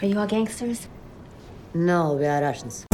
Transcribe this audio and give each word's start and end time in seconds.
Are 0.00 0.06
you 0.06 0.16
all 0.20 0.28
gangsters? 0.28 0.86
No, 1.74 2.16
we 2.16 2.24
are 2.24 2.40
Russians. 2.40 2.84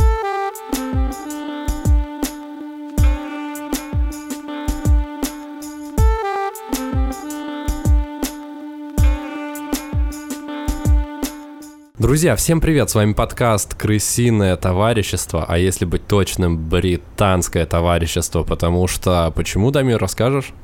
Друзья, 11.99 12.37
всем 12.37 12.63
привет! 12.63 12.89
С 12.89 12.95
вами 12.95 13.13
подкаст 13.13 13.75
«Крысиное 13.75 14.57
товарищество», 14.57 15.45
а 15.47 15.59
если 15.59 15.85
быть 15.85 16.07
точным, 16.07 16.57
британское 16.57 17.67
товарищество, 17.67 18.45
потому 18.45 18.87
что... 18.87 19.31
Почему, 19.37 19.71
Дамир, 19.71 19.99
расскажешь? 19.99 20.55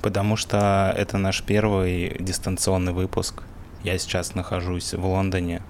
Потому 0.00 0.36
что 0.36 0.94
это 0.96 1.18
наш 1.18 1.42
первый 1.42 2.16
дистанционный 2.18 2.94
выпуск. 2.94 3.42
Я 3.84 3.98
сейчас 3.98 4.34
нахожусь 4.34 4.94
в 4.94 5.04
Лондоне, 5.04 5.60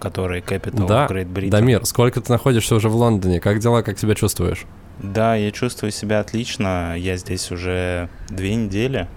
который 0.00 0.40
Capital 0.40 0.86
да, 0.86 1.06
Great 1.06 1.32
Britain. 1.32 1.50
Дамир, 1.50 1.84
сколько 1.84 2.20
ты 2.20 2.30
находишься 2.30 2.74
уже 2.74 2.88
в 2.88 2.96
Лондоне? 2.96 3.40
Как 3.40 3.58
дела, 3.58 3.82
как 3.82 3.98
себя 3.98 4.14
чувствуешь? 4.14 4.64
Да, 5.02 5.34
я 5.34 5.50
чувствую 5.50 5.90
себя 5.90 6.20
отлично. 6.20 6.96
Я 6.96 7.16
здесь 7.16 7.50
уже 7.50 8.08
две 8.28 8.54
недели. 8.54 9.08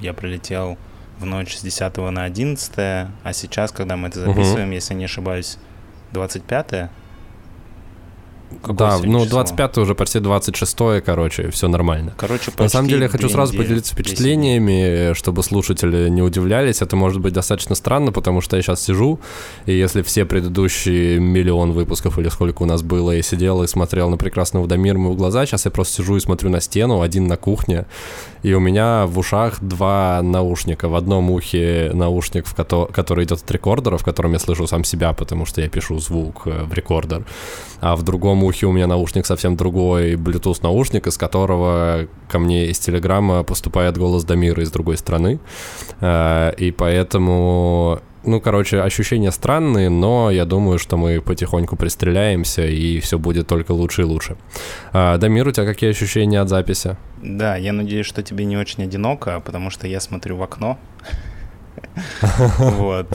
Я 0.00 0.14
прилетел 0.14 0.78
в 1.18 1.26
ночь 1.26 1.56
с 1.56 1.62
10 1.62 1.96
на 2.10 2.24
11, 2.24 2.72
а 2.76 3.08
сейчас, 3.32 3.72
когда 3.72 3.96
мы 3.96 4.08
это 4.08 4.20
записываем, 4.20 4.68
угу. 4.68 4.74
если 4.74 4.94
не 4.94 5.04
ошибаюсь, 5.04 5.58
25 6.12 6.90
Какое 8.62 8.76
да, 8.76 8.98
ну 9.02 9.24
25 9.26 9.78
уже 9.78 9.94
почти 9.94 10.20
26 10.20 10.76
короче, 11.04 11.50
все 11.50 11.68
нормально. 11.68 12.14
Короче, 12.16 12.52
На 12.58 12.68
самом 12.68 12.88
деле 12.88 13.02
я 13.04 13.08
хочу 13.08 13.28
сразу 13.28 13.56
поделиться 13.56 13.92
впечатлениями, 13.94 15.14
чтобы 15.14 15.42
слушатели 15.42 16.08
не 16.08 16.22
удивлялись. 16.22 16.82
Это 16.82 16.96
может 16.96 17.20
быть 17.20 17.32
достаточно 17.32 17.74
странно, 17.74 18.12
потому 18.12 18.40
что 18.40 18.56
я 18.56 18.62
сейчас 18.62 18.82
сижу, 18.82 19.18
и 19.66 19.72
если 19.72 20.02
все 20.02 20.24
предыдущие 20.24 21.18
миллион 21.18 21.72
выпусков 21.72 22.18
или 22.18 22.28
сколько 22.28 22.62
у 22.62 22.66
нас 22.66 22.82
было, 22.82 23.10
я 23.12 23.22
сидел 23.22 23.62
и 23.62 23.66
смотрел 23.66 24.10
на 24.10 24.16
прекрасного 24.16 24.66
Дамира 24.66 24.98
в 24.98 25.16
глаза, 25.16 25.44
сейчас 25.46 25.64
я 25.64 25.70
просто 25.70 25.94
сижу 26.02 26.16
и 26.16 26.20
смотрю 26.20 26.50
на 26.50 26.60
стену, 26.60 27.00
один 27.02 27.26
на 27.26 27.36
кухне, 27.36 27.86
и 28.42 28.54
у 28.54 28.60
меня 28.60 29.06
в 29.06 29.18
ушах 29.18 29.60
два 29.60 30.20
наушника. 30.22 30.88
В 30.88 30.94
одном 30.94 31.30
ухе 31.30 31.90
наушник, 31.92 32.46
в 32.46 32.54
ко- 32.54 32.86
который 32.86 33.24
идет 33.24 33.42
от 33.42 33.50
рекордера, 33.50 33.98
в 33.98 34.04
котором 34.04 34.32
я 34.32 34.38
слышу 34.38 34.66
сам 34.66 34.84
себя, 34.84 35.12
потому 35.12 35.46
что 35.46 35.60
я 35.60 35.68
пишу 35.68 35.98
звук 35.98 36.42
э, 36.46 36.62
в 36.64 36.72
рекордер, 36.72 37.24
а 37.80 37.96
в 37.96 38.02
другом 38.02 38.35
другом 38.36 38.44
ухе 38.44 38.66
у 38.66 38.72
меня 38.72 38.86
наушник 38.86 39.26
совсем 39.26 39.56
другой, 39.56 40.14
Bluetooth 40.14 40.62
наушник, 40.62 41.06
из 41.06 41.16
которого 41.16 42.06
ко 42.28 42.38
мне 42.38 42.66
из 42.66 42.78
Телеграма 42.78 43.42
поступает 43.44 43.98
голос 43.98 44.24
Дамира 44.24 44.62
из 44.62 44.70
другой 44.70 44.96
страны. 44.96 45.38
Э, 46.00 46.52
и 46.58 46.70
поэтому 46.70 48.00
ну, 48.24 48.40
короче, 48.40 48.82
ощущения 48.82 49.30
странные, 49.32 49.88
но 49.88 50.32
я 50.32 50.44
думаю, 50.44 50.78
что 50.78 50.96
мы 50.96 51.20
потихоньку 51.20 51.76
пристреляемся, 51.76 52.66
и 52.66 52.98
все 52.98 53.18
будет 53.18 53.46
только 53.46 53.72
лучше 53.72 54.02
и 54.02 54.04
лучше. 54.04 54.36
А, 54.92 55.16
Дамир, 55.16 55.46
у 55.48 55.52
тебя 55.52 55.64
какие 55.64 55.90
ощущения 55.90 56.40
от 56.40 56.48
записи? 56.48 56.96
Да, 57.22 57.56
я 57.56 57.72
надеюсь, 57.72 58.06
что 58.06 58.22
тебе 58.22 58.44
не 58.44 58.56
очень 58.56 58.82
одиноко, 58.82 59.40
потому 59.40 59.70
что 59.70 59.86
я 59.86 60.00
смотрю 60.00 60.36
в 60.36 60.42
окно. 60.42 60.76
Вот. 62.58 63.06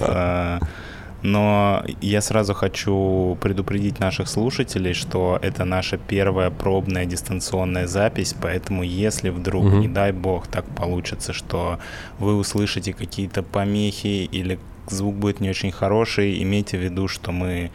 Но 1.23 1.83
я 2.01 2.21
сразу 2.21 2.53
хочу 2.53 3.37
предупредить 3.41 3.99
наших 3.99 4.27
слушателей, 4.27 4.93
что 4.93 5.37
это 5.41 5.65
наша 5.65 5.97
первая 5.97 6.49
пробная 6.49 7.05
дистанционная 7.05 7.87
запись, 7.87 8.35
поэтому 8.39 8.83
если 8.83 9.29
вдруг, 9.29 9.65
угу. 9.65 9.75
не 9.77 9.87
дай 9.87 10.11
бог, 10.11 10.47
так 10.47 10.65
получится, 10.65 11.33
что 11.33 11.79
вы 12.17 12.35
услышите 12.35 12.93
какие-то 12.93 13.43
помехи 13.43 14.29
или 14.31 14.59
звук 14.89 15.15
будет 15.15 15.39
не 15.39 15.49
очень 15.49 15.71
хороший, 15.71 16.41
имейте 16.41 16.77
в 16.77 16.81
виду, 16.81 17.07
что 17.07 17.31
мы 17.31 17.71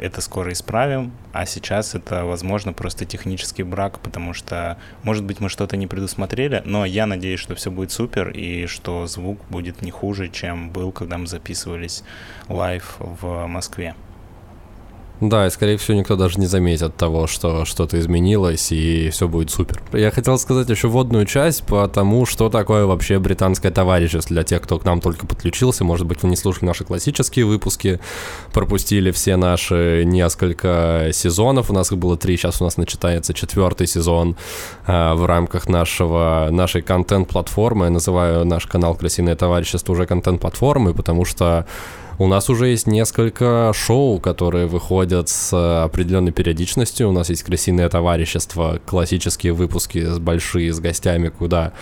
это 0.00 0.20
скоро 0.20 0.52
исправим, 0.52 1.12
а 1.32 1.46
сейчас 1.46 1.94
это, 1.94 2.24
возможно, 2.24 2.72
просто 2.72 3.04
технический 3.04 3.62
брак, 3.62 4.00
потому 4.00 4.32
что, 4.34 4.78
может 5.02 5.24
быть, 5.24 5.40
мы 5.40 5.48
что-то 5.48 5.76
не 5.76 5.86
предусмотрели, 5.86 6.62
но 6.64 6.84
я 6.84 7.06
надеюсь, 7.06 7.40
что 7.40 7.54
все 7.54 7.70
будет 7.70 7.92
супер 7.92 8.30
и 8.30 8.66
что 8.66 9.06
звук 9.06 9.40
будет 9.48 9.82
не 9.82 9.90
хуже, 9.90 10.28
чем 10.28 10.70
был, 10.70 10.92
когда 10.92 11.18
мы 11.18 11.26
записывались 11.26 12.02
live 12.48 12.96
в 12.98 13.46
Москве. 13.46 13.94
Да, 15.20 15.46
и 15.46 15.50
скорее 15.50 15.76
всего 15.76 15.98
никто 15.98 16.16
даже 16.16 16.40
не 16.40 16.46
заметит 16.46 16.96
того, 16.96 17.26
что 17.26 17.66
что-то 17.66 17.98
изменилось, 18.00 18.72
и 18.72 19.10
все 19.10 19.28
будет 19.28 19.50
супер. 19.50 19.82
Я 19.92 20.10
хотел 20.10 20.38
сказать 20.38 20.70
еще 20.70 20.88
вводную 20.88 21.26
часть 21.26 21.64
по 21.64 21.86
тому, 21.88 22.24
что 22.24 22.48
такое 22.48 22.86
вообще 22.86 23.18
британское 23.18 23.70
товарищество 23.70 24.34
для 24.34 24.44
тех, 24.44 24.62
кто 24.62 24.78
к 24.78 24.84
нам 24.84 25.00
только 25.02 25.26
подключился. 25.26 25.84
Может 25.84 26.06
быть, 26.06 26.22
вы 26.22 26.30
не 26.30 26.36
слушали 26.36 26.64
наши 26.64 26.84
классические 26.84 27.44
выпуски, 27.44 28.00
пропустили 28.54 29.10
все 29.10 29.36
наши 29.36 30.04
несколько 30.06 31.10
сезонов. 31.12 31.70
У 31.70 31.74
нас 31.74 31.92
их 31.92 31.98
было 31.98 32.16
три, 32.16 32.38
сейчас 32.38 32.62
у 32.62 32.64
нас 32.64 32.78
начинается 32.78 33.34
четвертый 33.34 33.86
сезон 33.86 34.36
э, 34.86 35.12
в 35.12 35.26
рамках 35.26 35.68
нашего, 35.68 36.48
нашей 36.50 36.80
контент-платформы. 36.80 37.86
Я 37.86 37.90
называю 37.90 38.46
наш 38.46 38.66
канал 38.66 38.94
«Красивое 38.94 39.36
товарищество» 39.36 39.92
уже 39.92 40.06
контент-платформой, 40.06 40.94
потому 40.94 41.26
что 41.26 41.66
у 42.20 42.26
нас 42.26 42.50
уже 42.50 42.68
есть 42.68 42.86
несколько 42.86 43.72
шоу, 43.74 44.20
которые 44.20 44.66
выходят 44.66 45.30
с 45.30 45.84
определенной 45.84 46.32
периодичностью. 46.32 47.08
У 47.08 47.12
нас 47.12 47.30
есть 47.30 47.42
«Крысиное 47.42 47.88
товарищество», 47.88 48.78
классические 48.84 49.54
выпуски 49.54 50.04
с 50.04 50.18
большие, 50.18 50.70
с 50.70 50.80
гостями, 50.80 51.30
куда 51.30 51.72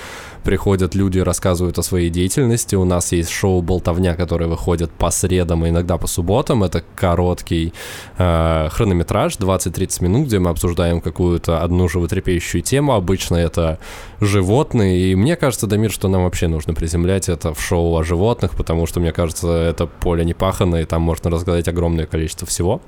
приходят 0.45 0.95
люди 0.95 1.19
рассказывают 1.19 1.77
о 1.79 1.83
своей 1.83 2.09
деятельности. 2.09 2.77
У 2.77 2.85
нас 2.85 3.11
есть 3.11 3.31
шоу 3.31 3.63
«Болтовня», 3.63 4.15
которое 4.15 4.47
выходит 4.47 4.93
по 4.93 5.11
средам 5.11 5.67
и 5.67 5.71
иногда 5.71 5.99
по 5.99 6.07
субботам. 6.07 6.63
Это 6.63 6.85
короткий 6.95 7.73
э, 8.17 8.69
хронометраж, 8.71 9.39
20-30 9.39 10.05
минут, 10.05 10.29
где 10.29 10.39
мы 10.39 10.51
обсуждаем 10.51 11.01
какую-то 11.01 11.65
одну 11.65 11.89
животрепещущую 11.89 12.63
тему. 12.63 12.93
Обычно 12.93 13.35
это 13.35 13.81
животные. 14.21 15.11
И 15.11 15.17
мне 15.17 15.35
кажется, 15.35 15.67
Дамир, 15.67 15.91
что 15.91 16.07
нам 16.07 16.23
вообще 16.23 16.47
нужно 16.47 16.75
приземлять 16.75 17.29
это 17.29 17.53
в 17.53 17.61
шоу 17.61 17.97
о 17.99 18.05
животных, 18.05 18.53
потому 18.53 18.87
что, 18.87 19.01
мне 19.01 19.11
кажется, 19.11 19.49
это 19.49 19.87
поле 19.87 20.28
непаханное, 20.29 20.83
и 20.83 20.85
там 20.85 21.03
можно 21.03 21.31
рассказать 21.31 21.69
огромное 21.69 22.07
количество 22.07 22.47
всего. 22.47 22.81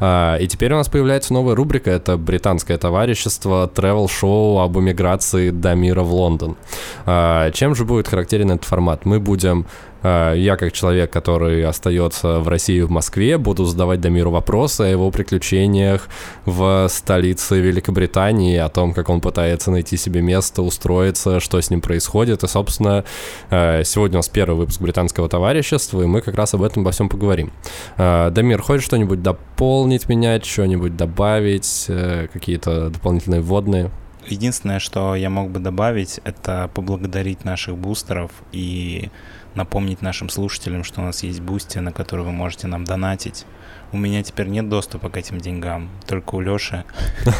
Э, 0.00 0.38
и 0.40 0.46
теперь 0.48 0.72
у 0.72 0.76
нас 0.76 0.88
появляется 0.88 1.32
новая 1.32 1.54
рубрика. 1.54 1.90
Это 1.90 2.16
британское 2.16 2.78
товарищество, 2.78 3.70
travel-шоу 3.74 4.60
об 4.60 4.78
эмиграции 4.78 5.50
Дамира 5.50 6.02
в 6.02 6.12
Лондон. 6.14 6.56
А, 7.04 7.50
чем 7.50 7.74
же 7.74 7.84
будет 7.84 8.08
характерен 8.08 8.50
этот 8.50 8.64
формат? 8.64 9.04
Мы 9.04 9.20
будем 9.20 9.66
а, 9.95 9.95
я 10.34 10.56
как 10.56 10.72
человек, 10.72 11.10
который 11.10 11.64
остается 11.64 12.40
в 12.40 12.48
России 12.48 12.80
в 12.80 12.90
Москве, 12.90 13.38
буду 13.38 13.64
задавать 13.64 14.00
Дамиру 14.00 14.30
вопросы 14.30 14.82
о 14.82 14.86
его 14.86 15.10
приключениях 15.10 16.08
в 16.44 16.88
столице 16.88 17.60
Великобритании, 17.60 18.56
о 18.58 18.68
том, 18.68 18.92
как 18.92 19.08
он 19.08 19.20
пытается 19.20 19.70
найти 19.70 19.96
себе 19.96 20.22
место, 20.22 20.62
устроиться, 20.62 21.40
что 21.40 21.60
с 21.60 21.70
ним 21.70 21.80
происходит. 21.80 22.44
И, 22.44 22.48
собственно, 22.48 23.04
а, 23.50 23.82
сегодня 23.84 24.16
у 24.16 24.18
нас 24.18 24.28
первый 24.28 24.56
выпуск 24.56 24.80
британского 24.80 25.28
товарищества, 25.28 26.02
и 26.02 26.06
мы 26.06 26.20
как 26.20 26.34
раз 26.34 26.54
об 26.54 26.62
этом 26.62 26.82
обо 26.82 26.92
всем 26.92 27.08
поговорим. 27.08 27.52
Дамир, 27.96 28.62
хочешь 28.62 28.84
что-нибудь 28.84 29.22
дополнить, 29.22 30.08
менять, 30.08 30.44
что-нибудь 30.44 30.96
добавить, 30.96 31.86
э, 31.88 32.28
какие-то 32.32 32.90
дополнительные 32.90 33.40
вводные? 33.40 33.90
Единственное, 34.26 34.78
что 34.78 35.14
я 35.14 35.30
мог 35.30 35.50
бы 35.50 35.60
добавить, 35.60 36.20
это 36.24 36.70
поблагодарить 36.74 37.44
наших 37.44 37.76
бустеров 37.76 38.30
и 38.52 39.10
напомнить 39.56 40.02
нашим 40.02 40.28
слушателям, 40.28 40.84
что 40.84 41.00
у 41.00 41.04
нас 41.04 41.22
есть 41.22 41.40
Boosty, 41.40 41.78
на 41.78 41.92
который 41.92 42.24
вы 42.24 42.32
можете 42.32 42.66
нам 42.66 42.84
донатить. 42.84 43.46
У 43.92 43.98
меня 43.98 44.22
теперь 44.22 44.48
нет 44.48 44.68
доступа 44.68 45.10
к 45.10 45.16
этим 45.16 45.38
деньгам, 45.38 45.88
только 46.06 46.34
у 46.34 46.40
Лёши. 46.40 46.84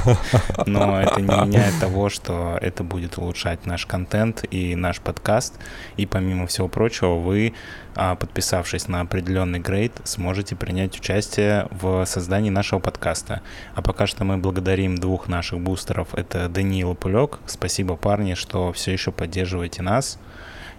Но 0.67 1.01
это 1.01 1.21
не 1.21 1.27
меняет 1.27 1.79
того, 1.81 2.09
что 2.09 2.57
это 2.61 2.85
будет 2.85 3.19
улучшать 3.19 3.67
наш 3.67 3.85
контент 3.85 4.45
и 4.51 4.77
наш 4.77 5.01
подкаст. 5.01 5.59
И 5.97 6.07
помимо 6.07 6.47
всего 6.47 6.69
прочего, 6.69 7.17
вы, 7.17 7.53
а, 7.97 8.15
подписавшись 8.15 8.87
на 8.87 9.01
определенный 9.01 9.59
грейд, 9.59 9.93
сможете 10.05 10.55
принять 10.55 10.97
участие 10.97 11.67
в 11.73 12.05
создании 12.07 12.51
нашего 12.51 12.79
подкаста. 12.79 13.43
А 13.75 13.83
пока 13.83 14.07
что 14.07 14.25
мы 14.25 14.37
благодарим 14.39 14.97
двух 14.97 15.27
наших 15.27 15.61
бустеров. 15.61 16.15
Это 16.15 16.49
Даниил 16.49 16.95
Пулек. 16.95 17.41
Спасибо, 17.47 17.97
парни, 17.97 18.35
что 18.35 18.73
все 18.73 18.93
еще 18.93 19.11
поддерживаете 19.11 19.83
нас. 19.83 20.19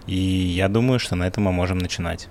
И 0.08 0.16
я 0.16 0.68
думаю, 0.68 0.98
что 0.98 1.14
на 1.16 1.26
этом 1.26 1.44
мы 1.44 1.52
можем 1.52 1.78
начинать. 1.78 2.28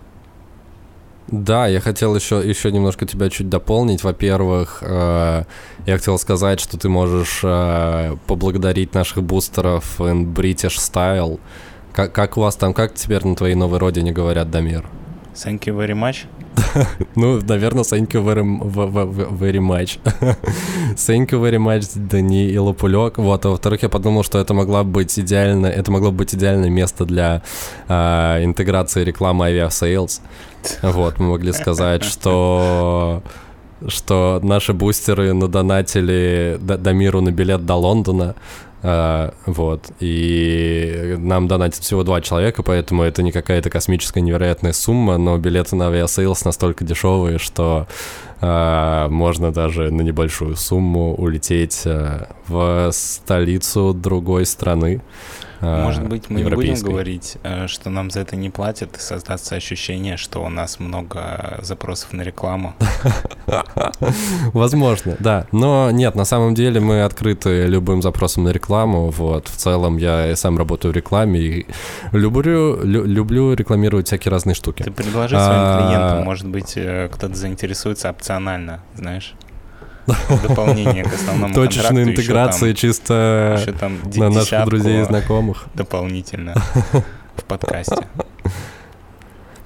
Да, 1.28 1.68
я 1.68 1.80
хотел 1.82 2.16
еще, 2.16 2.42
еще 2.44 2.72
немножко 2.72 3.06
тебя 3.06 3.30
чуть 3.30 3.50
дополнить. 3.50 4.04
Во-первых, 4.04 4.80
э, 4.82 5.44
я 5.86 5.98
хотел 5.98 6.18
сказать, 6.18 6.60
что 6.60 6.78
ты 6.80 6.90
можешь 6.90 7.42
э, 7.44 8.16
поблагодарить 8.28 8.94
наших 8.94 9.24
бустеров 9.24 10.00
in 10.00 10.34
British 10.34 10.78
Style. 10.78 11.40
Как, 11.94 12.14
как 12.14 12.38
у 12.38 12.42
вас 12.42 12.56
там, 12.56 12.74
как 12.74 12.94
теперь 12.94 13.26
на 13.26 13.36
твоей 13.36 13.56
новой 13.56 13.78
родине 13.80 14.12
говорят, 14.12 14.50
Дамир? 14.50 14.86
Thank 15.36 15.66
you 15.66 15.78
very 15.78 15.94
much. 15.94 16.26
Ну, 17.16 17.40
наверное, 17.42 17.84
thank 17.84 18.14
you 18.14 18.24
very, 18.24 18.44
very 19.38 19.60
much. 19.60 20.00
thank 20.96 21.32
you 21.32 21.42
very 21.42 21.58
much, 21.58 21.88
и 22.54 22.58
Лопулек. 22.58 23.18
Вот, 23.18 23.46
а 23.46 23.50
во-вторых, 23.50 23.84
я 23.84 23.90
подумал, 23.90 24.24
что 24.24 24.40
это 24.40 24.54
могло 24.54 24.84
быть 24.84 25.18
идеально, 25.20 25.68
это 25.68 25.92
могло 25.92 26.12
быть 26.12 26.34
идеальное 26.36 26.70
место 26.70 27.06
для 27.06 27.42
э, 27.88 28.44
интеграции 28.44 29.04
рекламы 29.04 29.46
Aviasales. 29.46 30.22
Вот, 30.82 31.20
мы 31.20 31.28
могли 31.28 31.54
сказать, 31.54 32.04
что 32.04 33.22
что 33.88 34.40
наши 34.42 34.74
бустеры 34.74 35.34
надонатили 35.34 36.58
Дамиру 36.60 37.22
на 37.22 37.32
билет 37.32 37.64
до 37.66 37.76
Лондона, 37.76 38.36
Э, 38.88 39.34
вот. 39.46 39.92
И 40.00 41.16
нам 41.18 41.50
донатит 41.50 41.84
всего 41.84 42.06
два 42.06 42.22
человека, 42.22 42.64
поэтому 42.64 43.04
это 43.04 43.22
не 43.22 43.34
какая-то 43.34 43.70
космическая 43.70 44.22
невероятная 44.22 44.72
сумма, 44.72 45.18
но 45.18 45.38
билеты 45.38 45.76
на 45.76 45.88
Aviasales 45.88 46.46
настолько 46.46 46.86
дешевые, 46.86 47.38
что 47.38 47.86
э, 48.40 49.10
можно 49.10 49.52
даже 49.52 49.92
на 49.92 50.04
небольшую 50.04 50.56
сумму 50.56 51.14
улететь 51.16 51.82
э, 51.84 52.30
в 52.48 52.90
столицу 52.94 53.94
другой 53.94 54.46
страны. 54.46 55.02
А, 55.62 55.84
Может 55.84 56.08
быть, 56.08 56.30
мы 56.30 56.42
не 56.42 56.50
будем 56.50 56.76
говорить, 56.82 57.38
э, 57.44 57.68
что 57.68 57.90
нам 57.90 58.12
за 58.12 58.22
это 58.22 58.36
не 58.36 58.50
платят, 58.50 58.98
и 58.98 59.00
создаться 59.00 59.56
ощущение, 59.56 60.18
что 60.18 60.44
у 60.44 60.50
нас 60.50 60.80
много 60.80 61.60
запросов 61.62 62.14
на 62.14 62.22
рекламу. 62.22 62.76
Возможно, 64.54 65.16
да. 65.20 65.48
Но 65.52 65.92
нет, 65.92 66.16
на 66.16 66.26
самом 66.26 66.54
деле 66.54 66.80
мы 66.80 67.04
открыты 67.04 67.66
любым 67.66 68.02
запросом 68.02 68.44
на 68.44 68.50
рекламу. 68.50 69.10
Вот, 69.10 69.48
в 69.48 69.56
целом 69.56 69.98
я 69.98 70.36
сам 70.36 70.58
работаю 70.58 70.94
в 70.94 70.96
рекламе 70.96 71.40
и 71.40 71.68
люблю, 72.12 72.84
люблю 72.84 73.54
рекламировать 73.54 74.08
всякие 74.08 74.32
разные 74.32 74.54
штуки. 74.54 74.84
Ты 74.84 74.92
предложи 74.92 75.36
своим 75.36 75.62
а, 75.62 75.88
клиентам, 75.88 76.24
может 76.24 76.48
быть, 76.48 76.74
э, 76.76 77.10
кто-то 77.12 77.36
заинтересуется 77.36 78.10
опционально, 78.10 78.82
знаешь? 78.96 79.34
дополнение 80.48 81.04
к 81.04 81.14
основному 81.14 81.54
Точечная 81.54 82.04
интеграция 82.04 82.74
чисто 82.74 83.60
на 84.16 84.30
наших 84.30 84.66
друзей 84.66 85.02
и 85.02 85.06
знакомых. 85.06 85.66
Дополнительно 85.74 86.54
в 87.36 87.44
подкасте. 87.44 87.96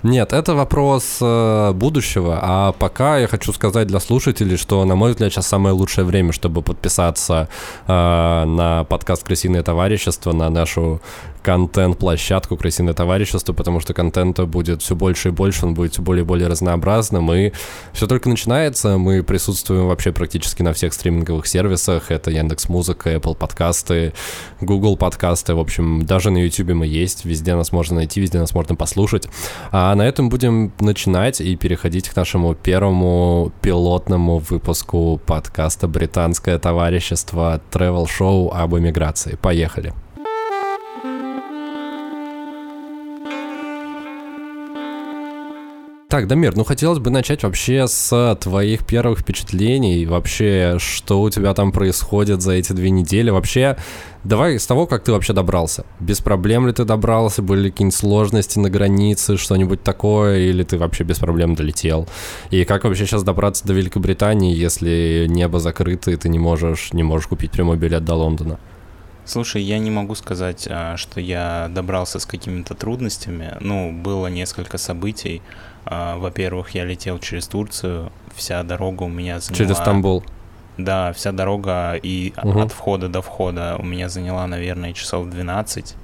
Нет, 0.04 0.34
это 0.34 0.56
вопрос 0.56 1.20
э, 1.22 1.74
будущего, 1.74 2.40
а 2.42 2.72
пока 2.72 3.20
я 3.20 3.28
хочу 3.28 3.54
сказать 3.54 3.88
для 3.88 4.00
слушателей, 4.00 4.58
что, 4.58 4.84
на 4.84 4.96
мой 4.96 5.12
взгляд, 5.12 5.32
сейчас 5.32 5.46
самое 5.46 5.76
лучшее 5.76 6.06
время, 6.06 6.34
чтобы 6.34 6.64
подписаться 6.64 7.50
э, 7.86 7.92
на 7.92 8.84
подкаст 8.86 9.24
«Крысиное 9.24 9.62
товарищество», 9.62 10.34
на 10.34 10.50
нашу 10.50 11.02
контент-площадку 11.44 12.58
«Крысиное 12.58 12.96
товарищество», 12.96 13.54
потому 13.54 13.80
что 13.80 13.94
контента 13.94 14.46
будет 14.46 14.82
все 14.82 14.96
больше 14.96 15.30
и 15.30 15.32
больше, 15.32 15.68
он 15.68 15.76
будет 15.76 15.94
все 15.94 16.02
более 16.02 16.24
и 16.24 16.26
более 16.26 16.48
разнообразным, 16.48 17.32
и 17.32 17.52
все 17.94 18.08
только 18.08 18.28
начинается, 18.28 18.98
мы 18.98 19.22
присутствуем 19.22 19.88
вообще 19.88 20.12
практически 20.12 20.64
на 20.64 20.74
всех 20.74 20.94
стриминговых 20.94 21.46
сервисах, 21.46 22.10
это 22.10 22.32
Яндекс 22.32 22.70
Музыка, 22.70 23.14
Apple 23.14 23.36
подкасты, 23.36 24.14
Google 24.62 24.98
подкасты, 24.98 25.54
в 25.54 25.60
общем, 25.60 26.06
даже 26.06 26.32
на 26.32 26.38
YouTube 26.38 26.72
мы 26.72 26.88
есть, 26.88 27.26
везде 27.26 27.56
нас 27.56 27.72
можно 27.72 27.98
найти, 27.98 28.20
везде 28.20 28.40
нас 28.40 28.54
можно 28.54 28.76
послушать. 28.76 29.28
А 29.72 29.91
на 29.96 30.04
этом 30.04 30.30
будем 30.30 30.72
начинать 30.80 31.42
и 31.42 31.56
переходить 31.56 32.10
к 32.10 32.16
нашему 32.16 32.54
первому 32.56 33.52
пилотному 33.62 34.38
выпуску 34.38 35.20
подкаста 35.26 35.88
«Британское 35.88 36.60
товарищество» 36.60 37.62
travel 37.72 38.08
шоу 38.08 38.52
об 38.52 38.76
эмиграции. 38.76 39.38
Поехали! 39.42 39.94
Так, 46.12 46.28
Дамир, 46.28 46.58
ну 46.58 46.66
хотелось 46.66 47.00
бы 47.00 47.10
начать 47.10 47.44
вообще 47.44 47.88
с 47.88 48.38
твоих 48.42 48.86
первых 48.86 49.20
впечатлений, 49.20 50.06
вообще, 50.06 50.76
что 50.78 51.22
у 51.22 51.30
тебя 51.30 51.54
там 51.54 51.72
происходит 51.72 52.42
за 52.42 52.52
эти 52.52 52.74
две 52.74 52.90
недели, 52.90 53.30
вообще, 53.30 53.78
давай 54.26 54.60
с 54.60 54.68
того, 54.68 54.88
как 54.88 55.06
ты 55.06 55.14
вообще 55.14 55.32
добрался. 55.32 55.86
Без 56.02 56.20
проблем 56.20 56.68
ли 56.68 56.74
ты 56.74 56.84
добрался, 56.84 57.42
были 57.42 57.70
какие-нибудь 57.70 57.98
сложности 57.98 58.60
на 58.60 58.70
границе, 58.70 59.38
что-нибудь 59.38 59.84
такое, 59.84 60.40
или 60.40 60.64
ты 60.64 60.78
вообще 60.78 61.06
без 61.06 61.18
проблем 61.18 61.56
долетел? 61.56 62.10
И 62.50 62.66
как 62.66 62.84
вообще 62.84 63.06
сейчас 63.06 63.24
добраться 63.24 63.66
до 63.66 63.72
Великобритании, 63.72 64.54
если 64.54 65.28
небо 65.30 65.62
закрыто, 65.62 66.12
и 66.12 66.18
ты 66.18 66.28
не 66.28 66.40
можешь, 66.40 66.92
не 66.92 67.04
можешь 67.04 67.28
купить 67.28 67.52
прямой 67.52 67.78
билет 67.78 68.04
до 68.04 68.16
Лондона? 68.16 68.60
Слушай, 69.24 69.62
я 69.62 69.80
не 69.80 69.92
могу 69.92 70.16
сказать, 70.16 70.68
а, 70.70 70.98
что 70.98 71.22
я 71.22 71.70
добрался 71.70 72.20
с 72.20 72.26
какими-то 72.26 72.74
трудностями. 72.74 73.56
Ну, 73.62 73.94
было 73.94 74.28
несколько 74.28 74.78
событий, 74.78 75.42
во-первых, 75.86 76.72
я 76.72 76.86
летел 76.86 77.20
через 77.20 77.48
Турцию, 77.48 78.12
вся 78.36 78.64
дорога 78.64 79.04
у 79.04 79.10
меня 79.10 79.40
заняла... 79.40 79.58
Через 79.58 79.78
Стамбул? 79.78 80.24
Да, 80.78 81.14
вся 81.14 81.32
дорога 81.32 81.96
и 81.96 82.34
угу. 82.42 82.62
от 82.62 82.72
входа 82.72 83.08
до 83.10 83.22
входа 83.22 83.76
у 83.78 83.84
меня 83.84 84.10
заняла, 84.10 84.48
наверное, 84.48 84.94
часов 84.94 85.30
12. 85.30 85.96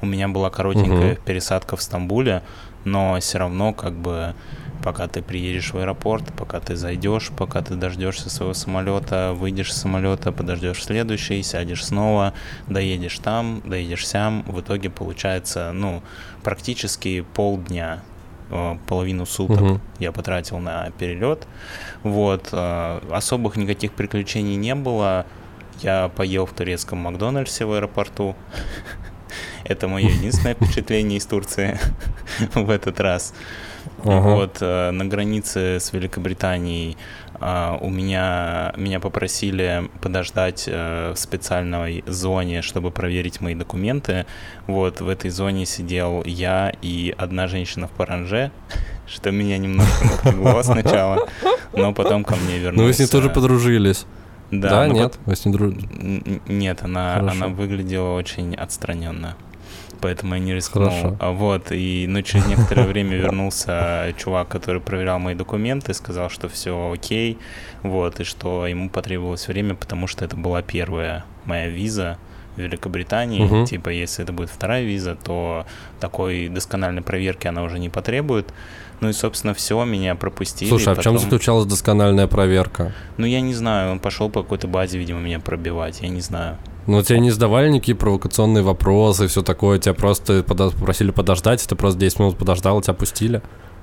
У 0.00 0.06
меня 0.06 0.28
была 0.28 0.50
коротенькая 0.50 1.12
угу. 1.14 1.22
пересадка 1.24 1.76
в 1.76 1.82
Стамбуле, 1.82 2.42
но 2.84 3.18
все 3.20 3.38
равно 3.38 3.72
как 3.72 3.94
бы 3.94 4.34
пока 4.82 5.08
ты 5.08 5.22
приедешь 5.22 5.72
в 5.72 5.78
аэропорт, 5.78 6.24
пока 6.36 6.60
ты 6.60 6.76
зайдешь, 6.76 7.30
пока 7.36 7.62
ты 7.62 7.74
дождешься 7.74 8.30
своего 8.30 8.54
самолета, 8.54 9.32
выйдешь 9.34 9.74
с 9.74 9.80
самолета, 9.80 10.32
подождешь 10.32 10.84
следующий, 10.84 11.42
сядешь 11.42 11.84
снова, 11.84 12.32
доедешь 12.68 13.18
там, 13.18 13.60
доедешь 13.64 14.06
сям, 14.06 14.44
в 14.46 14.60
итоге 14.60 14.88
получается, 14.88 15.72
ну, 15.72 16.02
практически 16.42 17.22
полдня 17.34 18.02
половину 18.86 19.26
суток 19.26 19.60
угу. 19.60 19.80
я 19.98 20.12
потратил 20.12 20.58
на 20.58 20.90
перелет. 20.92 21.46
Вот. 22.02 22.48
Э, 22.52 23.00
особых 23.10 23.56
никаких 23.56 23.92
приключений 23.92 24.56
не 24.56 24.74
было. 24.74 25.26
Я 25.80 26.08
поел 26.08 26.46
в 26.46 26.52
турецком 26.52 26.98
Макдональдсе 26.98 27.64
в 27.64 27.72
аэропорту. 27.72 28.34
Это 29.64 29.88
мое 29.88 30.08
единственное 30.08 30.54
впечатление 30.60 31.18
из 31.18 31.26
Турции 31.26 31.78
в 32.54 32.70
этот 32.70 33.00
раз. 33.00 33.34
Вот 33.98 34.58
э, 34.60 34.90
на 34.90 35.04
границе 35.04 35.78
с 35.80 35.92
Великобританией 35.92 36.96
Uh, 37.40 37.78
у 37.80 37.88
меня 37.88 38.72
меня 38.76 38.98
попросили 38.98 39.88
подождать 40.00 40.66
uh, 40.66 41.14
в 41.14 41.18
специальной 41.18 42.02
зоне, 42.06 42.62
чтобы 42.62 42.90
проверить 42.90 43.40
мои 43.40 43.54
документы. 43.54 44.26
Вот 44.66 45.00
в 45.00 45.08
этой 45.08 45.30
зоне 45.30 45.64
сидел 45.64 46.22
я 46.24 46.72
и 46.82 47.14
одна 47.16 47.46
женщина 47.46 47.86
в 47.86 47.92
паранже, 47.92 48.50
что 49.06 49.30
меня 49.30 49.56
немножко 49.58 50.04
напрягло 50.04 50.62
сначала, 50.62 51.28
но 51.72 51.92
потом 51.92 52.24
ко 52.24 52.34
мне 52.34 52.58
вернулся. 52.58 52.80
Ну 52.80 52.86
вы 52.86 52.92
с 52.92 52.98
ней 52.98 53.06
тоже 53.06 53.30
подружились. 53.30 54.04
Да, 54.50 54.70
да 54.70 54.88
нет, 54.88 55.18
вы 55.26 55.36
с 55.36 55.44
ней 55.44 55.52
друж... 55.52 55.74
Нет, 56.48 56.82
она, 56.82 57.16
она 57.16 57.48
выглядела 57.48 58.14
очень 58.14 58.54
отстраненно 58.54 59.36
поэтому 60.00 60.34
я 60.34 60.40
не 60.40 60.54
рискнул. 60.54 60.88
Хорошо. 60.88 61.16
А 61.20 61.30
вот, 61.30 61.72
и, 61.72 62.06
ну, 62.08 62.22
через 62.22 62.46
некоторое 62.46 62.86
время 62.86 63.16
вернулся 63.16 64.14
чувак, 64.16 64.48
который 64.48 64.80
проверял 64.80 65.18
мои 65.18 65.34
документы, 65.34 65.94
сказал, 65.94 66.30
что 66.30 66.48
все 66.48 66.92
окей, 66.92 67.38
вот, 67.82 68.20
и 68.20 68.24
что 68.24 68.66
ему 68.66 68.90
потребовалось 68.90 69.48
время, 69.48 69.74
потому 69.74 70.06
что 70.06 70.24
это 70.24 70.36
была 70.36 70.62
первая 70.62 71.24
моя 71.44 71.68
виза 71.68 72.18
в 72.56 72.60
Великобритании. 72.60 73.44
Угу. 73.44 73.66
Типа, 73.66 73.88
если 73.88 74.24
это 74.24 74.32
будет 74.32 74.50
вторая 74.50 74.82
виза, 74.82 75.16
то 75.16 75.66
такой 76.00 76.48
доскональной 76.48 77.02
проверки 77.02 77.46
она 77.46 77.62
уже 77.62 77.78
не 77.78 77.88
потребует. 77.88 78.52
Ну 79.00 79.08
и, 79.10 79.12
собственно, 79.12 79.54
все, 79.54 79.84
меня 79.84 80.16
пропустили. 80.16 80.68
Слушай, 80.68 80.92
а 80.92 80.96
потом... 80.96 81.14
в 81.14 81.18
чем 81.18 81.30
заключалась 81.30 81.66
доскональная 81.66 82.26
проверка? 82.26 82.92
Ну, 83.16 83.26
я 83.26 83.40
не 83.40 83.54
знаю, 83.54 83.92
он 83.92 84.00
пошел 84.00 84.28
по 84.28 84.42
какой-то 84.42 84.66
базе, 84.66 84.98
видимо, 84.98 85.20
меня 85.20 85.38
пробивать, 85.38 86.00
я 86.00 86.08
не 86.08 86.20
знаю. 86.20 86.58
Ну, 86.88 87.02
тебя 87.02 87.18
не 87.18 87.30
задавали 87.30 87.68
никакие 87.68 87.94
провокационные 87.94 88.64
вопросы, 88.64 89.26
все 89.26 89.42
такое, 89.42 89.78
тебя 89.78 89.92
просто 89.92 90.38
подо- 90.38 90.70
попросили 90.70 91.10
подождать, 91.10 91.62
ты 91.68 91.76
просто 91.76 92.00
10 92.00 92.18
минут 92.18 92.38
подождал, 92.38 92.80
тебя 92.80 92.94
пустили? 92.94 93.42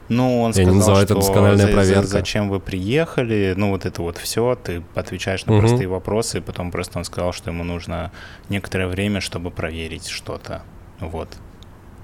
Ну, 0.10 0.42
он 0.42 0.54
сказал, 0.54 0.72
не 0.72 0.78
называю 0.80 1.06
что 1.06 1.14
это 1.14 1.22
доскональная 1.22 1.68
за, 1.68 1.72
проверка. 1.72 2.02
За, 2.02 2.08
зачем 2.08 2.50
вы 2.50 2.60
приехали, 2.60 3.54
ну, 3.56 3.70
вот 3.70 3.86
это 3.86 4.02
вот 4.02 4.18
все, 4.18 4.56
ты 4.56 4.82
отвечаешь 4.96 5.46
на 5.46 5.54
угу. 5.54 5.60
простые 5.62 5.88
вопросы, 5.88 6.40
и 6.40 6.42
потом 6.42 6.72
просто 6.72 6.98
он 6.98 7.06
сказал, 7.06 7.32
что 7.32 7.52
ему 7.52 7.64
нужно 7.64 8.12
некоторое 8.50 8.88
время, 8.88 9.22
чтобы 9.22 9.52
проверить 9.52 10.08
что-то, 10.08 10.64
вот. 11.00 11.30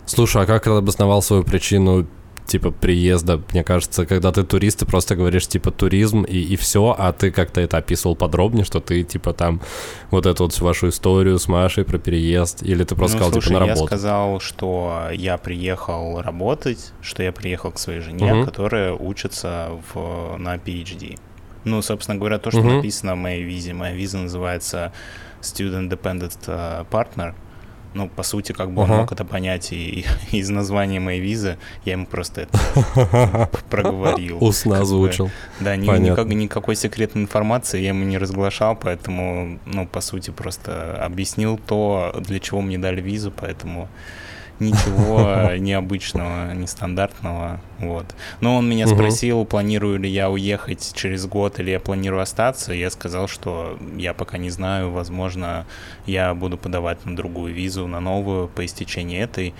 Слушай, 0.06 0.44
а 0.44 0.46
как 0.46 0.66
ты 0.66 0.70
обосновал 0.70 1.24
свою 1.24 1.44
причину 1.44 2.06
типа 2.46 2.72
приезда. 2.72 3.42
Мне 3.52 3.64
кажется, 3.64 4.06
когда 4.06 4.32
ты 4.32 4.44
турист, 4.44 4.80
ты 4.80 4.86
просто 4.86 5.16
говоришь 5.16 5.48
типа 5.48 5.72
туризм 5.72 6.24
и, 6.24 6.38
и 6.38 6.56
все, 6.56 6.96
а 6.98 7.12
ты 7.14 7.32
как-то 7.32 7.62
это 7.62 7.78
описывал 7.78 8.16
подробнее, 8.16 8.66
что 8.66 8.80
ты 8.80 9.04
типа 9.04 9.34
там 9.34 9.62
вот 10.10 10.26
эту 10.26 10.44
вот 10.44 10.60
вашу 10.60 10.90
историю 10.90 11.40
с 11.40 11.48
Машей 11.48 11.84
про 11.84 11.98
переезд, 11.98 12.64
или 12.64 12.84
ты 12.84 12.96
просто 12.96 13.18
ну, 13.18 13.24
сказал 13.24 13.32
слушай, 13.32 13.48
типа 13.48 13.60
на 13.60 13.66
работу? 13.68 13.82
я 13.82 13.88
сказал, 13.88 14.40
что 14.40 15.08
я 15.14 15.38
приехал 15.38 16.22
работать, 16.22 16.94
что 17.02 17.24
я 17.24 17.32
приехал 17.32 17.72
к 17.72 17.80
своей 17.80 18.02
жене, 18.02 18.34
угу. 18.34 18.46
которая 18.46 18.94
учится 18.94 19.70
в, 19.94 20.38
на 20.38 20.56
PhD. 20.56 21.18
Ну, 21.64 21.82
собственно 21.82 22.18
говоря, 22.18 22.40
то, 22.40 22.50
что 22.52 22.62
угу. 22.62 22.72
написано 22.72 23.16
в 23.16 23.20
моей 23.20 23.44
визе. 23.44 23.74
Моя 23.74 23.94
виза 23.94 24.18
называется 24.18 24.92
Student 25.42 25.90
Dependent 25.90 26.38
э, 26.48 26.86
Partner. 26.90 27.34
Ну, 27.94 28.08
по 28.08 28.24
сути, 28.24 28.54
как 28.54 28.72
бы 28.72 28.84
он 28.84 28.90
Ага. 28.92 29.02
мог 29.02 29.12
это 29.12 29.26
понять 29.26 29.74
и, 29.74 30.06
и 30.32 30.38
из 30.38 30.50
названия 30.50 31.00
моей 31.00 31.20
визы. 31.20 31.58
Я 31.86 31.94
ему 31.94 32.06
просто 32.06 32.42
это 32.42 33.50
проговорил. 33.70 34.38
Устно 34.42 34.80
озвучил. 34.80 35.30
Да, 35.60 35.76
ни- 35.76 35.88
никак- 35.88 36.28
никакой 36.34 36.76
секретной 36.76 37.24
информации 37.24 37.82
я 37.82 37.90
ему 37.90 38.06
не 38.06 38.18
разглашал, 38.18 38.76
поэтому, 38.76 39.60
ну, 39.66 39.86
по 39.88 40.02
сути, 40.02 40.32
просто 40.32 40.96
объяснил 41.04 41.58
то, 41.58 42.16
для 42.26 42.40
чего 42.40 42.62
мне 42.62 42.78
дали 42.78 43.02
визу, 43.02 43.32
поэтому 43.32 43.90
ничего 44.62 45.56
необычного, 45.58 46.54
нестандартного, 46.54 47.60
вот. 47.80 48.06
Но 48.40 48.56
он 48.56 48.70
меня 48.70 48.88
спросил, 48.88 49.44
планирую 49.46 50.00
ли 50.00 50.10
я 50.10 50.30
уехать 50.30 50.94
через 50.96 51.26
год 51.26 51.60
или 51.60 51.72
я 51.72 51.80
планирую 51.80 52.22
остаться. 52.22 52.74
Я 52.74 52.90
сказал, 52.90 53.28
что 53.28 53.78
я 53.98 54.14
пока 54.14 54.38
не 54.38 54.50
знаю, 54.50 54.92
возможно, 54.92 55.66
я 56.06 56.34
буду 56.34 56.58
подавать 56.58 57.06
на 57.06 57.16
другую 57.16 57.54
визу, 57.54 57.88
на 57.88 58.00
новую 58.00 58.48
по 58.48 58.66
истечении 58.66 59.20
этой, 59.20 59.54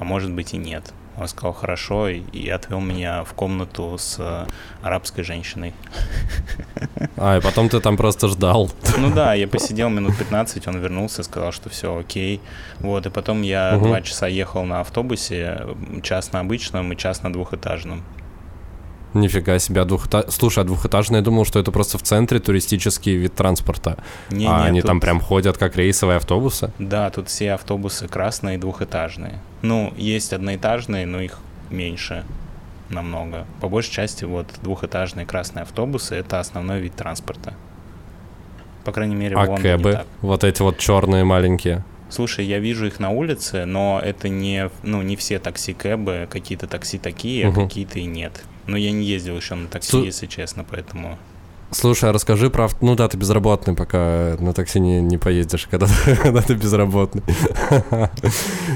а 0.00 0.04
может 0.04 0.32
быть 0.32 0.54
и 0.54 0.56
нет. 0.56 0.94
Он 1.16 1.28
сказал 1.28 1.52
хорошо 1.52 2.08
и, 2.08 2.48
отвел 2.48 2.80
меня 2.80 3.22
в 3.24 3.34
комнату 3.34 3.96
с 3.98 4.16
э, 4.18 4.46
арабской 4.82 5.22
женщиной. 5.22 5.72
А, 7.16 7.38
и 7.38 7.40
потом 7.40 7.68
ты 7.68 7.80
там 7.80 7.96
просто 7.96 8.28
ждал. 8.28 8.70
Ну 8.98 9.10
да, 9.14 9.34
я 9.34 9.46
посидел 9.46 9.88
минут 9.90 10.16
15, 10.18 10.66
он 10.66 10.78
вернулся, 10.78 11.22
сказал, 11.22 11.52
что 11.52 11.68
все 11.70 11.96
окей. 11.96 12.40
Вот, 12.80 13.06
и 13.06 13.10
потом 13.10 13.42
я 13.42 13.74
Мгм. 13.76 13.84
два 13.84 14.00
часа 14.02 14.26
ехал 14.26 14.64
на 14.64 14.80
автобусе, 14.80 15.66
час 16.02 16.32
на 16.32 16.40
обычном 16.40 16.92
и 16.92 16.96
час 16.96 17.22
на 17.22 17.32
двухэтажном. 17.32 18.02
Нифига 19.14 19.58
себе, 19.60 19.84
двухэта... 19.84 20.26
Слушай, 20.30 20.64
а 20.64 20.66
двухэтажный, 20.66 21.18
я 21.18 21.22
думал, 21.24 21.44
что 21.44 21.60
это 21.60 21.70
просто 21.70 21.98
в 21.98 22.02
центре 22.02 22.40
туристический 22.40 23.14
вид 23.16 23.34
транспорта. 23.34 23.96
Не, 24.30 24.46
а 24.46 24.60
не, 24.62 24.66
они 24.66 24.80
тут- 24.80 24.88
там 24.88 25.00
прям 25.00 25.20
ходят 25.20 25.56
как 25.56 25.76
рейсовые 25.76 26.16
автобусы? 26.16 26.72
Да, 26.78 27.10
тут 27.10 27.28
все 27.28 27.52
автобусы 27.52 28.08
красные 28.08 28.56
и 28.56 28.58
двухэтажные. 28.58 29.38
Ну, 29.62 29.94
есть 29.96 30.32
одноэтажные, 30.32 31.06
но 31.06 31.20
их 31.20 31.38
меньше 31.70 32.24
намного. 32.90 33.46
По 33.60 33.68
большей 33.68 33.92
части 33.92 34.24
вот 34.24 34.46
двухэтажные 34.62 35.26
красные 35.26 35.62
автобусы— 35.62 36.14
это 36.16 36.40
основной 36.40 36.80
вид 36.80 36.94
транспорта. 36.96 37.54
По 38.84 38.92
крайней 38.92 39.14
мере, 39.14 39.36
в 39.36 39.38
А 39.38 39.44
Лондоне 39.44 39.62
кэбы? 39.62 39.92
так. 39.92 40.06
Вот 40.20 40.44
эти 40.44 40.60
вот 40.60 40.78
черные 40.78 41.24
маленькие. 41.24 41.84
Слушай, 42.10 42.44
я 42.44 42.58
вижу 42.58 42.86
их 42.86 43.00
на 43.00 43.10
улице, 43.10 43.64
но 43.64 44.00
это 44.04 44.28
не, 44.28 44.70
ну, 44.82 45.02
не 45.02 45.16
все 45.16 45.38
такси-кэбы, 45.38 46.28
какие-то 46.30 46.66
такси 46.66 46.98
такие, 46.98 47.46
а 47.46 47.50
Мгм. 47.50 47.66
какие-то 47.68 47.98
и 47.98 48.04
нет. 48.04 48.44
Но 48.66 48.76
я 48.76 48.92
не 48.92 49.04
ездил 49.04 49.36
еще 49.36 49.54
на 49.54 49.68
такси, 49.68 49.90
Су- 49.90 50.04
если 50.04 50.26
честно, 50.26 50.64
поэтому... 50.68 51.18
Слушай, 51.74 52.10
а 52.10 52.12
расскажи 52.12 52.50
про... 52.50 52.68
Ну 52.80 52.94
да, 52.94 53.08
ты 53.08 53.16
безработный, 53.16 53.74
пока 53.74 54.36
на 54.38 54.52
такси 54.52 54.78
не, 54.78 55.00
не 55.00 55.18
поездишь, 55.18 55.66
когда, 55.68 55.88
когда 56.22 56.40
ты 56.40 56.54
безработный. 56.54 57.22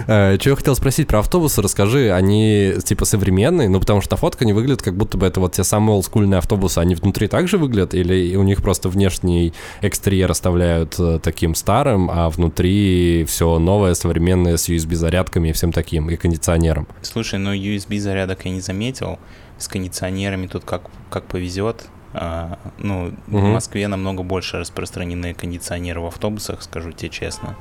Что 0.05 0.39
я 0.51 0.57
хотел 0.57 0.75
спросить 0.75 1.07
про 1.07 1.21
автобусы, 1.21 1.63
расскажи, 1.63 2.13
они 2.13 2.75
типа 2.85 3.05
современные? 3.05 3.69
Ну, 3.69 3.79
потому 3.79 4.01
что 4.01 4.15
на 4.15 4.17
фотке 4.17 4.45
они 4.45 4.53
выглядят, 4.53 4.83
как 4.83 4.97
будто 4.97 5.17
бы 5.17 5.27
это 5.27 5.39
вот 5.39 5.53
те 5.53 5.65
самые 5.65 5.95
олдскульные 5.95 6.39
автобусы, 6.39 6.79
они 6.79 6.97
внутри 6.97 7.29
также 7.29 7.57
выглядят? 7.57 7.95
Или 7.95 8.35
у 8.37 8.43
них 8.43 8.63
просто 8.63 8.89
внешний 8.89 9.53
экстерьер 9.81 10.31
оставляют 10.31 10.97
э, 10.99 11.21
таким 11.23 11.55
старым, 11.55 12.11
а 12.11 12.29
внутри 12.31 13.25
все 13.29 13.59
новое, 13.59 13.95
современное, 13.95 14.57
с 14.57 14.69
USB-зарядками 14.69 15.51
и 15.51 15.53
всем 15.53 15.73
таким, 15.73 16.11
и 16.11 16.17
кондиционером? 16.17 16.89
Слушай, 17.03 17.39
ну 17.39 17.55
USB 17.55 18.01
зарядок 18.01 18.45
я 18.45 18.51
не 18.51 18.61
заметил. 18.61 19.19
С 19.59 19.69
кондиционерами 19.69 20.47
тут 20.47 20.65
как, 20.65 20.83
как 21.11 21.25
повезет. 21.25 21.87
А, 22.15 22.59
ну, 22.79 23.13
в 23.27 23.33
Мгм. 23.33 23.53
Москве 23.53 23.87
намного 23.89 24.23
больше 24.23 24.59
распространены 24.59 25.35
кондиционеры 25.35 26.01
в 26.01 26.07
автобусах, 26.07 26.63
скажу 26.63 26.93
тебе 26.93 27.11
честно. 27.11 27.57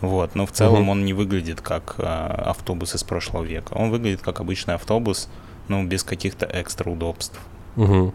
Вот, 0.00 0.34
но 0.34 0.46
в 0.46 0.52
целом 0.52 0.82
Мгм. 0.82 0.88
он 0.90 1.04
не 1.04 1.12
выглядит 1.14 1.60
как 1.60 1.96
а, 1.98 2.44
автобус 2.50 2.94
из 2.94 3.02
прошлого 3.02 3.42
века. 3.44 3.72
Он 3.74 3.90
выглядит 3.90 4.22
как 4.22 4.40
обычный 4.40 4.74
автобус, 4.74 5.28
ну, 5.68 5.84
без 5.84 6.02
каких-то 6.04 6.48
экстра 6.52 6.90
удобств. 6.90 7.38
Мгм. 7.76 8.12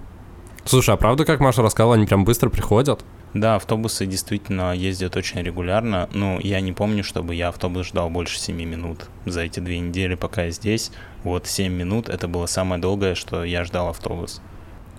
Слушай, 0.65 0.93
а 0.95 0.97
правда, 0.97 1.25
как 1.25 1.39
Маша 1.39 1.61
рассказала, 1.63 1.95
они 1.95 2.05
прям 2.05 2.23
быстро 2.23 2.49
приходят? 2.49 3.03
Да, 3.33 3.55
автобусы 3.55 4.05
действительно 4.05 4.73
ездят 4.75 5.15
очень 5.15 5.41
регулярно. 5.41 6.09
Ну, 6.13 6.39
я 6.41 6.59
не 6.59 6.73
помню, 6.73 7.03
чтобы 7.03 7.33
я 7.33 7.47
автобус 7.47 7.87
ждал 7.87 8.09
больше 8.09 8.37
7 8.37 8.57
минут. 8.57 9.07
За 9.25 9.41
эти 9.41 9.61
две 9.61 9.79
недели, 9.79 10.15
пока 10.15 10.43
я 10.43 10.51
здесь, 10.51 10.91
вот 11.23 11.47
7 11.47 11.71
минут, 11.71 12.09
это 12.09 12.27
было 12.27 12.45
самое 12.45 12.81
долгое, 12.81 13.15
что 13.15 13.45
я 13.45 13.63
ждал 13.63 13.87
автобус. 13.87 14.41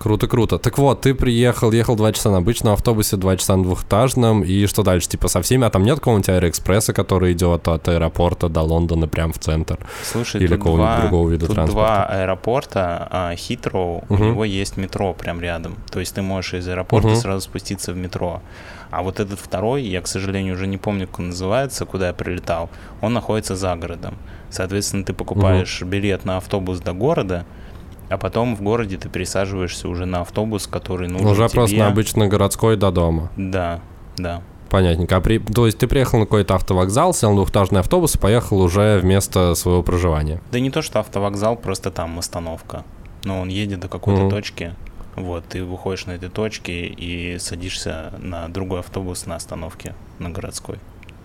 Круто, 0.03 0.27
круто. 0.27 0.59
Так 0.59 0.77
вот, 0.77 0.99
ты 0.99 1.13
приехал, 1.13 1.71
ехал 1.71 1.95
два 1.95 2.11
часа 2.11 2.29
на 2.29 2.39
обычном 2.39 2.73
автобусе, 2.73 3.15
два 3.15 3.37
часа 3.37 3.55
на 3.55 3.63
двухэтажном, 3.63 4.43
и 4.43 4.65
что 4.65 4.83
дальше? 4.83 5.07
Типа 5.07 5.29
со 5.29 5.41
всеми, 5.41 5.65
а 5.65 5.69
там 5.69 5.83
нет 5.83 5.99
какого-нибудь 5.99 6.27
аэроэкспресса, 6.27 6.91
который 6.91 7.31
идет 7.31 7.69
от 7.69 7.87
аэропорта 7.87 8.49
до 8.49 8.61
Лондона 8.63 9.07
прям 9.07 9.31
в 9.31 9.39
центр? 9.39 9.79
Слушай, 10.03 10.41
Или 10.41 10.57
какого-нибудь 10.57 10.99
другого 11.03 11.29
вида 11.29 11.45
тут 11.47 11.55
транспорта. 11.55 11.81
два 11.81 12.05
аэропорта, 12.21 13.07
а 13.11 13.33
Хитроу, 13.37 14.03
у 14.09 14.13
Мгм. 14.13 14.27
него 14.31 14.43
есть 14.43 14.75
метро 14.75 15.13
прям 15.13 15.39
рядом. 15.39 15.77
То 15.89 16.01
есть 16.01 16.13
ты 16.13 16.21
можешь 16.21 16.53
из 16.55 16.67
аэропорта 16.67 17.07
Мгм. 17.07 17.15
сразу 17.15 17.39
спуститься 17.39 17.93
в 17.93 17.95
метро. 17.95 18.41
А 18.91 19.03
вот 19.03 19.21
этот 19.21 19.39
второй, 19.39 19.83
я, 19.83 20.01
к 20.01 20.07
сожалению, 20.07 20.55
уже 20.55 20.67
не 20.67 20.77
помню, 20.77 21.07
как 21.07 21.19
он 21.19 21.29
называется, 21.29 21.85
куда 21.85 22.07
я 22.07 22.13
прилетал, 22.13 22.69
он 23.01 23.13
находится 23.13 23.55
за 23.55 23.73
городом. 23.77 24.15
Соответственно, 24.49 25.05
ты 25.05 25.13
покупаешь 25.13 25.81
билет 25.81 26.25
на 26.25 26.35
автобус 26.37 26.79
до 26.81 26.91
города, 26.91 27.45
а 28.13 28.17
потом 28.17 28.55
в 28.55 28.61
городе 28.61 28.97
ты 28.97 29.09
пересаживаешься 29.09 29.87
уже 29.89 30.05
на 30.05 30.21
автобус, 30.21 30.67
который 30.67 31.07
нужен 31.07 31.27
Уже 31.27 31.47
тебе. 31.47 31.55
просто 31.55 31.75
на 31.77 31.87
обычно 31.87 32.27
городской 32.27 32.77
до 32.77 32.91
дома. 32.91 33.29
Да, 33.37 33.79
да. 34.17 34.41
Понятненько. 34.69 35.17
А 35.17 35.21
при... 35.21 35.37
То 35.39 35.65
есть 35.65 35.77
ты 35.77 35.87
приехал 35.87 36.19
на 36.19 36.25
какой-то 36.25 36.55
автовокзал, 36.55 37.13
сел 37.13 37.29
на 37.31 37.35
двухэтажный 37.35 37.79
автобус 37.81 38.15
и 38.15 38.19
поехал 38.19 38.59
уже 38.61 38.99
в 38.99 39.05
место 39.05 39.53
своего 39.55 39.83
проживания. 39.83 40.41
Да 40.51 40.59
не 40.59 40.71
то, 40.71 40.81
что 40.81 40.99
автовокзал, 40.99 41.55
просто 41.57 41.91
там 41.91 42.17
остановка. 42.17 42.83
Но 43.23 43.39
он 43.41 43.49
едет 43.49 43.79
до 43.81 43.87
какой-то 43.87 44.21
Мгм. 44.21 44.29
точки. 44.31 44.73
Вот, 45.15 45.45
ты 45.45 45.63
выходишь 45.63 46.07
на 46.07 46.13
этой 46.13 46.29
точке 46.29 46.87
и 46.87 47.37
садишься 47.37 48.13
на 48.17 48.47
другой 48.49 48.79
автобус 48.79 49.27
на 49.27 49.35
остановке, 49.35 49.93
на 50.17 50.31
городской. 50.31 50.79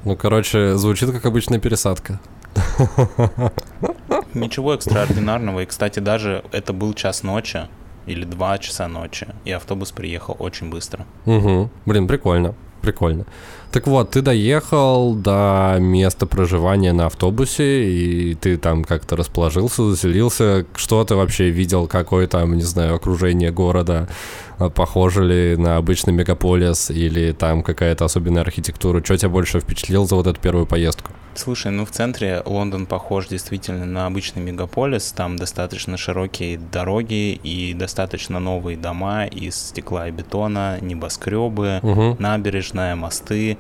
Ну, 0.04 0.14
короче, 0.14 0.76
звучит 0.76 1.10
как 1.10 1.24
обычная 1.24 1.58
пересадка. 1.58 2.20
Ничего 4.34 4.74
экстраординарного. 4.74 5.60
И, 5.60 5.66
кстати, 5.66 6.00
даже 6.00 6.44
это 6.52 6.72
был 6.72 6.94
час 6.94 7.22
ночи 7.22 7.68
или 8.06 8.24
два 8.24 8.58
часа 8.58 8.88
ночи, 8.88 9.26
и 9.44 9.52
автобус 9.52 9.92
приехал 9.92 10.36
очень 10.38 10.70
быстро. 10.70 11.06
Угу. 11.26 11.70
Блин, 11.86 12.06
прикольно. 12.06 12.54
Прикольно. 12.80 13.26
Так 13.72 13.86
вот, 13.86 14.12
ты 14.12 14.22
доехал 14.22 15.14
до 15.14 15.76
места 15.80 16.26
проживания 16.26 16.92
на 16.92 17.06
автобусе, 17.06 17.90
и 17.90 18.34
ты 18.34 18.56
там 18.56 18.84
как-то 18.84 19.16
расположился, 19.16 19.90
заселился. 19.90 20.64
Что 20.76 21.04
ты 21.04 21.16
вообще 21.16 21.50
видел? 21.50 21.88
Какое 21.88 22.28
там, 22.28 22.54
не 22.56 22.62
знаю, 22.62 22.94
окружение 22.94 23.50
города? 23.50 24.08
А 24.58 24.70
Похоже 24.70 25.24
ли 25.24 25.56
на 25.56 25.76
обычный 25.76 26.12
мегаполис? 26.12 26.90
Или 26.90 27.32
там 27.32 27.62
какая-то 27.62 28.04
особенная 28.04 28.42
архитектура? 28.42 29.04
Что 29.04 29.18
тебя 29.18 29.28
больше 29.28 29.60
впечатлило 29.60 30.06
за 30.06 30.14
вот 30.14 30.28
эту 30.28 30.40
первую 30.40 30.66
поездку? 30.66 31.10
Слушай, 31.38 31.70
ну 31.70 31.84
в 31.84 31.92
центре 31.92 32.42
Лондон 32.44 32.84
похож 32.84 33.28
действительно 33.28 33.86
на 33.86 34.06
обычный 34.06 34.42
мегаполис. 34.42 35.12
Там 35.12 35.36
достаточно 35.36 35.96
широкие 35.96 36.58
дороги 36.58 37.38
и 37.40 37.74
достаточно 37.74 38.40
новые 38.40 38.76
дома 38.76 39.24
из 39.24 39.54
стекла 39.54 40.08
и 40.08 40.10
бетона, 40.10 40.78
небоскребы, 40.80 41.78
Угу. 41.84 42.16
набережная, 42.18 42.96
мосты. 42.96 43.56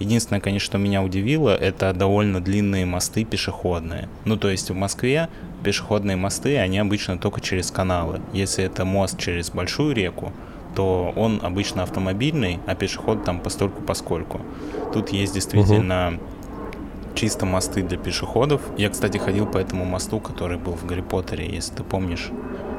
Единственное, 0.00 0.40
конечно, 0.40 0.66
что 0.66 0.78
меня 0.78 1.04
удивило, 1.04 1.50
это 1.54 1.92
довольно 1.92 2.40
длинные 2.40 2.84
мосты 2.84 3.24
пешеходные. 3.24 4.08
Ну, 4.24 4.36
то 4.36 4.48
есть 4.50 4.68
в 4.70 4.74
Москве 4.74 5.28
пешеходные 5.62 6.16
мосты, 6.16 6.56
они 6.56 6.80
обычно 6.80 7.16
только 7.16 7.40
через 7.40 7.70
каналы. 7.70 8.20
Если 8.32 8.64
это 8.64 8.84
мост 8.84 9.16
через 9.20 9.50
большую 9.50 9.94
реку, 9.94 10.32
то 10.74 11.12
он 11.14 11.38
обычно 11.44 11.84
автомобильный, 11.84 12.58
а 12.66 12.74
пешеход 12.74 13.24
там 13.24 13.38
постольку 13.38 13.82
поскольку. 13.82 14.40
Тут 14.92 15.10
есть 15.10 15.34
действительно 15.34 16.18
чисто 17.14 17.46
мосты 17.46 17.82
для 17.82 17.98
пешеходов. 17.98 18.60
Я, 18.76 18.88
кстати, 18.90 19.18
ходил 19.18 19.46
по 19.46 19.58
этому 19.58 19.84
мосту, 19.84 20.20
который 20.20 20.58
был 20.58 20.72
в 20.72 20.86
Гарри 20.86 21.02
Поттере, 21.02 21.46
если 21.48 21.74
ты 21.74 21.82
помнишь. 21.82 22.30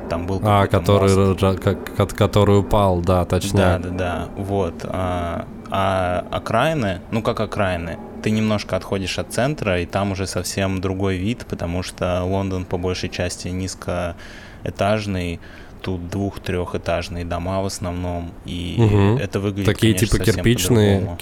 Там 0.10 0.28
был 0.28 0.42
А, 0.44 0.68
который, 0.68 1.16
мост. 1.16 1.40
как- 1.62 1.96
ко- 1.96 2.06
который 2.16 2.60
упал, 2.60 3.00
да, 3.02 3.24
точнее. 3.26 3.58
Да, 3.60 3.78
да, 3.80 3.90
да. 3.90 4.28
Вот. 4.36 4.74
А, 4.84 5.46
а 5.70 6.26
окраины, 6.32 7.00
ну 7.12 7.22
как 7.22 7.40
окраины, 7.40 7.98
ты 8.22 8.30
немножко 8.32 8.76
отходишь 8.76 9.18
от 9.20 9.32
центра, 9.34 9.80
и 9.82 9.86
там 9.86 10.12
уже 10.12 10.28
совсем 10.28 10.82
другой 10.82 11.16
вид, 11.18 11.46
потому 11.50 11.82
что 11.82 12.24
Лондон 12.24 12.66
по 12.66 12.78
большей 12.78 13.10
части 13.10 13.48
низкоэтажный, 13.48 15.40
тут 15.82 16.10
двух-трехэтажные 16.10 17.26
дома 17.26 17.62
в 17.62 17.66
основном, 17.66 18.32
и 18.46 18.76
Мгм. 18.78 19.18
это 19.18 19.40
выглядит, 19.40 19.66
Такие 19.74 19.94
конечно, 19.94 20.20
типа 20.20 20.24
кирпичные, 20.32 21.18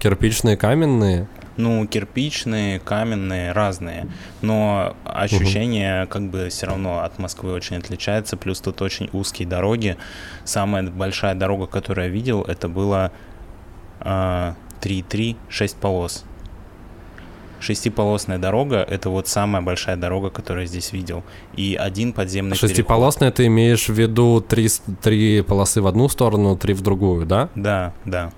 кирпичные, 0.00 0.56
каменные. 0.56 1.28
Ну, 1.56 1.86
кирпичные, 1.86 2.80
каменные, 2.80 3.52
разные. 3.52 4.06
Но 4.40 4.96
ощущение 5.04 6.06
как 6.06 6.22
бы 6.22 6.48
все 6.48 6.66
равно 6.66 7.00
от 7.00 7.18
Москвы 7.18 7.52
очень 7.52 7.76
отличается. 7.76 8.36
Плюс 8.36 8.60
тут 8.60 8.80
очень 8.82 9.10
узкие 9.12 9.46
дороги. 9.46 9.96
Самая 10.44 10.82
большая 10.84 11.34
дорога, 11.34 11.66
которую 11.66 12.06
я 12.06 12.10
видел, 12.12 12.42
это 12.42 12.68
было 12.68 13.12
а, 14.00 14.54
3,3, 14.80 15.36
6 15.48 15.76
полос. 15.76 16.24
Шестиполосная 17.62 18.38
дорога— 18.38 18.76
это 18.90 19.08
вот 19.08 19.28
самая 19.28 19.62
большая 19.62 19.96
дорога, 19.96 20.30
которую 20.30 20.64
я 20.64 20.66
здесь 20.66 20.92
видел. 20.92 21.22
И 21.54 21.76
один 21.78 22.12
подземный 22.12 22.56
Шестиполосная 22.56 23.30
ты 23.30 23.46
имеешь 23.46 23.88
в 23.88 23.92
виду 23.92 24.40
три, 24.40 24.68
три 25.00 25.42
полосы 25.42 25.80
в 25.80 25.86
одну 25.86 26.08
сторону, 26.08 26.56
три 26.56 26.74
в 26.74 26.80
другую, 26.80 27.24
да? 27.24 27.50
Да, 27.54 27.94
да. 28.04 28.32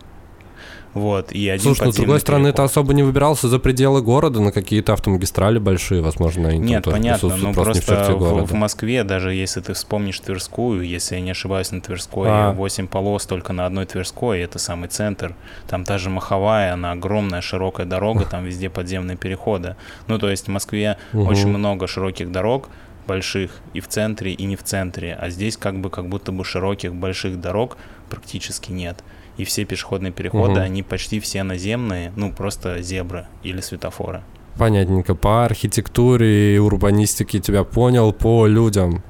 Вот, 0.94 1.32
и 1.32 1.48
один 1.48 1.60
Слушай, 1.60 1.86
ну, 1.86 1.92
с 1.92 1.96
другой 1.96 2.20
стороны, 2.20 2.52
ты 2.52 2.62
особо 2.62 2.94
не 2.94 3.02
выбирался 3.02 3.48
за 3.48 3.58
пределы 3.58 4.00
города 4.00 4.40
на 4.40 4.52
какие-то 4.52 4.92
автомагистрали 4.92 5.58
большие, 5.58 6.00
возможно, 6.00 6.50
они 6.50 6.58
Нет, 6.58 6.84
понятно, 6.84 7.36
но 7.36 7.52
просто, 7.52 7.84
просто 7.84 8.14
в, 8.14 8.46
в 8.46 8.52
Москве, 8.54 9.02
даже 9.02 9.32
если 9.34 9.60
ты 9.60 9.72
вспомнишь 9.74 10.20
Тверскую, 10.20 10.82
если 10.82 11.16
я 11.16 11.20
не 11.20 11.32
ошибаюсь, 11.32 11.72
на 11.72 11.80
Тверской 11.80 12.28
а. 12.30 12.52
8 12.52 12.86
полос 12.86 13.26
только 13.26 13.52
на 13.52 13.66
одной 13.66 13.86
Тверской, 13.86 14.40
это 14.40 14.60
самый 14.60 14.88
центр. 14.88 15.34
Там 15.68 15.84
та 15.84 15.98
же 15.98 16.10
Маховая, 16.10 16.72
она 16.72 16.92
огромная, 16.92 17.40
широкая 17.40 17.86
дорога, 17.86 18.24
там 18.24 18.44
везде 18.44 18.70
подземные 18.70 19.16
переходы. 19.16 19.74
Ну, 20.06 20.18
то 20.18 20.30
есть 20.30 20.46
в 20.46 20.50
Москве 20.50 20.96
угу. 21.12 21.24
очень 21.24 21.48
много 21.48 21.88
широких 21.88 22.30
дорог, 22.30 22.68
больших 23.08 23.50
и 23.72 23.80
в 23.80 23.88
центре, 23.88 24.32
и 24.32 24.44
не 24.44 24.54
в 24.54 24.62
центре. 24.62 25.18
А 25.20 25.28
здесь 25.28 25.56
как 25.56 25.80
бы 25.80 25.90
как 25.90 26.08
будто 26.08 26.30
бы 26.30 26.44
широких 26.44 26.94
больших 26.94 27.40
дорог 27.40 27.76
практически 28.08 28.70
нет 28.70 29.02
и 29.36 29.44
все 29.44 29.64
пешеходные 29.64 30.12
переходы, 30.12 30.54
угу. 30.54 30.60
они 30.60 30.82
почти 30.82 31.20
все 31.20 31.42
наземные, 31.42 32.12
ну 32.16 32.32
просто 32.32 32.82
зебры 32.82 33.26
или 33.42 33.60
светофоры. 33.60 34.22
Понятненько. 34.56 35.14
По 35.14 35.44
архитектуре 35.44 36.56
и 36.56 36.58
урбанистике 36.58 37.40
тебя 37.40 37.64
понял, 37.64 38.12
по 38.12 38.46
людям. 38.46 39.02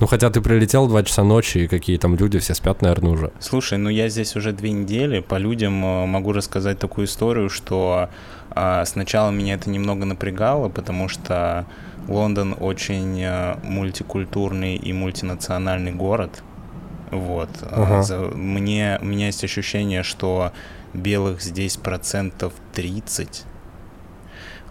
Ну, 0.00 0.08
хотя 0.08 0.30
ты 0.30 0.40
прилетел 0.40 0.88
2 0.88 1.04
часа 1.04 1.22
ночи, 1.22 1.58
и 1.58 1.68
какие 1.68 1.96
там 1.96 2.16
люди, 2.16 2.40
все 2.40 2.54
спят, 2.54 2.82
наверное, 2.82 3.12
уже. 3.12 3.30
Слушай, 3.38 3.78
ну 3.78 3.88
я 3.88 4.08
здесь 4.08 4.34
уже 4.34 4.52
две 4.52 4.72
недели, 4.72 5.20
по 5.20 5.36
людям 5.36 5.84
э, 5.84 6.06
могу 6.06 6.32
рассказать 6.32 6.80
такую 6.80 7.06
историю, 7.06 7.48
что 7.48 8.08
а, 8.50 8.84
сначала 8.84 9.30
меня 9.30 9.54
это 9.54 9.70
немного 9.70 10.04
напрягало, 10.04 10.68
потому 10.68 11.08
что 11.08 11.66
Лондон 12.08 12.56
очень 12.58 13.22
а, 13.22 13.60
мультикультурный 13.62 14.74
и 14.74 14.92
мультинациональный 14.92 15.92
город, 15.92 16.42
вот. 17.12 17.50
Ага. 17.70 18.02
За, 18.02 18.18
мне, 18.18 18.98
у 19.00 19.04
меня 19.04 19.26
есть 19.26 19.44
ощущение, 19.44 20.02
что 20.02 20.52
белых 20.94 21.42
здесь 21.42 21.76
процентов 21.76 22.54
30. 22.72 23.44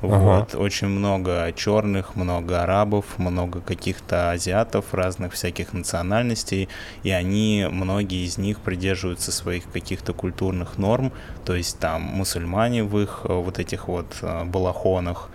Ага. 0.01 0.17
Вот, 0.17 0.55
очень 0.55 0.87
много 0.87 1.53
черных, 1.55 2.15
много 2.15 2.63
арабов, 2.63 3.05
много 3.19 3.61
каких-то 3.61 4.31
азиатов, 4.31 4.95
разных 4.95 5.33
всяких 5.33 5.73
национальностей, 5.73 6.69
и 7.03 7.11
они, 7.11 7.67
многие 7.69 8.25
из 8.25 8.39
них 8.39 8.59
придерживаются 8.61 9.31
своих 9.31 9.71
каких-то 9.71 10.13
культурных 10.13 10.79
норм, 10.79 11.13
то 11.45 11.55
есть 11.55 11.77
там 11.77 12.01
мусульмане 12.01 12.83
в 12.83 12.99
их 12.99 13.21
э, 13.25 13.31
вот 13.31 13.59
этих 13.59 13.87
вот 13.87 14.07
э, 14.23 14.43
балахонах, 14.45 15.29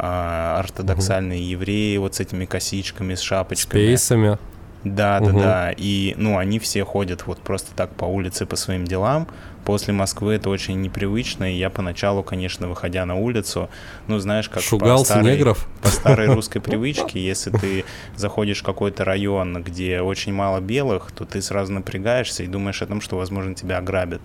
а, 0.00 0.58
ортодоксальные 0.58 1.40
угу. 1.40 1.50
евреи 1.50 1.96
вот 1.98 2.16
с 2.16 2.20
этими 2.20 2.44
косичками, 2.44 3.14
с 3.14 3.20
шапочками. 3.20 3.82
С 3.82 3.86
пейсами. 3.86 4.38
Да, 4.84 5.18
угу. 5.20 5.32
да, 5.32 5.38
да. 5.38 5.74
И, 5.76 6.14
ну, 6.16 6.38
они 6.38 6.58
все 6.58 6.84
ходят 6.84 7.26
вот 7.26 7.38
просто 7.40 7.74
так 7.74 7.90
по 7.94 8.04
улице 8.04 8.46
по 8.46 8.56
своим 8.56 8.84
делам. 8.84 9.26
После 9.64 9.92
Москвы 9.92 10.34
это 10.34 10.48
очень 10.48 10.80
непривычно, 10.80 11.52
и 11.52 11.56
я 11.56 11.68
поначалу, 11.68 12.22
конечно, 12.22 12.68
выходя 12.68 13.04
на 13.04 13.16
улицу, 13.16 13.68
ну, 14.06 14.18
знаешь, 14.18 14.48
как 14.48 14.62
Шугался 14.62 15.04
по 15.04 15.20
старой, 15.20 15.36
негров? 15.36 15.68
по 15.82 15.88
старой 15.88 16.26
русской 16.32 16.60
привычке, 16.60 17.20
если 17.20 17.50
ты 17.50 17.84
заходишь 18.16 18.60
в 18.60 18.64
какой-то 18.64 19.04
район, 19.04 19.62
где 19.62 20.00
очень 20.00 20.32
мало 20.32 20.60
белых, 20.60 21.10
то 21.12 21.26
ты 21.26 21.42
сразу 21.42 21.72
напрягаешься 21.72 22.44
и 22.44 22.46
думаешь 22.46 22.80
о 22.80 22.86
том, 22.86 23.02
что, 23.02 23.18
возможно, 23.18 23.54
тебя 23.54 23.78
ограбят. 23.78 24.22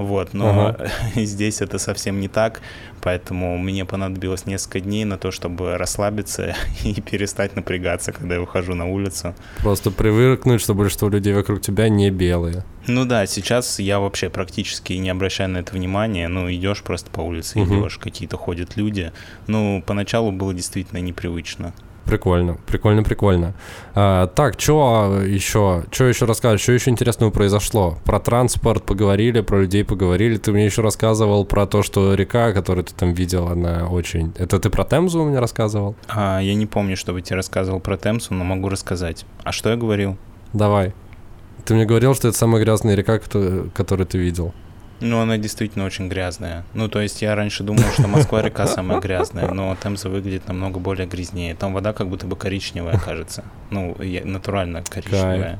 Вот, 0.00 0.32
но 0.32 0.68
ага. 0.68 0.90
здесь 1.14 1.60
это 1.60 1.78
совсем 1.78 2.20
не 2.20 2.28
так, 2.28 2.62
поэтому 3.02 3.58
мне 3.58 3.84
понадобилось 3.84 4.46
несколько 4.46 4.80
дней 4.80 5.04
на 5.04 5.18
то, 5.18 5.30
чтобы 5.30 5.76
расслабиться 5.76 6.56
и 6.84 6.98
перестать 7.02 7.54
напрягаться, 7.54 8.12
когда 8.12 8.36
я 8.36 8.40
выхожу 8.40 8.74
на 8.74 8.86
улицу. 8.86 9.34
Просто 9.58 9.90
привыкнуть, 9.90 10.62
что 10.62 10.74
большинство 10.74 11.10
людей 11.10 11.34
вокруг 11.34 11.60
тебя 11.60 11.88
не 11.90 12.10
белые. 12.10 12.64
Ну 12.86 13.04
да, 13.04 13.26
сейчас 13.26 13.78
я 13.78 14.00
вообще 14.00 14.30
практически 14.30 14.94
не 14.94 15.10
обращаю 15.10 15.50
на 15.50 15.58
это 15.58 15.74
внимания. 15.74 16.28
Ну, 16.28 16.50
идешь 16.50 16.82
просто 16.82 17.10
по 17.10 17.20
улице, 17.20 17.60
угу. 17.60 17.80
идешь, 17.80 17.98
какие-то 17.98 18.38
ходят 18.38 18.76
люди. 18.76 19.12
Ну, 19.46 19.84
поначалу 19.86 20.32
было 20.32 20.54
действительно 20.54 20.98
непривычно. 20.98 21.74
Прикольно, 22.04 22.56
прикольно, 22.66 23.02
прикольно. 23.02 23.54
А, 23.94 24.26
так, 24.26 24.60
что 24.60 25.20
еще, 25.24 25.84
что 25.90 26.04
еще 26.04 26.24
рассказать, 26.24 26.60
что 26.60 26.72
еще 26.72 26.90
интересного 26.90 27.30
произошло? 27.30 27.98
Про 28.04 28.18
транспорт 28.18 28.84
поговорили, 28.84 29.40
про 29.40 29.60
людей 29.60 29.84
поговорили. 29.84 30.36
Ты 30.36 30.52
мне 30.52 30.64
еще 30.64 30.82
рассказывал 30.82 31.44
про 31.44 31.66
то, 31.66 31.82
что 31.82 32.14
река, 32.14 32.52
которую 32.52 32.84
ты 32.84 32.94
там 32.94 33.12
видел, 33.12 33.48
она 33.48 33.88
очень... 33.88 34.32
Это 34.36 34.58
ты 34.58 34.70
про 34.70 34.84
Темзу 34.84 35.22
меня 35.24 35.40
рассказывал? 35.40 35.94
А, 36.08 36.40
я 36.40 36.54
не 36.54 36.66
помню, 36.66 36.96
чтобы 36.96 37.22
тебе 37.22 37.36
рассказывал 37.36 37.80
про 37.80 37.96
Темзу, 37.96 38.34
но 38.34 38.44
могу 38.44 38.68
рассказать. 38.68 39.24
А 39.44 39.52
что 39.52 39.70
я 39.70 39.76
говорил? 39.76 40.16
Давай. 40.52 40.92
Ты 41.64 41.74
мне 41.74 41.84
говорил, 41.84 42.14
что 42.14 42.28
это 42.28 42.36
самая 42.36 42.62
грязная 42.62 42.94
река, 42.94 43.20
которую 43.74 44.06
ты 44.06 44.18
видел. 44.18 44.52
Ну, 45.00 45.20
она 45.20 45.38
действительно 45.38 45.84
очень 45.84 46.08
грязная. 46.08 46.64
Ну, 46.74 46.88
то 46.88 47.00
есть 47.00 47.22
я 47.22 47.34
раньше 47.34 47.62
думал, 47.62 47.84
что 47.92 48.06
Москва-река 48.06 48.66
самая 48.66 49.00
грязная, 49.00 49.50
но 49.50 49.76
Темза 49.82 50.08
выглядит 50.08 50.46
намного 50.46 50.78
более 50.78 51.06
грязнее. 51.06 51.54
Там 51.54 51.72
вода 51.72 51.92
как 51.92 52.08
будто 52.08 52.26
бы 52.26 52.36
коричневая, 52.36 52.98
кажется. 52.98 53.44
Ну, 53.70 53.96
натурально 54.24 54.82
коричневая. 54.82 55.58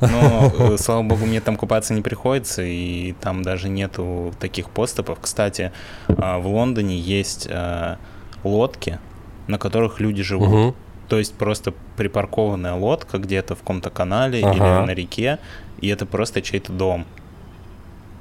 Но, 0.00 0.52
э, 0.58 0.76
слава 0.78 1.02
богу, 1.02 1.26
мне 1.26 1.40
там 1.40 1.56
купаться 1.56 1.94
не 1.94 2.02
приходится, 2.02 2.62
и 2.62 3.12
там 3.20 3.42
даже 3.42 3.68
нету 3.68 4.34
таких 4.40 4.68
поступов. 4.68 5.18
Кстати, 5.20 5.70
а, 6.08 6.38
в 6.38 6.48
Лондоне 6.48 6.98
есть 6.98 7.46
а, 7.48 7.98
лодки, 8.42 8.98
на 9.46 9.58
которых 9.58 10.00
люди 10.00 10.24
живут. 10.24 10.48
Угу. 10.48 10.74
То 11.08 11.18
есть 11.18 11.34
просто 11.34 11.72
припаркованная 11.96 12.74
лодка 12.74 13.18
где-то 13.18 13.54
в 13.54 13.60
каком-то 13.60 13.90
канале 13.90 14.40
ага. 14.42 14.54
или 14.54 14.86
на 14.86 14.90
реке, 14.92 15.38
и 15.80 15.88
это 15.88 16.04
просто 16.04 16.42
чей-то 16.42 16.72
дом 16.72 17.06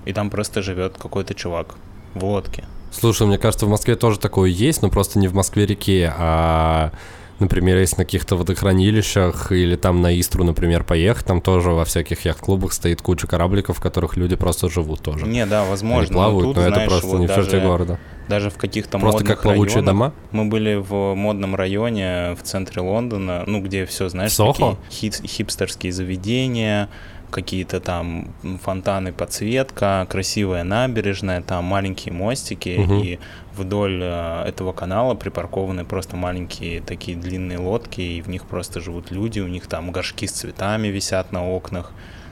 и 0.05 0.13
там 0.13 0.29
просто 0.29 0.61
живет 0.61 0.97
какой-то 0.97 1.33
чувак 1.33 1.75
в 2.13 2.23
лодке. 2.23 2.65
Слушай, 2.91 3.27
мне 3.27 3.37
кажется, 3.37 3.65
в 3.65 3.69
Москве 3.69 3.95
тоже 3.95 4.19
такое 4.19 4.49
есть, 4.49 4.81
но 4.81 4.89
просто 4.89 5.17
не 5.17 5.27
в 5.29 5.33
Москве-реке, 5.33 6.13
а, 6.17 6.91
например, 7.39 7.77
если 7.77 7.97
на 7.97 8.03
каких-то 8.05 8.35
водохранилищах 8.35 9.51
или 9.51 9.75
там 9.75 10.01
на 10.01 10.19
Истру, 10.19 10.43
например, 10.43 10.83
поехать, 10.83 11.25
там 11.25 11.39
тоже 11.41 11.71
во 11.71 11.85
всяких 11.85 12.25
яхт-клубах 12.25 12.73
стоит 12.73 13.01
куча 13.01 13.27
корабликов, 13.27 13.77
в 13.77 13.81
которых 13.81 14.17
люди 14.17 14.35
просто 14.35 14.69
живут 14.69 15.01
тоже. 15.01 15.25
Не, 15.25 15.45
да, 15.45 15.63
возможно. 15.63 16.01
Они 16.03 16.11
плавают, 16.13 16.47
но, 16.47 16.53
тут, 16.53 16.55
но 16.57 16.61
знаешь, 16.63 16.77
это 16.77 16.89
просто 16.89 17.07
вот 17.07 17.19
не 17.19 17.27
в 17.27 17.35
черте 17.35 17.59
города. 17.59 17.99
Даже 18.27 18.49
в 18.49 18.57
каких-то 18.57 18.97
просто 18.99 19.25
как 19.25 19.41
плавучие 19.41 19.75
районах. 19.81 19.93
дома? 19.93 20.13
Мы 20.31 20.45
были 20.45 20.75
в 20.75 21.15
модном 21.15 21.55
районе 21.55 22.35
в 22.39 22.43
центре 22.43 22.81
Лондона, 22.81 23.43
ну, 23.45 23.61
где 23.61 23.85
все, 23.85 24.07
знаешь, 24.09 24.31
Сохо? 24.31 24.77
такие 24.89 25.11
хип- 25.11 25.25
хипстерские 25.25 25.91
заведения, 25.91 26.87
какие-то 27.31 27.79
там 27.79 28.33
фонтаны, 28.61 29.11
подсветка, 29.13 30.05
красивая 30.09 30.63
набережная, 30.63 31.41
там 31.41 31.65
маленькие 31.65 32.13
мостики, 32.13 32.77
угу. 32.77 32.95
и 32.95 33.19
вдоль 33.55 33.99
э, 34.03 34.43
этого 34.47 34.73
канала 34.73 35.15
припаркованы 35.15 35.85
просто 35.85 36.15
маленькие 36.15 36.81
такие 36.81 37.17
длинные 37.17 37.57
лодки, 37.57 38.01
и 38.01 38.21
в 38.21 38.29
них 38.29 38.45
просто 38.45 38.81
живут 38.81 39.11
люди, 39.11 39.39
у 39.39 39.47
них 39.47 39.67
там 39.67 39.91
горшки 39.91 40.27
с 40.27 40.31
цветами 40.31 40.89
висят 40.89 41.31
на 41.31 41.49
окнах, 41.49 41.91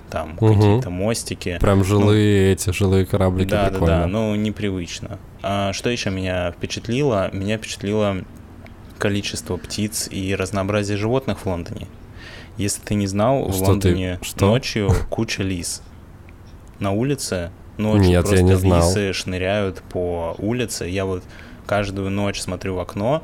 там 0.10 0.34
угу. 0.40 0.54
какие-то 0.54 0.90
мостики. 0.90 1.58
Прям 1.60 1.84
жилые 1.84 2.48
ну, 2.48 2.54
эти, 2.54 2.72
жилые 2.72 3.06
кораблики, 3.06 3.50
Да, 3.50 3.70
прикольно. 3.70 3.88
да, 3.88 4.02
да, 4.02 4.08
ну 4.08 4.36
непривычно. 4.36 5.18
А 5.42 5.74
что 5.74 5.90
еще 5.90 6.10
меня 6.10 6.52
впечатлило? 6.52 7.30
Меня 7.34 7.58
впечатлило 7.58 8.18
количество 8.98 9.58
птиц 9.58 10.10
и 10.12 10.36
разнообразие 10.36 10.98
животных 10.98 11.40
в 11.40 11.46
Лондоне. 11.46 11.88
Если 12.60 12.82
ты 12.82 12.96
не 12.96 13.08
знал, 13.08 13.54
что 13.54 13.64
в 13.64 13.68
Лондоне 13.70 14.18
ты... 14.22 14.26
что? 14.26 14.48
ночью 14.48 14.92
куча 15.10 15.44
лис. 15.44 15.82
На 16.80 16.92
улице 16.92 17.52
ночью 17.78 18.10
Нет, 18.10 18.22
просто 18.22 18.36
я 18.36 18.42
не 18.44 18.58
знал. 18.58 18.80
лисы 18.80 19.14
шныряют 19.14 19.82
по 19.90 20.36
улице. 20.38 20.86
Я 20.86 21.06
вот 21.06 21.24
каждую 21.66 22.10
ночь 22.10 22.42
смотрю 22.42 22.76
в 22.76 22.80
окно, 22.80 23.24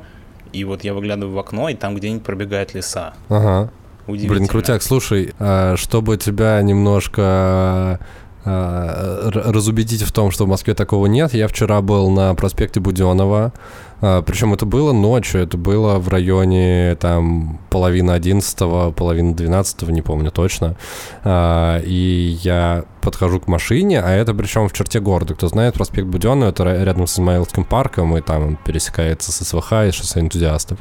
и 0.54 0.64
вот 0.64 0.84
я 0.84 0.94
выглядываю 0.94 1.34
в 1.34 1.38
окно, 1.38 1.68
и 1.68 1.74
там 1.74 1.94
где-нибудь 1.94 2.24
пробегает 2.24 2.72
лиса. 2.72 3.12
Ага. 3.28 3.70
Блин, 4.06 4.46
крутяк, 4.46 4.82
слушай, 4.82 5.34
а, 5.38 5.76
чтобы 5.76 6.16
тебя 6.16 6.62
немножко 6.62 8.00
а, 8.46 9.30
разубедить 9.30 10.02
в 10.02 10.12
том, 10.12 10.30
что 10.30 10.46
в 10.46 10.48
Москве 10.48 10.74
такого 10.74 11.06
нет, 11.06 11.34
я 11.34 11.46
вчера 11.46 11.82
был 11.82 12.08
на 12.08 12.34
проспекте 12.34 12.80
Буденова, 12.80 13.52
Причем 14.00 14.52
это 14.52 14.66
было 14.66 14.92
ночью, 14.92 15.40
это 15.40 15.56
было 15.56 15.98
в 15.98 16.08
районе 16.08 16.96
там 16.96 17.60
половины 17.70 18.10
одиннадцатого, 18.10 18.90
половины 18.90 19.34
двенадцатого, 19.34 19.90
не 19.90 20.02
помню 20.02 20.30
точно. 20.30 20.76
А, 21.24 21.80
и 21.80 22.36
я 22.42 22.84
подхожу 23.00 23.40
к 23.40 23.48
машине, 23.48 24.02
а 24.02 24.10
это 24.10 24.34
причем 24.34 24.68
в 24.68 24.72
черте 24.74 25.00
города. 25.00 25.34
Кто 25.34 25.48
знает, 25.48 25.74
проспект 25.74 26.08
Буденного, 26.08 26.50
это 26.50 26.64
рядом 26.64 27.06
с 27.06 27.14
Измаилским 27.14 27.64
парком, 27.64 28.16
и 28.18 28.20
там 28.20 28.46
он 28.46 28.56
пересекается 28.56 29.32
с 29.32 29.42
СВХ 29.44 29.72
и 29.88 29.90
шоссе 29.92 30.20
энтузиастов. 30.20 30.78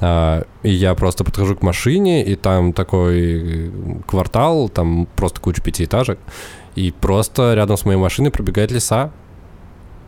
А, 0.00 0.44
и 0.62 0.70
я 0.70 0.94
просто 0.94 1.24
подхожу 1.24 1.56
к 1.56 1.62
машине, 1.62 2.24
и 2.24 2.36
там 2.36 2.72
такой 2.72 3.72
квартал, 4.06 4.68
там 4.68 5.08
просто 5.16 5.40
куча 5.40 5.60
пятиэтажек, 5.62 6.20
и 6.76 6.92
просто 6.92 7.54
рядом 7.54 7.76
с 7.76 7.84
моей 7.84 7.98
машиной 7.98 8.30
пробегает 8.30 8.70
леса, 8.70 9.10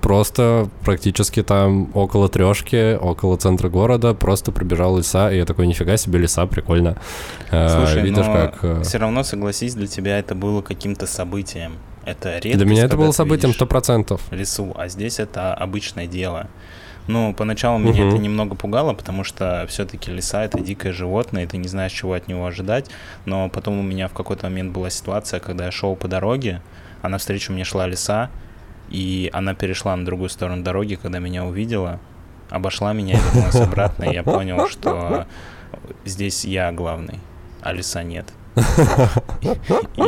просто 0.09 0.71
практически 0.85 1.43
там 1.43 1.91
около 1.93 2.31
трешки, 2.31 2.97
около 2.97 3.37
центра 3.37 3.69
города, 3.69 4.15
просто 4.15 4.53
пробежал 4.53 4.97
леса, 4.97 5.31
и 5.31 5.37
я 5.37 5.45
такой, 5.45 5.67
нифига 5.67 5.99
себе, 5.99 6.19
леса, 6.19 6.47
прикольно. 6.47 6.97
Э, 7.51 7.69
Слушай, 7.69 8.05
Видишь, 8.05 8.25
но 8.25 8.33
как... 8.33 8.59
Э, 8.65 8.83
все 8.85 8.97
равно, 8.97 9.23
согласись, 9.23 9.75
для 9.75 9.87
тебя 9.87 10.19
это 10.19 10.35
было 10.35 10.63
каким-то 10.63 11.07
событием. 11.07 11.73
Это 12.07 12.39
редко. 12.39 12.57
Для 12.57 12.67
меня 12.67 12.85
это 12.87 12.97
было 12.97 13.13
событием 13.13 13.53
сто 13.53 13.67
процентов. 13.67 14.23
Лесу, 14.31 14.73
а 14.79 14.89
здесь 14.89 15.19
это 15.19 15.53
обычное 15.53 16.07
дело. 16.07 16.47
Ну, 17.07 17.35
поначалу 17.35 17.77
меня 17.77 18.07
угу. 18.07 18.15
это 18.15 18.19
немного 18.19 18.55
пугало, 18.55 18.95
потому 18.95 19.25
что 19.25 19.67
все-таки 19.69 20.11
лиса 20.11 20.43
это 20.43 20.59
дикое 20.61 20.95
животное, 20.95 21.45
и 21.45 21.47
ты 21.47 21.59
не 21.59 21.69
знаешь, 21.69 21.93
чего 21.93 22.15
от 22.15 22.29
него 22.29 22.47
ожидать. 22.47 22.87
Но 23.27 23.51
потом 23.51 23.79
у 23.79 23.83
меня 23.83 24.09
в 24.09 24.15
какой-то 24.15 24.47
момент 24.47 24.73
была 24.73 24.89
ситуация, 24.89 25.39
когда 25.39 25.67
я 25.67 25.71
шел 25.71 25.97
по 25.97 26.09
дороге, 26.09 26.63
а 27.03 27.11
навстречу 27.11 27.53
мне 27.53 27.65
шла 27.65 27.87
лиса, 27.87 28.31
и 28.91 29.31
она 29.33 29.55
перешла 29.55 29.95
на 29.97 30.05
другую 30.05 30.29
сторону 30.29 30.63
дороги, 30.63 30.95
когда 30.95 31.19
меня 31.19 31.45
увидела, 31.45 32.01
обошла 32.51 32.93
меня 32.93 33.15
и 33.15 33.21
вернулась 33.21 33.57
обратно, 33.57 34.05
и 34.05 34.15
я 34.15 34.23
понял, 34.23 34.69
что 34.69 35.27
здесь 36.05 36.45
я 36.45 36.73
главный, 36.73 37.21
а 37.63 37.73
лиса 37.73 38.03
нет. 38.03 38.27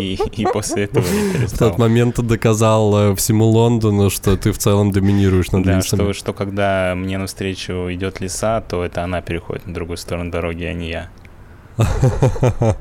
И, 0.01 0.19
и 0.33 0.47
после 0.53 0.85
этого 0.85 1.05
не 1.05 1.33
перестал. 1.33 1.69
В 1.69 1.71
тот 1.71 1.79
момент 1.79 2.17
ты 2.17 2.23
доказал 2.23 3.13
э, 3.13 3.15
всему 3.15 3.47
Лондону, 3.47 4.11
что 4.11 4.37
ты 4.37 4.53
в 4.53 4.59
целом 4.59 4.91
доминируешь 4.91 5.53
над 5.53 5.65
да, 5.65 5.77
лисами. 5.77 6.01
Что, 6.01 6.13
что 6.13 6.33
когда 6.33 6.95
мне 6.97 7.19
навстречу 7.19 7.93
идет 7.93 8.21
лиса, 8.21 8.61
то 8.61 8.85
это 8.85 9.05
она 9.05 9.21
переходит 9.21 9.67
на 9.67 9.75
другую 9.75 9.97
сторону 9.99 10.31
дороги, 10.31 10.65
а 10.65 10.73
не 10.73 10.89
я. 10.91 11.11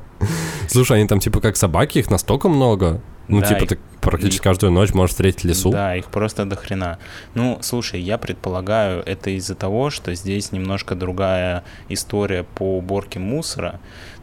Слушай, 0.68 0.98
они 0.98 1.08
там 1.08 1.20
типа 1.20 1.40
как 1.40 1.56
собаки, 1.56 1.98
их 1.98 2.10
настолько 2.10 2.48
много? 2.48 3.00
Ну, 3.30 3.40
да, 3.40 3.46
типа, 3.46 3.66
ты 3.66 3.78
практически 4.00 4.40
их, 4.40 4.42
каждую 4.42 4.72
ночь 4.72 4.92
можешь 4.92 5.12
встретить 5.12 5.44
лесу. 5.44 5.70
Да, 5.70 5.96
их 5.96 6.06
просто 6.06 6.44
до 6.44 6.56
хрена. 6.56 6.98
Ну, 7.34 7.58
слушай, 7.62 8.00
я 8.00 8.18
предполагаю, 8.18 9.02
это 9.04 9.30
из-за 9.30 9.54
того, 9.54 9.90
что 9.90 10.14
здесь 10.14 10.52
немножко 10.52 10.94
другая 10.94 11.64
история 11.88 12.44
по 12.44 12.78
уборке 12.78 13.18
мусора. 13.18 13.80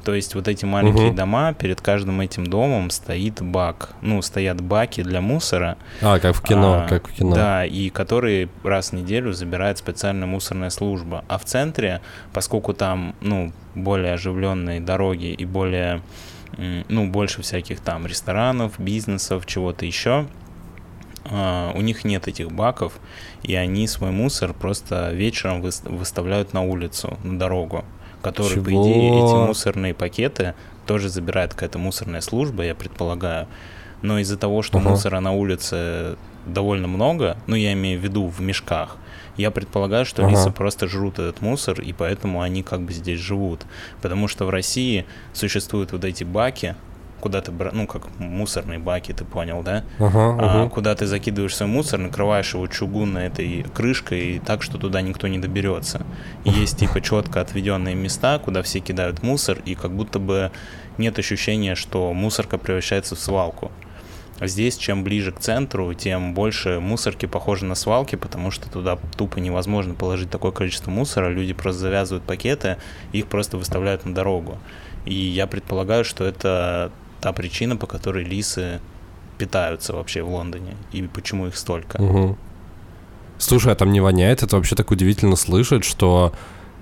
То 0.08 0.14
есть 0.14 0.36
вот 0.36 0.48
эти 0.48 0.64
маленькие 0.64 1.10
угу. 1.10 1.18
дома, 1.18 1.54
перед 1.54 1.82
каждым 1.82 2.22
этим 2.22 2.48
домом 2.48 2.92
стоит 2.92 3.42
бак. 3.42 3.90
Ну, 4.02 4.22
стоят 4.22 4.62
баки 4.62 5.04
для 5.04 5.20
мусора. 5.20 5.78
А, 6.02 6.18
как 6.20 6.34
в 6.34 6.42
кино, 6.42 6.86
а, 6.86 6.88
как 6.88 7.10
в 7.10 7.12
кино. 7.12 7.36
Да, 7.36 7.66
и 7.66 7.90
которые 7.90 8.48
раз 8.64 8.92
в 8.92 8.94
неделю 8.94 9.34
забирает 9.34 9.80
специальная 9.80 10.26
мусорная 10.26 10.70
служба. 10.70 11.26
А 11.28 11.38
в 11.38 11.44
центре, 11.44 12.00
поскольку 12.32 12.74
там, 12.74 13.16
ну, 13.20 13.52
более 13.76 14.14
оживленные 14.14 14.80
дороги 14.80 15.34
и 15.34 15.44
более, 15.44 16.02
ну, 16.58 17.10
больше 17.10 17.42
всяких 17.42 17.80
там 17.80 18.06
ресторанов, 18.06 18.80
бизнесов, 18.80 19.46
чего-то 19.46 19.86
еще, 19.86 20.28
Uh, 21.30 21.78
у 21.78 21.82
них 21.82 22.06
нет 22.06 22.30
этих 22.30 22.54
баков, 22.54 22.94
и 23.44 23.54
они 23.54 23.86
свой 23.88 24.12
мусор 24.12 24.54
просто 24.54 25.12
вечером 25.12 25.62
выставляют 25.62 26.54
на 26.54 26.62
улицу, 26.62 27.18
на 27.22 27.38
дорогу 27.38 27.84
который, 28.22 28.56
Чего? 28.56 28.66
по 28.66 28.70
идее, 28.70 29.26
эти 29.26 29.48
мусорные 29.48 29.94
пакеты 29.94 30.54
тоже 30.86 31.10
забирает 31.10 31.54
какая-то 31.54 31.80
мусорная 31.80 32.22
служба, 32.22 32.64
я 32.64 32.76
предполагаю. 32.76 33.48
Но 34.02 34.20
из-за 34.20 34.38
того, 34.38 34.62
что 34.62 34.78
uh-huh. 34.78 34.90
мусора 34.90 35.20
на 35.20 35.32
улице 35.32 36.18
довольно 36.46 36.88
много, 36.88 37.38
ну, 37.48 37.56
я 37.56 37.74
имею 37.74 38.00
в 38.00 38.04
виду 38.04 38.28
в 38.28 38.42
мешках, 38.42 38.98
я 39.38 39.52
предполагаю, 39.52 40.06
что 40.06 40.24
uh-huh. 40.24 40.32
лисы 40.32 40.52
просто 40.52 40.88
жрут 40.88 41.20
этот 41.20 41.42
мусор, 41.42 41.82
и 41.82 41.94
поэтому 41.94 42.42
они 42.42 42.64
как 42.64 42.82
бы 42.82 42.92
здесь 42.94 43.20
живут. 43.20 43.66
Потому 44.02 44.28
что 44.28 44.46
в 44.46 44.50
России 44.50 45.06
существуют 45.34 45.92
вот 45.92 46.04
эти 46.04 46.24
баки, 46.24 46.76
куда 47.20 47.42
ты, 47.42 47.52
ну, 47.52 47.88
как 47.88 48.08
мусорные 48.20 48.80
баки, 48.80 49.12
ты 49.12 49.26
понял, 49.26 49.64
да? 49.64 49.84
Uh-huh, 50.00 50.12
uh-huh. 50.12 50.66
А, 50.66 50.70
куда 50.70 50.96
ты 50.96 51.06
закидываешь 51.06 51.56
свой 51.56 51.70
мусор, 51.70 52.00
накрываешь 52.00 52.54
его 52.54 52.68
чугунной 52.68 53.28
этой 53.28 53.66
крышкой 53.74 54.42
так, 54.46 54.62
что 54.62 54.78
туда 54.78 55.02
никто 55.02 55.28
не 55.28 55.40
доберется. 55.40 56.06
И 56.44 56.50
есть, 56.62 56.78
типа, 56.78 57.02
четко 57.02 57.42
отведенные 57.42 57.96
места, 57.96 58.40
куда 58.40 58.62
все 58.62 58.80
кидают 58.80 59.24
мусор, 59.24 59.60
и 59.66 59.76
как 59.76 59.92
будто 59.92 60.20
бы 60.20 60.52
нет 60.98 61.18
ощущения, 61.20 61.76
что 61.76 62.14
мусорка 62.14 62.58
превращается 62.58 63.16
в 63.16 63.20
свалку. 63.20 63.72
Здесь, 64.40 64.78
чем 64.78 65.04
ближе 65.04 65.32
к 65.32 65.40
центру, 65.40 65.94
тем 65.94 66.34
больше 66.34 66.80
мусорки 66.80 67.26
похожи 67.26 67.66
на 67.66 67.76
свалки, 67.76 68.16
потому 68.16 68.52
что 68.52 68.70
туда 68.70 68.98
тупо 69.16 69.40
невозможно 69.40 69.96
положить 69.96 70.30
такое 70.30 70.52
количество 70.52 70.92
мусора. 70.92 71.30
Люди 71.30 71.54
просто 71.54 71.82
завязывают 71.82 72.24
пакеты, 72.24 72.78
их 73.14 73.28
просто 73.28 73.58
выставляют 73.58 74.06
на 74.06 74.14
дорогу. 74.14 74.58
И 75.06 75.16
я 75.16 75.48
предполагаю, 75.48 76.06
что 76.06 76.24
это 76.24 76.92
та 77.20 77.34
причина, 77.34 77.78
по 77.78 77.88
которой 77.88 78.24
лисы 78.24 78.80
питаются 79.38 79.94
вообще 79.94 80.22
в 80.22 80.30
Лондоне 80.30 80.76
и 80.92 81.02
почему 81.04 81.48
их 81.48 81.56
столько. 81.58 81.98
Угу. 81.98 82.38
Слушай, 83.40 83.74
а 83.74 83.76
там 83.76 83.92
не 83.92 84.02
воняет? 84.02 84.44
Это 84.44 84.56
вообще 84.56 84.76
так 84.76 84.92
удивительно 84.92 85.36
слышать, 85.36 85.84
что 85.84 86.34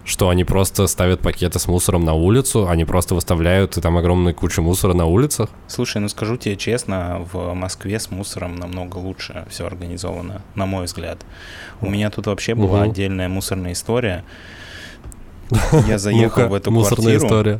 что 0.05 0.29
они 0.29 0.43
просто 0.43 0.85
ставят 0.85 1.19
пакеты 1.19 1.57
с 1.57 1.67
мусором 1.67 2.05
на 2.05 2.13
улицу, 2.13 2.69
они 2.69 2.85
просто 2.85 3.15
выставляют 3.15 3.75
и 3.77 3.81
там 3.81 3.97
огромную 3.97 4.35
кучу 4.35 4.61
мусора 4.61 4.93
на 4.93 5.05
улицах. 5.05 5.49
Слушай, 5.67 5.97
ну 5.97 6.07
скажу 6.09 6.37
тебе 6.37 6.55
честно, 6.55 7.25
в 7.33 7.53
Москве 7.53 7.99
с 7.99 8.11
мусором 8.11 8.55
намного 8.55 8.97
лучше 8.97 9.45
все 9.49 9.65
организовано, 9.65 10.43
на 10.53 10.67
мой 10.67 10.85
взгляд. 10.85 11.25
У 11.81 11.89
меня 11.89 12.11
тут 12.11 12.27
вообще 12.27 12.53
была 12.53 12.81
угу. 12.81 12.91
отдельная 12.91 13.27
мусорная 13.27 13.73
история. 13.73 14.23
Я 15.87 15.97
заехал 15.97 16.47
в 16.49 16.53
эту 16.53 16.71
мусорная 16.71 17.17
история. 17.17 17.59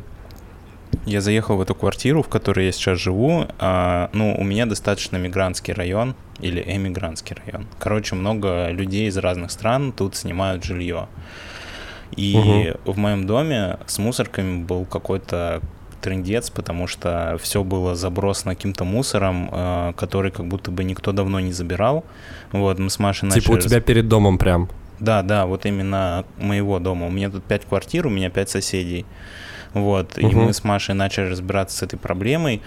Я 1.04 1.20
заехал 1.20 1.56
в 1.56 1.60
эту 1.60 1.74
квартиру, 1.74 2.22
в 2.22 2.28
которой 2.28 2.66
я 2.66 2.72
сейчас 2.72 2.98
живу. 2.98 3.46
А, 3.58 4.08
ну, 4.12 4.34
у 4.36 4.44
меня 4.44 4.66
достаточно 4.66 5.16
мигрантский 5.16 5.74
район 5.74 6.14
или 6.40 6.62
эмигрантский 6.66 7.36
район. 7.44 7.66
Короче, 7.78 8.14
много 8.14 8.70
людей 8.70 9.08
из 9.08 9.16
разных 9.16 9.50
стран 9.50 9.92
тут 9.92 10.16
снимают 10.16 10.64
жилье. 10.64 11.08
И 12.14 12.72
угу. 12.84 12.92
в 12.92 12.98
моем 12.98 13.26
доме 13.26 13.78
с 13.86 13.98
мусорками 13.98 14.62
был 14.62 14.84
какой-то 14.84 15.60
трендец, 16.00 16.50
потому 16.50 16.86
что 16.86 17.36
все 17.42 17.64
было 17.64 17.94
забросано 17.96 18.54
каким-то 18.54 18.84
мусором, 18.84 19.48
э, 19.50 19.92
который 19.96 20.30
как 20.30 20.46
будто 20.46 20.70
бы 20.70 20.84
никто 20.84 21.12
давно 21.12 21.40
не 21.40 21.52
забирал. 21.52 22.04
Вот, 22.52 22.78
мы 22.78 22.90
с 22.90 22.98
Машей 22.98 23.28
начали... 23.28 23.42
Типа 23.42 23.54
у 23.54 23.58
тебя 23.58 23.80
перед 23.80 24.08
домом 24.08 24.38
прям? 24.38 24.68
Да, 25.00 25.22
да, 25.22 25.46
вот 25.46 25.66
именно 25.66 26.24
моего 26.38 26.78
дома. 26.78 27.06
У 27.06 27.10
меня 27.10 27.30
тут 27.30 27.44
пять 27.44 27.64
квартир, 27.64 28.06
у 28.06 28.10
меня 28.10 28.30
пять 28.30 28.48
соседей. 28.48 29.04
Вот, 29.74 30.16
угу. 30.16 30.28
и 30.28 30.34
мы 30.34 30.52
с 30.52 30.64
Машей 30.64 30.94
начали 30.94 31.26
разбираться 31.26 31.78
с 31.78 31.82
этой 31.82 31.98
проблемой. 31.98 32.62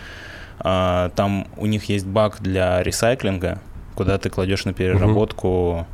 А, 0.59 1.09
там 1.15 1.47
у 1.57 1.65
них 1.65 1.85
есть 1.85 2.05
бак 2.05 2.41
для 2.41 2.83
ресайклинга, 2.83 3.61
куда 3.95 4.17
ты 4.17 4.29
кладешь 4.29 4.65
на 4.65 4.73
переработку 4.73 5.47
угу. 5.47 5.85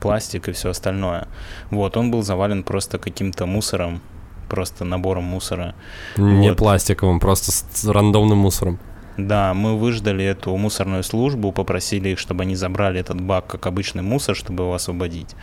Пластик 0.00 0.48
и 0.48 0.52
все 0.52 0.70
остальное. 0.70 1.28
Вот, 1.70 1.96
он 1.96 2.10
был 2.10 2.22
завален 2.22 2.62
просто 2.62 2.98
каким-то 2.98 3.46
мусором, 3.46 4.00
просто 4.48 4.84
набором 4.84 5.24
мусора. 5.24 5.74
Не 6.16 6.50
вот. 6.50 6.58
пластиковым, 6.58 7.20
просто 7.20 7.52
с 7.52 7.84
рандомным 7.84 8.38
мусором. 8.38 8.78
Да, 9.16 9.52
мы 9.54 9.76
выждали 9.76 10.24
эту 10.24 10.56
мусорную 10.56 11.02
службу, 11.02 11.52
попросили 11.52 12.10
их, 12.10 12.18
чтобы 12.18 12.42
они 12.42 12.54
забрали 12.54 13.00
этот 13.00 13.20
бак 13.20 13.46
как 13.46 13.66
обычный 13.66 14.02
мусор, 14.02 14.34
чтобы 14.34 14.64
его 14.64 14.74
освободить 14.74 15.34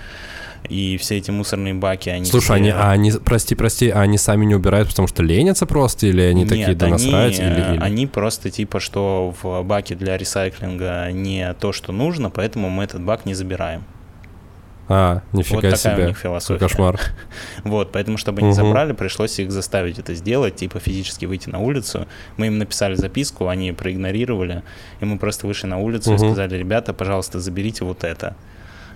и 0.67 0.97
все 0.97 1.17
эти 1.17 1.31
мусорные 1.31 1.73
баки, 1.73 2.09
они... 2.09 2.25
Слушай, 2.25 2.43
все... 2.45 2.53
они, 2.53 2.69
а 2.69 2.91
они, 2.91 3.11
прости, 3.11 3.55
прости, 3.55 3.89
а 3.89 4.01
они 4.01 4.17
сами 4.17 4.45
не 4.45 4.55
убирают, 4.55 4.89
потому 4.89 5.07
что 5.07 5.23
ленятся 5.23 5.65
просто, 5.65 6.07
или 6.07 6.21
они 6.21 6.41
Нет, 6.41 6.49
такие, 6.49 6.75
да 6.75 6.87
они, 6.87 6.93
насрать? 6.93 7.39
Или, 7.39 7.73
или... 7.73 7.79
они 7.79 8.07
просто 8.07 8.49
типа, 8.49 8.79
что 8.79 9.33
в 9.41 9.63
баке 9.63 9.95
для 9.95 10.17
ресайклинга 10.17 11.11
не 11.11 11.53
то, 11.53 11.71
что 11.71 11.91
нужно, 11.91 12.29
поэтому 12.29 12.69
мы 12.69 12.83
этот 12.83 13.01
бак 13.01 13.25
не 13.25 13.33
забираем. 13.33 13.83
А, 14.91 15.21
нифига 15.33 15.69
вот 15.69 15.77
себе. 15.77 15.91
такая 15.91 16.05
у 16.05 16.07
них 16.07 16.17
философия. 16.17 16.59
кошмар. 16.59 16.99
вот, 17.63 17.91
поэтому, 17.91 18.17
чтобы 18.17 18.41
они 18.41 18.53
забрали, 18.53 18.93
пришлось 18.93 19.37
их 19.39 19.51
заставить 19.51 19.99
это 19.99 20.15
сделать, 20.15 20.55
типа 20.55 20.79
физически 20.79 21.25
выйти 21.25 21.47
на 21.47 21.59
улицу. 21.59 22.07
Мы 22.37 22.47
им 22.47 22.57
написали 22.57 22.95
записку, 22.95 23.47
они 23.47 23.71
проигнорировали, 23.71 24.63
и 24.99 25.05
мы 25.05 25.19
просто 25.19 25.45
вышли 25.45 25.67
на 25.67 25.77
улицу 25.77 26.15
и 26.15 26.17
сказали, 26.17 26.57
ребята, 26.57 26.93
пожалуйста, 26.93 27.39
заберите 27.39 27.85
вот 27.85 28.03
это. 28.03 28.35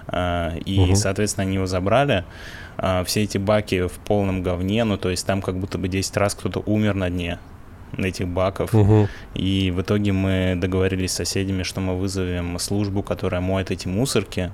А, 0.07 0.55
и, 0.65 0.79
угу. 0.79 0.95
соответственно, 0.95 1.43
они 1.43 1.55
его 1.55 1.67
забрали. 1.67 2.25
А, 2.77 3.03
все 3.03 3.21
эти 3.21 3.37
баки 3.37 3.87
в 3.87 3.93
полном 3.99 4.41
говне, 4.41 4.83
ну, 4.85 4.97
то 4.97 5.09
есть 5.09 5.25
там 5.27 5.43
как 5.43 5.59
будто 5.59 5.77
бы 5.77 5.87
10 5.87 6.17
раз 6.17 6.33
кто-то 6.33 6.59
умер 6.65 6.95
на 6.95 7.11
дне 7.11 7.37
этих 7.97 8.27
баков. 8.27 8.73
Угу. 8.73 9.07
И 9.35 9.71
в 9.71 9.81
итоге 9.81 10.11
мы 10.11 10.55
договорились 10.57 11.11
с 11.11 11.15
соседями, 11.15 11.63
что 11.63 11.81
мы 11.81 11.95
вызовем 11.95 12.57
службу, 12.57 13.03
которая 13.03 13.41
моет 13.41 13.69
эти 13.69 13.87
мусорки, 13.87 14.51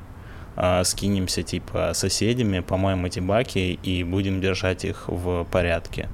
а, 0.61 0.83
скинемся 0.83 1.41
типа 1.41 1.91
соседями, 1.93 2.59
помоем 2.59 3.05
эти 3.05 3.21
баки 3.21 3.79
и 3.81 4.03
будем 4.03 4.41
держать 4.41 4.83
их 4.83 5.05
в 5.07 5.45
порядке. 5.45 6.09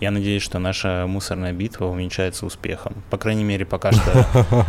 Я 0.00 0.10
надеюсь, 0.10 0.42
что 0.42 0.58
наша 0.58 1.06
мусорная 1.08 1.54
битва 1.54 1.86
увенчается 1.86 2.44
успехом. 2.44 3.02
По 3.08 3.16
крайней 3.16 3.44
мере, 3.44 3.64
пока 3.64 3.92
что 3.92 4.66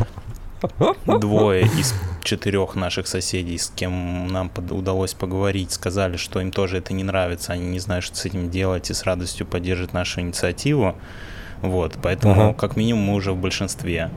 двое 1.20 1.64
из 1.66 1.94
четырех 2.24 2.76
наших 2.76 3.06
соседей, 3.06 3.58
с 3.58 3.68
кем 3.68 4.30
нам 4.30 4.50
удалось 4.70 5.14
поговорить, 5.14 5.74
сказали, 5.74 6.16
что 6.16 6.40
им 6.40 6.54
тоже 6.54 6.78
это 6.78 6.94
не 6.94 7.04
нравится, 7.04 7.52
они 7.52 7.68
не 7.68 7.80
знают, 7.80 8.06
что 8.06 8.16
с 8.16 8.24
этим 8.24 8.50
делать, 8.50 8.90
и 8.90 8.94
с 8.94 9.04
радостью 9.04 9.46
поддержат 9.46 9.92
нашу 9.92 10.22
инициативу. 10.22 10.96
Вот, 11.62 11.96
поэтому, 12.02 12.52
uh-huh. 12.52 12.56
как 12.56 12.78
минимум, 12.78 13.04
мы 13.04 13.16
уже 13.16 13.34
в 13.34 13.38
большинстве. 13.38 14.10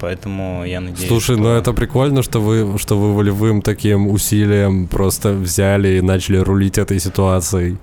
Поэтому 0.00 0.64
я 0.64 0.80
надеюсь, 0.80 1.08
Слушай, 1.08 1.34
что... 1.36 1.42
ну 1.42 1.48
это 1.50 1.72
прикольно, 1.72 2.22
что 2.22 2.40
вы, 2.40 2.78
что 2.78 2.98
вы 2.98 3.14
волевым 3.14 3.62
таким 3.62 4.08
усилием 4.08 4.86
просто 4.86 5.32
взяли 5.32 5.98
и 5.98 6.00
начали 6.00 6.38
рулить 6.38 6.78
этой 6.78 7.00
ситуацией. 7.00 7.76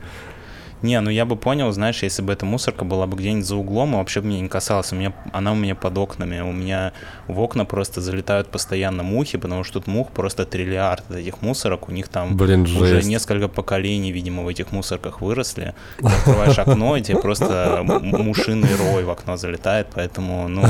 Не, 0.85 1.01
ну 1.01 1.09
я 1.09 1.25
бы 1.25 1.35
понял, 1.35 1.71
знаешь, 1.71 2.03
если 2.03 2.21
бы 2.21 2.31
эта 2.31 2.45
мусорка 2.45 2.85
была 2.85 3.07
бы 3.07 3.17
где-нибудь 3.17 3.45
за 3.45 3.55
углом, 3.55 3.93
и 3.93 3.97
вообще 3.97 4.21
бы 4.21 4.27
меня 4.27 4.41
не 4.41 4.47
касалась. 4.47 4.91
У 4.91 4.95
меня, 4.95 5.13
она 5.33 5.51
у 5.51 5.55
меня 5.55 5.73
под 5.73 5.97
окнами. 5.97 6.41
У 6.41 6.51
меня 6.51 6.93
в 7.27 7.39
окна 7.39 7.65
просто 7.65 8.01
залетают 8.01 8.49
постоянно 8.49 9.01
мухи, 9.01 9.39
потому 9.39 9.63
что 9.63 9.79
тут 9.79 9.87
мух 9.87 10.11
просто 10.11 10.45
триллиард 10.45 11.09
этих 11.09 11.41
мусорок. 11.41 11.89
У 11.89 11.91
них 11.91 12.07
там 12.07 12.37
Блин, 12.37 12.61
уже 12.61 12.85
жесть. 12.85 13.07
несколько 13.07 13.47
поколений, 13.47 14.11
видимо, 14.11 14.43
в 14.43 14.47
этих 14.47 14.71
мусорках 14.71 15.21
выросли. 15.21 15.73
Ты 15.97 16.05
открываешь 16.05 16.59
окно, 16.59 16.97
и 16.97 17.01
тебе 17.01 17.17
просто 17.17 17.81
мушиный 17.83 18.69
рой 18.77 19.05
в 19.05 19.09
окно 19.09 19.37
залетает, 19.37 19.87
поэтому, 19.91 20.47
ну, 20.47 20.65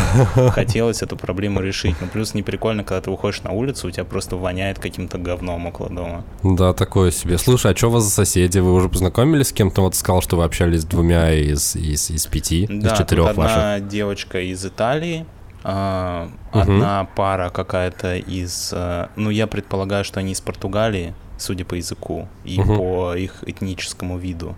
хотелось 0.52 1.02
эту 1.02 1.18
проблему 1.18 1.60
решить. 1.60 1.96
Ну, 2.00 2.08
плюс 2.08 2.34
не 2.34 2.42
прикольно, 2.42 2.86
когда 2.86 3.02
ты 3.02 3.12
выходишь 3.12 3.42
на 3.44 3.52
улицу, 3.52 3.90
у 3.90 3.92
тебя 3.92 4.06
просто 4.06 4.38
воняет 4.38 4.80
каким-то 4.80 5.18
говном 5.18 5.66
около 5.66 5.90
дома. 5.90 6.24
Да, 6.42 6.74
такое 6.74 7.12
себе. 7.12 7.38
Слушай, 7.38 7.74
а 7.74 7.76
что 7.76 7.88
у 7.88 7.92
вас 7.92 8.06
за 8.06 8.12
соседи? 8.12 8.60
Вы 8.60 8.72
уже 8.72 8.88
познакомились 8.88 9.50
с 9.50 9.52
кем-то? 9.52 9.82
Вот 9.82 9.96
сказал, 10.06 10.22
что 10.22 10.38
вы 10.38 10.44
общались 10.44 10.82
с 10.82 10.86
двумя 10.86 11.34
из, 11.34 11.76
из, 11.76 12.12
из 12.12 12.28
пяти, 12.28 12.68
Да, 12.70 12.94
из 12.94 12.98
четырех 13.00 13.30
тут 13.30 13.38
ваших. 13.38 13.58
одна 13.58 13.80
девочка 13.80 14.40
из 14.40 14.64
Италии, 14.64 15.26
а, 15.64 16.30
Мгм. 16.54 16.62
одна 16.62 17.06
пара 17.16 17.50
какая-то 17.50 18.16
из... 18.18 18.72
а, 18.72 19.10
ну, 19.16 19.32
я 19.32 19.48
предполагаю, 19.48 20.04
что 20.06 20.20
они 20.20 20.34
из 20.34 20.42
Португалии, 20.42 21.16
судя 21.40 21.66
по 21.66 21.74
языку 21.74 22.28
и 22.44 22.60
Мгм. 22.60 22.78
по 22.78 23.16
их 23.16 23.44
этническому 23.48 24.20
виду. 24.20 24.56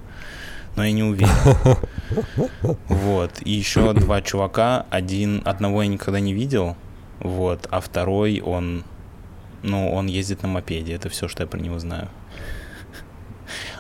Но 0.76 0.84
я 0.84 0.92
не 0.92 1.04
уверен. 1.04 1.32
Вот. 2.90 3.32
И 3.42 3.52
еще 3.52 3.94
два 3.94 4.22
чувака. 4.22 4.86
Один, 4.90 5.42
одного 5.46 5.82
я 5.82 5.88
никогда 5.88 6.20
не 6.20 6.34
видел. 6.34 6.76
Вот. 7.20 7.68
А 7.72 7.80
второй, 7.80 8.42
он... 8.46 8.84
Ну, 9.64 9.92
он 9.92 10.06
ездит 10.08 10.44
на 10.44 10.50
мопеде. 10.50 10.94
Это 10.94 11.10
все, 11.10 11.28
что 11.28 11.44
я 11.44 11.48
про 11.48 11.60
него 11.60 11.80
знаю. 11.80 12.10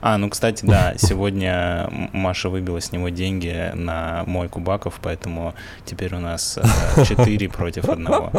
А, 0.01 0.17
ну, 0.17 0.29
кстати, 0.29 0.65
да, 0.65 0.93
сегодня 0.97 1.89
Маша 2.13 2.49
выбила 2.49 2.79
с 2.79 2.91
него 2.91 3.09
деньги 3.09 3.71
на 3.73 4.23
мойку 4.25 4.59
баков, 4.59 4.99
поэтому 5.01 5.53
теперь 5.85 6.15
у 6.15 6.19
нас 6.19 6.59
4 7.07 7.49
против 7.49 7.89
одного. 7.89 8.31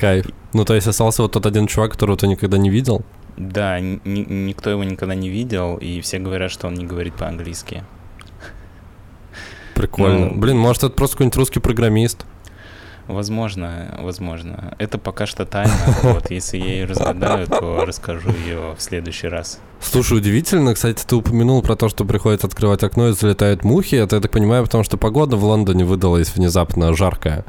Кайф. 0.00 0.26
Ну, 0.52 0.64
то 0.64 0.74
есть 0.74 0.86
остался 0.86 1.22
вот 1.22 1.32
тот 1.32 1.46
один 1.46 1.66
чувак, 1.66 1.92
которого 1.92 2.16
ты 2.16 2.26
никогда 2.26 2.58
не 2.58 2.70
видел? 2.70 3.02
Да, 3.36 3.78
ни- 3.80 4.00
никто 4.04 4.70
его 4.70 4.84
никогда 4.84 5.14
не 5.14 5.28
видел, 5.30 5.76
и 5.76 6.00
все 6.00 6.18
говорят, 6.18 6.50
что 6.50 6.66
он 6.66 6.74
не 6.74 6.84
говорит 6.84 7.14
по-английски. 7.14 7.84
Прикольно. 9.74 10.26
Ну, 10.30 10.34
Блин, 10.40 10.58
может, 10.58 10.82
это 10.84 10.94
просто 10.94 11.16
какой-нибудь 11.16 11.36
русский 11.36 11.60
программист? 11.60 12.26
Возможно, 13.10 13.96
возможно. 13.98 14.74
Это 14.78 14.96
пока 14.98 15.26
что 15.26 15.44
тайна. 15.44 15.72
Вот, 16.02 16.30
если 16.30 16.58
я 16.58 16.64
ее 16.64 16.84
разгадаю, 16.84 17.46
то 17.48 17.84
расскажу 17.84 18.30
ее 18.30 18.74
в 18.76 18.80
следующий 18.80 19.26
раз. 19.26 19.58
Слушай, 19.80 20.18
удивительно, 20.18 20.74
кстати, 20.74 21.04
ты 21.04 21.16
упомянул 21.16 21.60
про 21.62 21.74
то, 21.74 21.88
что 21.88 22.04
приходится 22.04 22.46
открывать 22.46 22.84
окно 22.84 23.08
и 23.08 23.12
залетают 23.12 23.64
мухи. 23.64 23.96
Это, 23.96 24.16
я 24.16 24.22
так 24.22 24.30
понимаю, 24.30 24.62
потому 24.64 24.84
что 24.84 24.96
погода 24.96 25.36
в 25.36 25.44
Лондоне 25.44 25.84
выдалась 25.84 26.34
внезапно 26.34 26.94
жаркая. 26.94 27.44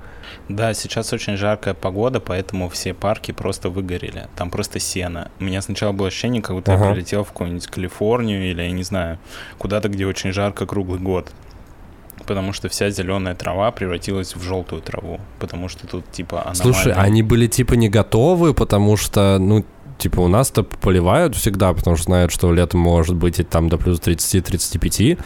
Да, 0.49 0.73
сейчас 0.73 1.13
очень 1.13 1.37
жаркая 1.37 1.73
погода, 1.73 2.19
поэтому 2.19 2.67
все 2.69 2.93
парки 2.93 3.31
просто 3.31 3.69
выгорели. 3.69 4.27
Там 4.35 4.49
просто 4.49 4.79
сено. 4.79 5.29
У 5.39 5.43
меня 5.43 5.61
сначала 5.61 5.91
было 5.91 6.07
ощущение, 6.07 6.41
как 6.41 6.55
будто 6.55 6.73
Ага. 6.73 6.85
я 6.87 6.91
прилетел 6.93 7.23
в 7.23 7.27
какую-нибудь 7.27 7.67
Калифорнию 7.67 8.49
или, 8.49 8.63
я 8.63 8.71
не 8.71 8.83
знаю, 8.83 9.19
куда-то, 9.57 9.89
где 9.89 10.05
очень 10.07 10.31
жарко 10.31 10.65
круглый 10.65 10.99
год. 10.99 11.31
Потому 12.31 12.53
что 12.53 12.69
вся 12.69 12.89
зеленая 12.89 13.35
трава 13.35 13.71
превратилась 13.71 14.35
в 14.35 14.41
желтую 14.41 14.81
траву. 14.81 15.19
Потому 15.39 15.67
что 15.67 15.87
тут 15.87 16.09
типа 16.11 16.37
аномальный... 16.41 16.61
Слушай, 16.61 16.93
они 16.93 17.23
были 17.23 17.47
типа 17.47 17.73
не 17.73 17.89
готовы, 17.89 18.53
потому 18.53 18.95
что, 18.97 19.37
ну, 19.39 19.65
типа 19.97 20.21
у 20.21 20.27
нас-то 20.27 20.63
поливают 20.63 21.35
всегда, 21.35 21.73
потому 21.73 21.95
что 21.97 22.05
знают, 22.05 22.31
что 22.31 22.53
летом 22.53 22.79
может 22.79 23.15
быть 23.15 23.39
и 23.39 23.43
там 23.43 23.69
до 23.69 23.77
плюс 23.77 23.99
30-35, 23.99 25.19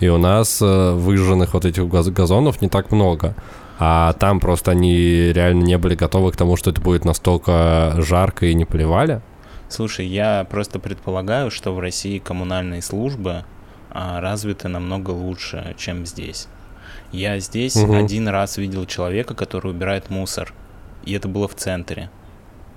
и 0.00 0.08
у 0.08 0.18
нас 0.18 0.60
э, 0.62 0.92
выжженных 0.92 1.54
вот 1.54 1.64
этих 1.64 1.88
газ- 1.88 2.08
газонов 2.08 2.62
не 2.62 2.68
так 2.68 2.90
много. 2.90 3.34
А 3.78 4.14
там 4.14 4.40
просто 4.40 4.70
они 4.70 5.32
реально 5.32 5.62
не 5.62 5.76
были 5.76 5.94
готовы 5.94 6.32
к 6.32 6.36
тому, 6.36 6.56
что 6.56 6.70
это 6.70 6.80
будет 6.80 7.04
настолько 7.04 7.94
жарко 7.98 8.46
и 8.46 8.54
не 8.54 8.64
поливали. 8.64 9.20
Слушай, 9.68 10.06
я 10.06 10.46
просто 10.48 10.78
предполагаю, 10.78 11.50
что 11.50 11.74
в 11.74 11.80
России 11.80 12.18
коммунальные 12.18 12.82
службы 12.82 13.44
развиты 14.20 14.68
намного 14.68 15.10
лучше, 15.10 15.74
чем 15.78 16.04
здесь. 16.06 16.48
Я 17.12 17.38
здесь 17.38 17.76
Мгм. 17.76 17.94
один 17.96 18.28
раз 18.28 18.58
видел 18.58 18.84
человека, 18.84 19.34
который 19.34 19.70
убирает 19.70 20.10
мусор, 20.10 20.52
и 21.04 21.12
это 21.14 21.28
было 21.28 21.48
в 21.48 21.54
центре. 21.54 22.10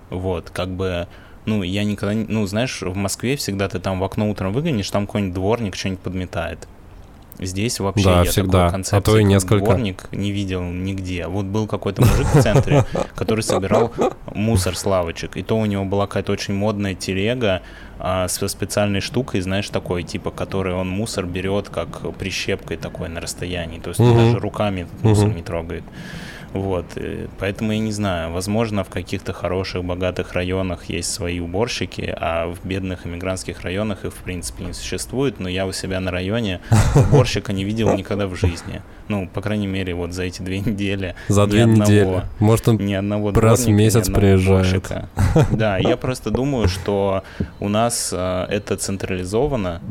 Вот, 0.10 0.50
как 0.50 0.70
бы, 0.70 1.08
ну, 1.46 1.62
я 1.64 1.84
никогда, 1.84 2.14
не- 2.14 2.26
ну, 2.28 2.46
знаешь, 2.46 2.82
в 2.82 2.96
Москве 2.96 3.36
всегда 3.36 3.68
ты 3.68 3.80
там 3.80 4.00
в 4.00 4.04
окно 4.04 4.30
утром 4.30 4.54
выглянешь, 4.54 4.90
там 4.90 5.06
какой-нибудь 5.08 5.34
дворник 5.36 5.76
что-нибудь 5.76 6.02
подметает. 6.02 6.68
Здесь 7.40 7.80
вообще 7.80 8.04
Да, 8.04 8.20
я 8.24 8.30
всегда. 8.30 8.52
такой 8.52 8.62
А 8.66 8.68
то 8.68 8.72
концепции, 8.74 9.14
и 9.14 9.24
как 9.24 9.24
несколько. 9.30 9.66
дворник 9.66 10.08
не 10.12 10.32
видел 10.32 10.62
нигде. 10.64 11.28
Вот 11.28 11.46
был 11.46 11.68
какой-то 11.68 12.02
мужик 12.02 12.28
в 12.34 12.42
центре, 12.42 12.86
который 13.16 13.42
собирал 13.42 13.94
мусор 14.34 14.76
с 14.76 14.86
лавочек. 14.86 15.38
И 15.38 15.44
то 15.44 15.58
у 15.58 15.66
него 15.66 15.86
была 15.86 16.06
какая-то 16.08 16.32
очень 16.34 16.54
модная 16.54 16.96
телега 16.96 17.62
а, 17.98 18.28
со 18.28 18.48
специальной 18.48 19.00
штукой, 19.02 19.42
знаешь, 19.42 19.70
такой, 19.70 20.04
типа, 20.04 20.32
который 20.32 20.74
он 20.74 20.90
мусор 20.90 21.26
берет 21.26 21.70
как 21.70 22.14
прищепкой 22.18 22.78
такой 22.78 23.10
на 23.10 23.22
расстоянии. 23.22 23.80
То 23.80 23.90
есть 23.90 24.00
Мгм. 24.00 24.16
даже 24.18 24.40
руками 24.40 24.82
этот 24.82 25.04
мусор 25.04 25.28
Мгм. 25.28 25.36
не 25.38 25.44
трогает. 25.44 25.84
Вот, 26.54 26.86
поэтому 27.38 27.72
я 27.74 27.80
не 27.80 27.92
знаю, 27.92 28.32
возможно, 28.32 28.84
в 28.84 28.90
каких-то 28.90 29.34
хороших, 29.34 29.84
богатых 29.84 30.34
районах 30.34 30.86
есть 30.86 31.12
свои 31.14 31.40
уборщики, 31.40 32.14
а 32.18 32.48
в 32.48 32.66
бедных 32.68 33.06
иммигрантских 33.06 33.62
районах 33.62 34.06
их, 34.06 34.14
в 34.14 34.24
принципе, 34.24 34.66
не 34.66 34.74
существует, 34.74 35.40
но 35.40 35.48
я 35.50 35.66
у 35.68 35.72
себя 35.72 36.00
на 36.00 36.12
районе 36.12 36.60
уборщика 36.96 37.54
не 37.54 37.64
видел 37.64 37.96
никогда 37.96 38.28
в 38.28 38.36
жизни. 38.36 38.82
Ну, 39.08 39.28
по 39.28 39.42
крайней 39.42 39.68
мере, 39.68 39.94
вот 39.94 40.14
за 40.14 40.24
эти 40.24 40.42
две 40.42 40.60
недели. 40.66 41.16
За 41.28 41.46
две 41.48 41.64
одного. 41.64 41.82
недели. 41.84 42.24
Может, 42.40 42.68
он 42.68 42.78
Ни 42.78 42.94
одного 42.94 43.32
раз 43.32 43.66
в 43.66 43.70
месяц 43.70 44.10
приезжает. 44.10 44.68
уборщика. 44.68 45.10
Да, 45.52 45.78
я 45.78 45.98
просто 45.98 46.32
думаю, 46.32 46.68
что 46.68 47.24
у 47.60 47.70
нас 47.70 48.12
э, 48.16 48.46
это 48.50 48.76
централизовано, 48.78 49.82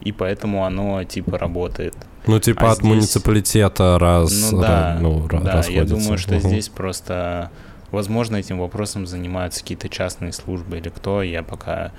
и 0.00 0.12
поэтому 0.12 0.64
оно 0.64 1.02
типа 1.04 1.38
работает. 1.38 1.94
Ну, 2.26 2.38
типа 2.40 2.68
А 2.68 2.72
от 2.72 2.78
здесь- 2.78 2.88
муниципалитета 2.88 3.98
раз, 3.98 4.50
Ну 4.52 4.60
да, 4.60 4.98
ну, 5.00 5.26
да, 5.30 5.38
я 5.38 5.52
расходится. 5.52 5.94
думаю, 5.94 6.18
что 6.18 6.34
Мгм. 6.34 6.40
здесь 6.48 6.68
просто, 6.68 7.50
возможно, 7.90 8.36
этим 8.36 8.58
вопросом 8.58 9.06
занимаются 9.06 9.62
какие-то 9.62 9.88
частные 9.88 10.32
службы 10.32 10.76
или 10.78 10.88
кто. 10.90 11.22
Я 11.22 11.42
пока 11.42 11.92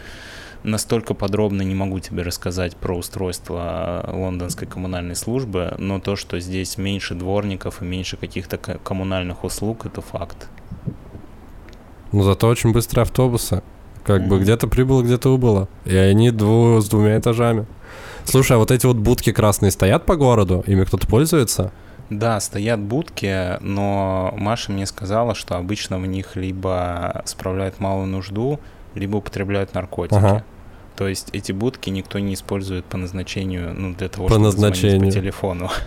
настолько 0.64 1.14
подробно 1.14 1.62
не 1.64 1.74
могу 1.74 2.00
тебе 2.00 2.22
рассказать 2.24 2.76
про 2.76 2.96
устройство 2.98 4.08
лондонской 4.12 4.68
коммунальной 4.68 5.16
службы, 5.16 5.74
но 5.80 6.00
то, 6.00 6.16
что 6.16 6.40
здесь 6.40 6.78
меньше 6.78 7.16
дворников 7.16 7.82
и 7.82 7.86
меньше 7.86 8.18
каких-то 8.18 8.58
ко- 8.58 8.78
коммунальных 8.78 9.44
услуг, 9.46 9.86
это 9.86 10.02
факт. 10.02 10.50
Ну, 12.12 12.24
зато 12.24 12.48
очень 12.48 12.72
быстрые 12.74 13.04
автобусы. 13.04 13.64
Как 14.10 14.22
бы 14.28 14.38
Мгм. 14.38 14.44
где-то 14.44 14.66
прибыло, 14.68 15.04
где-то 15.04 15.30
убыло. 15.32 15.68
И 15.86 15.96
они 15.96 16.32
дву- 16.32 16.82
с 16.82 16.90
двумя 16.90 17.20
этажами. 17.20 17.68
Слушай, 18.26 18.54
а 18.54 18.58
вот 18.58 18.72
эти 18.72 18.88
вот 18.88 18.98
будки 18.98 19.32
красные 19.32 19.70
стоят 19.70 20.06
по 20.08 20.16
городу? 20.16 20.64
Ими 20.66 20.84
кто-то 20.84 21.06
пользуется? 21.06 21.72
Да, 22.10 22.40
стоят 22.40 22.80
будки, 22.80 23.62
но 23.62 24.34
Маша 24.36 24.72
мне 24.72 24.88
сказала, 24.88 25.36
что 25.36 25.58
обычно 25.58 26.00
в 26.00 26.08
них 26.08 26.36
либо 26.36 27.22
справляют 27.26 27.80
малую 27.80 28.08
нужду, 28.08 28.60
либо 28.96 29.18
употребляют 29.18 29.76
наркотики. 29.76 30.18
Ага. 30.18 30.44
То 30.96 31.08
есть 31.08 31.28
эти 31.34 31.52
будки 31.52 31.92
никто 31.92 32.18
не 32.18 32.34
использует 32.34 32.86
по 32.86 32.98
назначению, 32.98 33.76
ну, 33.78 33.94
для 33.94 34.10
того, 34.10 34.26
По 34.28 34.34
чтобы 34.34 34.50
звонить 34.50 34.72
назначению. 34.72 35.06
по 35.06 35.12
телефону. 35.14 35.70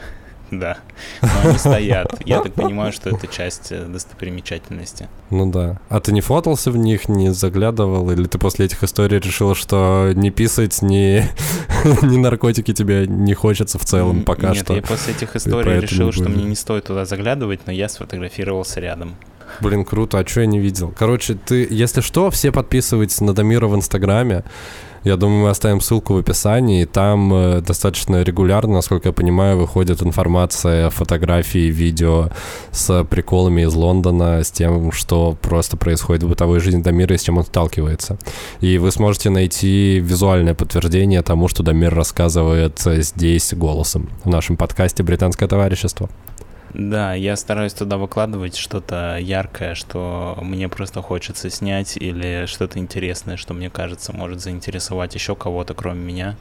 Да. 0.52 0.76
Но 1.22 1.28
они 1.44 1.58
стоят. 1.58 2.14
Я 2.26 2.40
так 2.40 2.52
понимаю, 2.52 2.92
что 2.92 3.08
это 3.08 3.26
часть 3.26 3.72
э, 3.72 3.86
достопримечательности. 3.86 5.08
Ну 5.30 5.50
да. 5.50 5.80
А 5.88 5.98
ты 5.98 6.12
не 6.12 6.20
фотался 6.20 6.70
в 6.70 6.76
них, 6.76 7.08
не 7.08 7.32
заглядывал? 7.32 8.10
Или 8.10 8.24
ты 8.24 8.38
после 8.38 8.66
этих 8.66 8.84
историй 8.84 9.18
решил, 9.18 9.54
что 9.54 10.12
не 10.14 10.30
писать, 10.30 10.82
ни, 10.82 11.24
ни 12.04 12.18
наркотики 12.18 12.74
тебе 12.74 13.06
не 13.06 13.32
хочется 13.32 13.78
в 13.78 13.84
целом 13.86 14.24
пока 14.24 14.50
Нет, 14.50 14.64
что? 14.64 14.74
я 14.74 14.82
после 14.82 15.14
этих 15.14 15.34
историй 15.34 15.80
решил, 15.80 16.12
что 16.12 16.28
мне 16.28 16.44
не 16.44 16.54
стоит 16.54 16.84
туда 16.84 17.06
заглядывать, 17.06 17.60
но 17.66 17.72
я 17.72 17.88
сфотографировался 17.88 18.80
рядом. 18.80 19.16
Блин, 19.60 19.84
круто, 19.84 20.18
а 20.18 20.26
что 20.26 20.40
я 20.40 20.46
не 20.46 20.58
видел? 20.58 20.94
Короче, 20.96 21.34
ты, 21.34 21.66
если 21.70 22.02
что, 22.02 22.30
все 22.30 22.52
подписывайтесь 22.52 23.20
на 23.20 23.34
Дамира 23.34 23.68
в 23.68 23.74
Инстаграме. 23.74 24.44
Я 25.04 25.16
думаю, 25.16 25.42
мы 25.42 25.50
оставим 25.50 25.80
ссылку 25.80 26.14
в 26.14 26.18
описании. 26.18 26.84
Там 26.84 27.34
э, 27.34 27.60
достаточно 27.60 28.22
регулярно, 28.22 28.74
насколько 28.74 29.08
я 29.08 29.12
понимаю, 29.12 29.58
выходит 29.58 30.02
информация, 30.02 30.90
фотографии, 30.90 31.70
видео 31.70 32.28
с 32.70 33.04
приколами 33.04 33.62
из 33.62 33.74
Лондона, 33.74 34.44
с 34.44 34.50
тем, 34.52 34.92
что 34.92 35.36
просто 35.40 35.76
происходит 35.76 36.22
в 36.22 36.28
бытовой 36.28 36.60
жизни 36.60 36.82
Дамира 36.82 37.14
и 37.14 37.18
с 37.18 37.22
чем 37.22 37.38
он 37.38 37.44
сталкивается. 37.44 38.16
И 38.60 38.78
вы 38.78 38.92
сможете 38.92 39.30
найти 39.30 39.98
визуальное 39.98 40.54
подтверждение 40.54 41.22
тому, 41.22 41.48
что 41.48 41.62
Дамир 41.64 41.92
рассказывает 41.92 42.80
здесь 42.84 43.54
голосом 43.54 44.08
в 44.24 44.28
нашем 44.28 44.56
подкасте 44.56 45.02
«Британское 45.02 45.48
товарищество». 45.48 46.08
Да, 46.74 47.12
я 47.14 47.37
стараюсь 47.37 47.74
туда 47.74 47.98
выкладывать 47.98 48.56
что-то 48.56 49.18
яркое, 49.18 49.74
что 49.74 50.38
мне 50.40 50.68
просто 50.68 51.02
хочется 51.02 51.50
снять, 51.50 51.96
или 51.98 52.46
что-то 52.46 52.78
интересное, 52.78 53.37
что 53.37 53.52
мне 53.52 53.68
кажется 53.68 54.12
может 54.14 54.40
заинтересовать 54.40 55.14
еще 55.14 55.37
кого-то, 55.37 55.74
кроме 55.74 56.00
меня. 56.00 56.37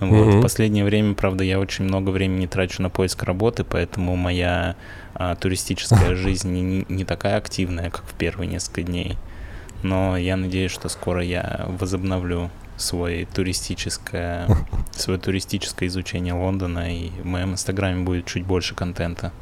Вот. 0.00 0.26
Мгм. 0.26 0.38
В 0.38 0.42
последнее 0.42 0.84
время, 0.84 1.14
правда, 1.14 1.44
я 1.44 1.58
очень 1.58 1.84
много 1.84 2.10
времени 2.10 2.46
трачу 2.46 2.82
на 2.82 2.90
поиск 2.90 3.22
работы, 3.24 3.64
поэтому 3.64 4.16
моя 4.16 4.76
а, 5.14 5.34
туристическая 5.34 6.14
жизнь 6.16 6.50
не- 6.52 6.86
не 6.88 7.04
такая 7.04 7.36
активная, 7.36 7.90
как 7.90 8.04
в 8.04 8.14
первые 8.14 8.48
несколько 8.48 8.82
дней. 8.82 9.16
Но 9.82 10.16
я 10.16 10.36
надеюсь, 10.36 10.72
что 10.72 10.88
скоро 10.88 11.22
я 11.22 11.66
возобновлю 11.68 12.50
свой 12.78 13.26
туристическое, 13.32 14.48
свое 14.92 15.18
туристическое 15.18 15.88
изучение 15.88 16.32
Лондона, 16.32 16.94
и 16.94 17.10
в 17.10 17.26
моем 17.26 17.52
инстаграме 17.52 18.02
будет 18.04 18.26
чуть 18.26 18.46
больше 18.46 18.74
контента. 18.74 19.32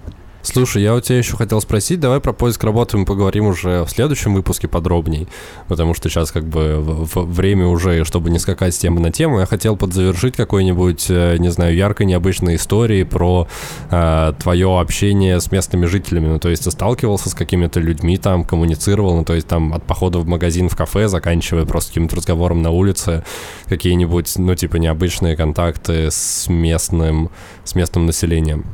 Слушай, 0.46 0.84
я 0.84 0.94
у 0.94 1.00
тебя 1.00 1.18
еще 1.18 1.36
хотел 1.36 1.60
спросить, 1.60 1.98
давай 1.98 2.20
про 2.20 2.32
поиск 2.32 2.62
работы 2.62 2.96
мы 2.96 3.04
поговорим 3.04 3.46
уже 3.46 3.82
в 3.82 3.90
следующем 3.90 4.32
выпуске 4.32 4.68
подробней, 4.68 5.26
потому 5.66 5.92
что 5.92 6.08
сейчас 6.08 6.30
как 6.30 6.44
бы 6.44 6.80
время 6.80 7.66
уже, 7.66 8.04
чтобы 8.04 8.30
не 8.30 8.38
скакать 8.38 8.72
с 8.72 8.78
темы 8.78 9.00
на 9.00 9.10
тему, 9.10 9.40
я 9.40 9.46
хотел 9.46 9.76
подзавершить 9.76 10.36
какой-нибудь, 10.36 11.06
э, 11.08 11.36
не 11.38 11.50
знаю, 11.50 11.74
яркой, 11.74 12.06
необычной 12.06 12.54
историей 12.54 13.02
про 13.02 13.48
э, 13.90 14.34
твое 14.38 14.78
общение 14.78 15.40
с 15.40 15.50
местными 15.50 15.86
жителями, 15.86 16.28
ну 16.28 16.38
то 16.38 16.48
есть 16.48 16.62
ты 16.62 16.70
сталкивался 16.70 17.28
с 17.28 17.34
какими-то 17.34 17.80
людьми 17.80 18.16
там, 18.16 18.44
коммуницировал, 18.44 19.16
ну 19.16 19.24
то 19.24 19.34
есть 19.34 19.48
там 19.48 19.74
от 19.74 19.82
похода 19.82 20.20
в 20.20 20.28
магазин, 20.28 20.68
в 20.68 20.76
кафе, 20.76 21.08
заканчивая 21.08 21.64
просто 21.64 21.90
каким-то 21.90 22.14
разговором 22.14 22.62
на 22.62 22.70
улице, 22.70 23.24
какие-нибудь, 23.68 24.32
ну 24.38 24.54
типа 24.54 24.76
необычные 24.76 25.36
контакты 25.36 26.08
с 26.12 26.46
местным, 26.48 27.30
с 27.64 27.74
местным 27.74 28.06
населением. 28.06 28.64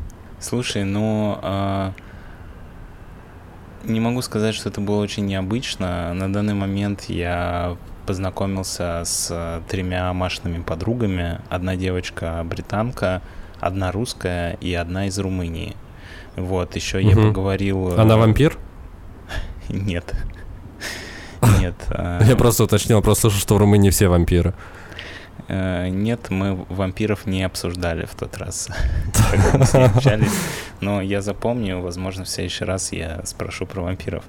Слушай, 0.42 0.82
ну 0.84 1.38
а, 1.40 1.92
не 3.84 4.00
могу 4.00 4.22
сказать, 4.22 4.54
что 4.54 4.68
это 4.68 4.80
было 4.80 5.00
очень 5.00 5.24
необычно. 5.26 6.12
На 6.14 6.32
данный 6.32 6.54
момент 6.54 7.04
я 7.04 7.76
познакомился 8.06 9.02
с 9.04 9.28
э, 9.30 9.60
тремя 9.68 10.12
Машиными 10.12 10.62
подругами. 10.62 11.40
Одна 11.48 11.76
девочка 11.76 12.42
британка, 12.44 13.22
одна 13.60 13.92
русская 13.92 14.54
и 14.60 14.74
одна 14.74 15.06
из 15.06 15.16
Румынии. 15.20 15.76
Вот, 16.36 16.74
еще 16.74 17.00
я 17.00 17.12
Мгм. 17.14 17.28
поговорил... 17.28 17.98
Она 18.00 18.14
э, 18.14 18.18
вампир? 18.18 18.58
Нет. 19.68 20.12
Нет. 21.60 21.76
э, 21.90 22.22
Я 22.26 22.34
просто 22.34 22.64
уточнил, 22.64 23.00
просто 23.02 23.22
слышал, 23.22 23.38
что 23.40 23.54
в 23.54 23.58
Румынии 23.58 23.90
все 23.90 24.08
вампиры. 24.08 24.54
Э, 25.48 25.88
Нет, 25.88 26.30
мы 26.30 26.54
вампиров 26.68 27.26
не 27.26 27.42
обсуждали 27.42 28.06
в 28.06 28.14
тот 28.14 28.36
раз, 28.38 28.68
когда 29.30 29.58
мы 29.58 29.66
с 29.66 29.74
ней 29.74 29.84
общались. 29.84 30.32
Но 30.80 31.00
я 31.00 31.20
запомню, 31.20 31.80
возможно, 31.80 32.24
в 32.24 32.28
следующий 32.28 32.64
раз 32.64 32.92
я 32.92 33.20
спрошу 33.24 33.66
про 33.66 33.82
вампиров. 33.82 34.24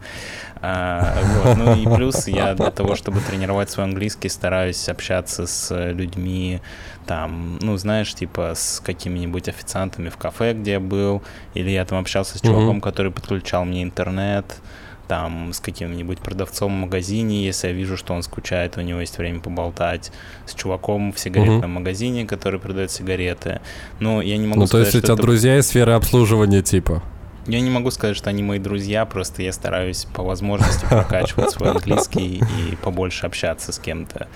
А, 0.62 1.16
вот. 1.44 1.58
Ну 1.58 1.76
и 1.76 1.96
плюс 1.96 2.28
я 2.28 2.54
для 2.54 2.72
того, 2.72 2.96
чтобы 2.96 3.20
тренировать 3.22 3.70
свой 3.70 3.86
английский, 3.86 4.30
стараюсь 4.30 4.88
общаться 4.90 5.48
с 5.48 5.92
людьми, 5.92 6.62
там, 7.06 7.58
ну, 7.62 7.76
знаешь, 7.78 8.14
типа 8.14 8.54
с 8.56 8.80
какими-нибудь 8.80 9.50
официантами 9.50 10.10
в 10.10 10.18
кафе, 10.18 10.54
где 10.54 10.74
я 10.74 10.80
был, 10.80 11.22
или 11.54 11.70
я 11.70 11.86
там 11.86 12.00
общался 12.00 12.38
с 12.38 12.42
чуваком, 12.42 12.82
который 12.82 13.12
подключал 13.12 13.66
мне 13.66 13.84
интернет, 13.84 14.62
там 15.08 15.52
с 15.54 15.60
каким-нибудь 15.60 16.20
продавцом 16.20 16.72
в 16.74 16.80
магазине, 16.86 17.44
если 17.46 17.68
я 17.68 17.74
вижу, 17.74 17.98
что 17.98 18.14
он 18.14 18.24
скучает, 18.24 18.78
у 18.78 18.82
него 18.82 19.00
есть 19.02 19.18
время 19.18 19.40
поболтать, 19.40 20.12
с 20.46 20.54
чуваком 20.54 21.12
в 21.14 21.20
сигаретном 21.20 21.72
магазине, 21.72 22.26
который 22.26 22.60
продает 22.60 22.92
сигареты. 22.92 23.60
Но 24.00 24.22
я 24.22 24.38
не 24.38 24.48
могу 24.48 24.62
Ну, 24.62 24.66
то 24.66 24.68
сказать, 24.70 24.88
есть 24.88 24.98
у 24.98 25.02
тебя 25.02 25.14
это- 25.14 25.22
друзья 25.24 25.58
из 25.58 25.68
сферы 25.68 25.94
обслуживания, 25.94 26.62
типа. 26.62 27.04
я 27.46 27.60
не 27.60 27.70
могу 27.70 27.92
сказать, 27.92 28.16
что 28.16 28.30
они 28.30 28.42
мои 28.42 28.58
друзья, 28.60 29.06
просто 29.06 29.42
я 29.44 29.52
стараюсь 29.52 30.06
по 30.14 30.24
возможности 30.24 30.86
прокачивать 30.90 31.52
свой 31.52 31.72
английский 31.72 32.38
и 32.72 32.76
побольше 32.78 33.26
общаться 33.26 33.74
с 33.74 33.80
кем-то. 33.80 34.28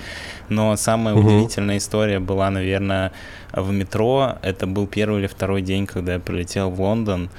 Но 0.50 0.76
самая 0.76 1.16
Мгм. 1.16 1.26
удивительная 1.26 1.78
история 1.78 2.20
была, 2.20 2.50
наверное, 2.50 3.14
в 3.54 3.72
метро. 3.72 4.34
Это 4.42 4.68
был 4.68 4.88
первый 4.88 5.20
или 5.22 5.28
второй 5.28 5.62
день, 5.62 5.86
когда 5.86 6.14
я 6.16 6.20
прилетел 6.20 6.70
в 6.70 6.82
Лондон. 6.82 7.30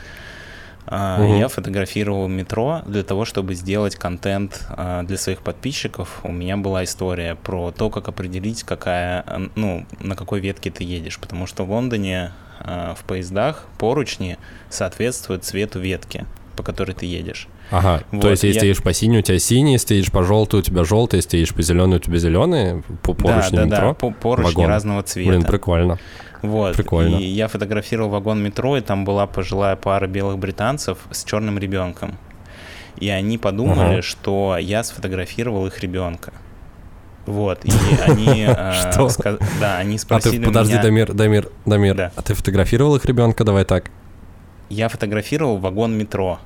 Мгм. 0.91 1.39
Я 1.39 1.49
фотографировал 1.49 2.29
метро 2.29 2.83
для 2.87 3.03
того, 3.03 3.25
чтобы 3.25 3.55
сделать 3.55 3.97
контент 3.97 4.67
а, 4.71 5.03
для 5.03 5.19
своих 5.19 5.41
подписчиков. 5.41 6.21
У 6.23 6.33
меня 6.33 6.57
была 6.57 6.85
история 6.85 7.35
про 7.35 7.71
то, 7.73 7.91
как 7.91 8.09
определить, 8.09 8.63
какая, 8.63 9.25
ну, 9.55 9.87
на 10.01 10.17
какой 10.17 10.41
ветке 10.41 10.71
ты 10.71 10.85
едешь. 10.85 11.19
Потому 11.19 11.47
что 11.47 11.65
в 11.65 11.71
Лондоне 11.71 12.33
а, 12.61 12.95
в 12.95 13.05
поездах 13.05 13.67
поручни 13.79 14.39
соответствуют 14.71 15.45
цвету 15.45 15.79
ветки, 15.81 16.25
по 16.57 16.63
которой 16.63 16.93
ты 16.93 17.07
едешь. 17.07 17.49
Ага, 17.71 18.03
Вот, 18.13 18.23
то 18.23 18.31
есть 18.31 18.45
если 18.45 18.55
я- 18.55 18.61
ты 18.61 18.67
едешь 18.69 18.83
по 18.83 18.95
синей, 18.95 19.19
у 19.19 19.23
тебя 19.23 19.39
синий, 19.39 19.73
если 19.73 19.89
ты 19.89 19.95
едешь 19.97 20.11
по 20.11 20.23
желтый, 20.25 20.61
у 20.61 20.63
тебя 20.63 20.85
желтый, 20.85 21.19
если 21.19 21.29
ты 21.31 21.37
едешь 21.37 21.55
по 21.55 21.61
зеленый, 21.61 21.99
у 21.99 22.01
тебя 22.01 22.17
зеленый, 22.17 22.83
по 23.03 23.13
поручни 23.13 23.57
да, 23.57 23.65
да, 23.65 23.67
метро. 23.67 23.89
да, 23.89 23.95
по- 23.95 24.11
поручни 24.11 24.55
вагон. 24.55 24.67
разного 24.71 25.03
цвета. 25.03 25.29
Блин, 25.31 25.43
прикольно. 25.45 25.99
Вот. 26.43 26.77
Прикольно. 26.77 27.17
И 27.17 27.25
я 27.25 27.49
фотографировал 27.49 28.11
вагон 28.11 28.43
метро, 28.43 28.77
и 28.77 28.81
там 28.81 29.05
была 29.05 29.27
пожилая 29.27 29.77
пара 29.77 30.07
белых 30.07 30.39
британцев 30.39 30.99
с 31.11 31.25
черным 31.25 31.59
ребенком. 31.59 32.17
И 32.97 33.09
они 33.09 33.39
подумали, 33.39 33.95
Ага. 33.95 34.03
что 34.03 34.57
я 34.59 34.83
сфотографировал 34.85 35.67
их 35.67 35.81
ребенка. 35.81 36.33
Вот. 37.27 37.65
И 37.65 37.71
они... 38.07 38.47
э, 38.49 38.73
Что? 38.73 39.09
Да, 39.61 39.79
они 39.79 39.97
А 39.97 39.99
спросили 39.99 40.39
ты, 40.39 40.45
подожди, 40.47 40.73
меня... 40.75 40.83
Дамир, 40.83 41.13
Дамир, 41.13 41.49
Дамир, 41.67 41.95
Да. 41.95 42.13
а 42.17 42.23
ты 42.23 42.35
фотографировал 42.35 42.97
их 42.97 43.05
ребенка? 43.05 43.45
Давай 43.45 43.65
так. 43.65 43.91
Я 44.69 44.89
фотографировал 44.89 45.59
вагон 45.59 45.97
метро. 45.97 46.41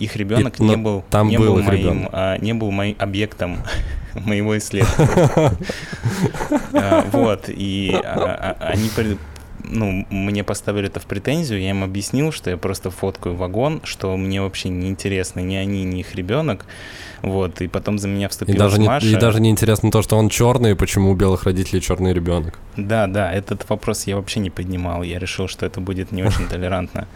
Их 0.00 0.16
ребенок 0.16 0.58
И- 0.58 0.62
не 0.62 0.76
но 0.76 0.82
был, 0.82 1.04
там 1.10 1.28
не 1.28 1.38
был 1.38 1.54
был 1.54 1.62
моим, 1.62 1.70
ребенок. 1.70 2.10
а, 2.12 2.36
не 2.38 2.54
был 2.54 2.70
моим 2.70 2.96
объектом 2.98 3.58
моего 4.14 4.56
исследования. 4.58 5.52
А, 6.72 7.04
Вот, 7.12 7.44
и 7.48 7.92
а, 7.94 8.56
а, 8.58 8.66
они 8.68 8.88
ну, 9.70 10.06
мне 10.10 10.44
поставили 10.44 10.86
это 10.88 11.00
в 11.00 11.06
претензию, 11.06 11.60
я 11.60 11.70
им 11.70 11.82
объяснил, 11.84 12.32
что 12.32 12.50
я 12.50 12.56
просто 12.56 12.90
фоткаю 12.90 13.36
вагон, 13.36 13.80
что 13.84 14.16
мне 14.16 14.40
вообще 14.42 14.68
не 14.68 14.88
интересно 14.88 15.40
ни 15.40 15.54
они, 15.56 15.84
ни 15.84 16.00
их 16.00 16.14
ребенок. 16.14 16.66
Вот, 17.22 17.60
и 17.60 17.68
потом 17.68 17.98
за 17.98 18.08
меня 18.08 18.26
И 18.26 18.30
вступилась 18.30 18.58
даже, 18.58 18.80
не, 18.80 18.86
Маша. 18.88 19.06
и 19.06 19.14
даже 19.14 19.40
не 19.42 19.50
интересно 19.50 19.90
то, 19.90 20.00
что 20.00 20.16
он 20.16 20.30
черный, 20.30 20.70
и 20.70 20.74
почему 20.74 21.10
у 21.10 21.14
белых 21.14 21.44
родителей 21.44 21.82
черный 21.82 22.14
ребенок. 22.14 22.58
Да, 22.78 23.06
да, 23.06 23.30
этот 23.30 23.68
вопрос 23.68 24.06
я 24.06 24.16
вообще 24.16 24.40
не 24.40 24.48
поднимал. 24.48 25.02
Я 25.02 25.18
решил, 25.18 25.46
что 25.46 25.66
это 25.66 25.80
будет 25.82 26.12
не 26.12 26.22
очень 26.22 26.46
толерантно. 26.50 27.06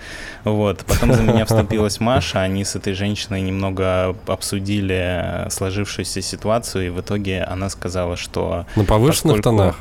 Вот. 0.44 0.84
Потом 0.86 1.14
за 1.14 1.22
меня 1.22 1.46
вступилась 1.46 2.00
Маша. 2.00 2.42
Они 2.42 2.64
с 2.64 2.76
этой 2.76 2.92
женщиной 2.92 3.40
немного 3.40 4.14
обсудили 4.26 5.46
сложившуюся 5.50 6.20
ситуацию, 6.20 6.86
и 6.86 6.90
в 6.90 7.00
итоге 7.00 7.42
она 7.42 7.70
сказала, 7.70 8.16
что 8.18 8.66
На 8.76 8.84
повышенных 8.84 9.36
Поскольку- 9.36 9.42
тонах. 9.42 9.78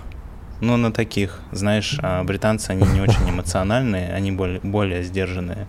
Ну, 0.63 0.77
на 0.77 0.91
таких, 0.91 1.39
знаешь, 1.51 1.97
а, 2.01 2.23
британцы, 2.23 2.71
они 2.71 2.87
не 2.87 3.01
очень 3.01 3.29
эмоциональные, 3.29 4.13
они 4.13 4.31
более, 4.31 4.59
более 4.61 5.03
сдержанные. 5.03 5.67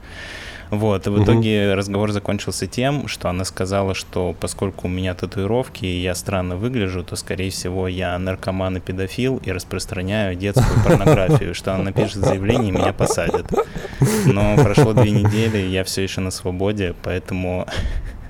Вот, 0.71 1.07
и 1.07 1.11
в 1.11 1.23
итоге 1.23 1.75
разговор 1.75 2.11
закончился 2.11 2.67
тем, 2.67 3.07
что 3.07 3.29
она 3.29 3.45
сказала, 3.45 3.95
что 3.95 4.35
поскольку 4.39 4.87
у 4.87 4.91
меня 4.91 5.15
татуировки 5.15 5.85
и 5.85 6.01
я 6.01 6.15
странно 6.15 6.57
выгляжу, 6.57 7.05
то, 7.05 7.17
скорее 7.17 7.51
всего, 7.51 7.87
я 7.87 8.19
наркоман 8.19 8.79
и 8.79 8.81
педофил 8.81 9.41
и 9.45 9.53
распространяю 9.53 10.35
детскую 10.35 10.83
порнографию, 10.85 11.55
что 11.55 11.75
она 11.75 11.85
напишет 11.85 12.17
заявление 12.17 12.69
и 12.69 12.73
меня 12.73 12.93
посадят. 12.93 13.47
Но 14.27 14.57
прошло 14.57 14.93
две 14.95 15.11
недели, 15.11 15.59
я 15.59 15.85
все 15.85 16.03
еще 16.03 16.21
на 16.21 16.31
свободе, 16.31 16.95
поэтому 17.03 17.67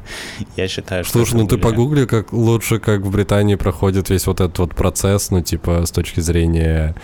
я 0.57 0.69
считаю, 0.69 1.05
что... 1.05 1.13
Слушай, 1.13 1.35
ну 1.37 1.47
ты 1.47 1.59
погугли, 1.59 2.05
как 2.07 2.33
лучше, 2.33 2.79
как 2.79 3.03
в 3.03 3.11
Британии 3.11 3.55
проходит 3.55 4.11
весь 4.11 4.27
вот 4.27 4.41
этот 4.41 4.59
вот 4.59 4.75
процесс, 4.75 5.31
ну 5.31 5.41
типа 5.41 5.87
с 5.87 5.91
точки 5.91 6.21
зрения 6.21 6.95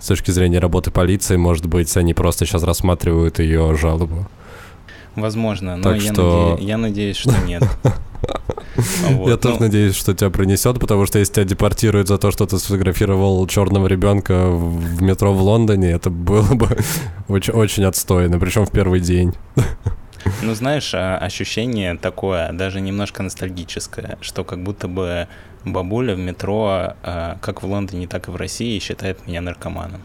с 0.00 0.06
точки 0.06 0.30
зрения 0.30 0.60
работы 0.60 0.90
полиции, 0.90 1.36
может 1.36 1.66
быть, 1.66 1.96
они 1.96 2.14
просто 2.14 2.46
сейчас 2.46 2.62
рассматривают 2.62 3.40
ее 3.40 3.76
жалобу. 3.76 4.28
Возможно, 5.16 5.76
но 5.76 5.82
Так 5.82 6.00
я, 6.00 6.12
что- 6.12 6.56
наде- 6.56 6.64
я 6.64 6.78
надеюсь, 6.78 7.16
что 7.16 7.34
нет. 7.46 7.62
Вот, 9.10 9.28
Я 9.28 9.36
тоже 9.36 9.56
ну, 9.56 9.66
надеюсь, 9.66 9.96
что 9.96 10.14
тебя 10.14 10.30
принесет, 10.30 10.78
потому 10.78 11.06
что 11.06 11.18
если 11.18 11.34
тебя 11.34 11.44
депортируют 11.44 12.08
за 12.08 12.18
то, 12.18 12.30
что 12.30 12.46
ты 12.46 12.58
сфотографировал 12.58 13.44
черного 13.46 13.86
ребенка 13.86 14.48
в 14.50 14.98
в 14.98 15.02
метро 15.02 15.32
в 15.32 15.40
Лондоне, 15.40 15.90
это 15.90 16.10
было 16.10 16.54
бы 16.54 16.78
очень, 17.28 17.52
очень 17.54 17.84
отстойно, 17.84 18.38
причем 18.38 18.66
в 18.66 18.70
первый 18.70 19.00
день. 19.00 19.34
Ну, 20.42 20.54
знаешь, 20.54 20.92
а, 20.94 21.16
ощущение 21.18 21.96
такое, 21.96 22.52
даже 22.52 22.80
немножко 22.80 23.22
ностальгическое, 23.22 24.18
что 24.20 24.44
как 24.44 24.62
будто 24.62 24.88
бы 24.88 25.28
бабуля 25.64 26.14
в 26.14 26.18
метро, 26.18 26.94
а, 27.02 27.38
как 27.40 27.62
в 27.62 27.66
Лондоне, 27.66 28.06
так 28.06 28.28
и 28.28 28.30
в 28.30 28.36
России, 28.36 28.78
считает 28.78 29.26
меня 29.26 29.40
наркоманом. 29.40 30.00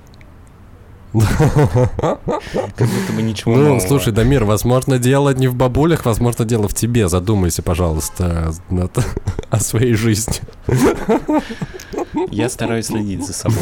Как 1.14 2.88
будто 2.88 3.14
бы 3.16 3.22
ничего 3.22 3.56
Ну, 3.56 3.62
нового. 3.64 3.80
слушай, 3.80 4.12
Дамир, 4.12 4.46
возможно, 4.46 4.98
дело 4.98 5.32
не 5.34 5.48
в 5.48 5.54
бабулях, 5.56 6.06
возможно, 6.06 6.44
дело 6.44 6.68
в 6.68 6.74
тебе. 6.74 7.08
Задумайся, 7.08 7.62
пожалуйста, 7.62 8.52
над- 8.72 8.98
о 9.52 9.60
своей 9.60 9.94
жизни. 9.94 10.36
Я 12.32 12.50
стараюсь 12.50 12.88
следить 12.88 13.26
за 13.28 13.34
собой. 13.34 13.58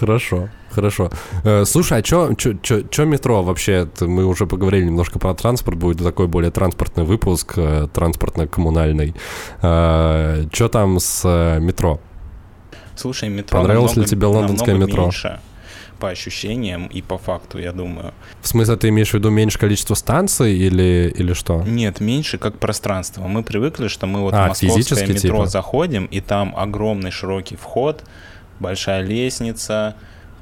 Хорошо, 0.00 0.48
хорошо. 0.70 1.10
Э, 1.44 1.64
слушай, 1.66 1.98
а 1.98 2.02
чё 2.02 2.30
метро 3.04 3.42
вообще? 3.42 3.86
Мы 4.00 4.24
уже 4.24 4.46
поговорили 4.46 4.84
немножко 4.86 5.18
про 5.18 5.34
транспорт, 5.34 5.76
будет 5.76 5.98
такой 5.98 6.26
более 6.26 6.50
транспортный 6.50 7.04
выпуск, 7.04 7.52
э, 7.56 7.86
транспортно-коммунальный. 7.92 9.14
Э, 9.60 10.44
чё 10.50 10.68
там 10.68 10.98
с 10.98 11.58
метро? 11.60 12.00
Слушай, 12.96 13.28
метро 13.28 13.58
Понравилось 13.60 13.90
намного, 13.90 14.10
ли 14.10 14.16
тебе 14.16 14.26
лондонское 14.26 14.74
метро? 14.74 15.02
меньше 15.04 15.38
по 15.98 16.08
ощущениям 16.08 16.86
и 16.86 17.02
по 17.02 17.18
факту, 17.18 17.58
я 17.58 17.72
думаю. 17.72 18.14
В 18.40 18.48
смысле, 18.48 18.76
ты 18.76 18.88
имеешь 18.88 19.10
в 19.10 19.14
виду 19.14 19.28
меньше 19.28 19.58
количество 19.58 19.94
станций 19.94 20.56
или, 20.56 21.12
или 21.14 21.34
что? 21.34 21.62
Нет, 21.66 22.00
меньше 22.00 22.38
как 22.38 22.58
пространство. 22.58 23.26
Мы 23.26 23.42
привыкли, 23.42 23.88
что 23.88 24.06
мы 24.06 24.20
вот 24.20 24.32
А, 24.32 24.46
в 24.46 24.48
московское 24.48 25.06
метро 25.06 25.18
типа? 25.20 25.46
заходим, 25.46 26.06
и 26.06 26.20
там 26.20 26.54
огромный 26.56 27.10
широкий 27.10 27.56
вход, 27.56 28.02
большая 28.60 29.02
лестница, 29.02 29.96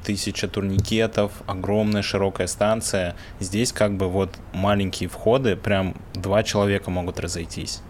тысяча 0.05 0.49
турникетов, 0.49 1.33
огромная 1.47 2.03
широкая 2.03 2.47
станция. 2.47 3.15
Здесь 3.41 3.73
как 3.73 3.97
бы 3.97 4.09
вот 4.09 4.31
маленькие 4.53 5.09
входы, 5.09 5.57
прям 5.57 5.95
два 6.15 6.43
человека 6.43 6.91
могут 6.91 7.19
разойтись. 7.21 7.81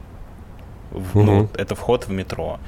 В- 0.90 1.18
Ну, 1.18 1.40
Мгм. 1.42 1.48
это 1.54 1.74
вход 1.74 2.06
в 2.06 2.10
метро. 2.10 2.58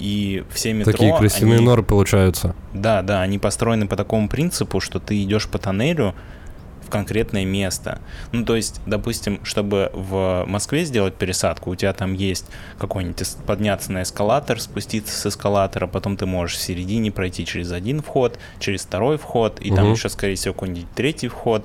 И 0.00 0.44
все 0.50 0.72
метро... 0.72 0.92
Такие 0.92 1.16
крысиные 1.16 1.56
они- 1.58 1.64
норы 1.64 1.82
получаются. 1.84 2.54
Да, 2.74 3.02
да, 3.02 3.22
они 3.22 3.38
построены 3.38 3.86
по 3.86 3.94
такому 3.96 4.28
принципу, 4.28 4.80
что 4.80 4.98
ты 4.98 5.22
идешь 5.22 5.46
по 5.46 5.58
тоннелю 5.58 6.14
в 6.88 6.90
конкретное 6.90 7.44
место. 7.44 8.00
Ну, 8.32 8.44
то 8.44 8.56
есть, 8.56 8.80
допустим, 8.86 9.40
чтобы 9.44 9.90
в 9.92 10.44
Москве 10.46 10.84
сделать 10.86 11.14
пересадку, 11.14 11.70
у 11.70 11.74
тебя 11.76 11.92
там 11.92 12.14
есть 12.14 12.46
какой-нибудь 12.78 13.36
подняться 13.46 13.92
на 13.92 14.02
эскалатор, 14.02 14.58
спуститься 14.58 15.14
с 15.14 15.26
эскалатора, 15.26 15.86
потом 15.86 16.16
ты 16.16 16.24
можешь 16.24 16.56
в 16.56 16.62
середине 16.62 17.12
пройти 17.12 17.44
через 17.44 17.72
один 17.72 18.00
вход, 18.00 18.38
через 18.58 18.82
второй 18.82 19.18
вход, 19.18 19.60
и 19.60 19.68
там 19.68 19.84
Мгм. 19.84 19.92
еще, 19.92 20.08
скорее 20.08 20.34
всего, 20.36 20.54
какой-нибудь 20.54 20.86
третий 20.94 21.28
вход. 21.28 21.62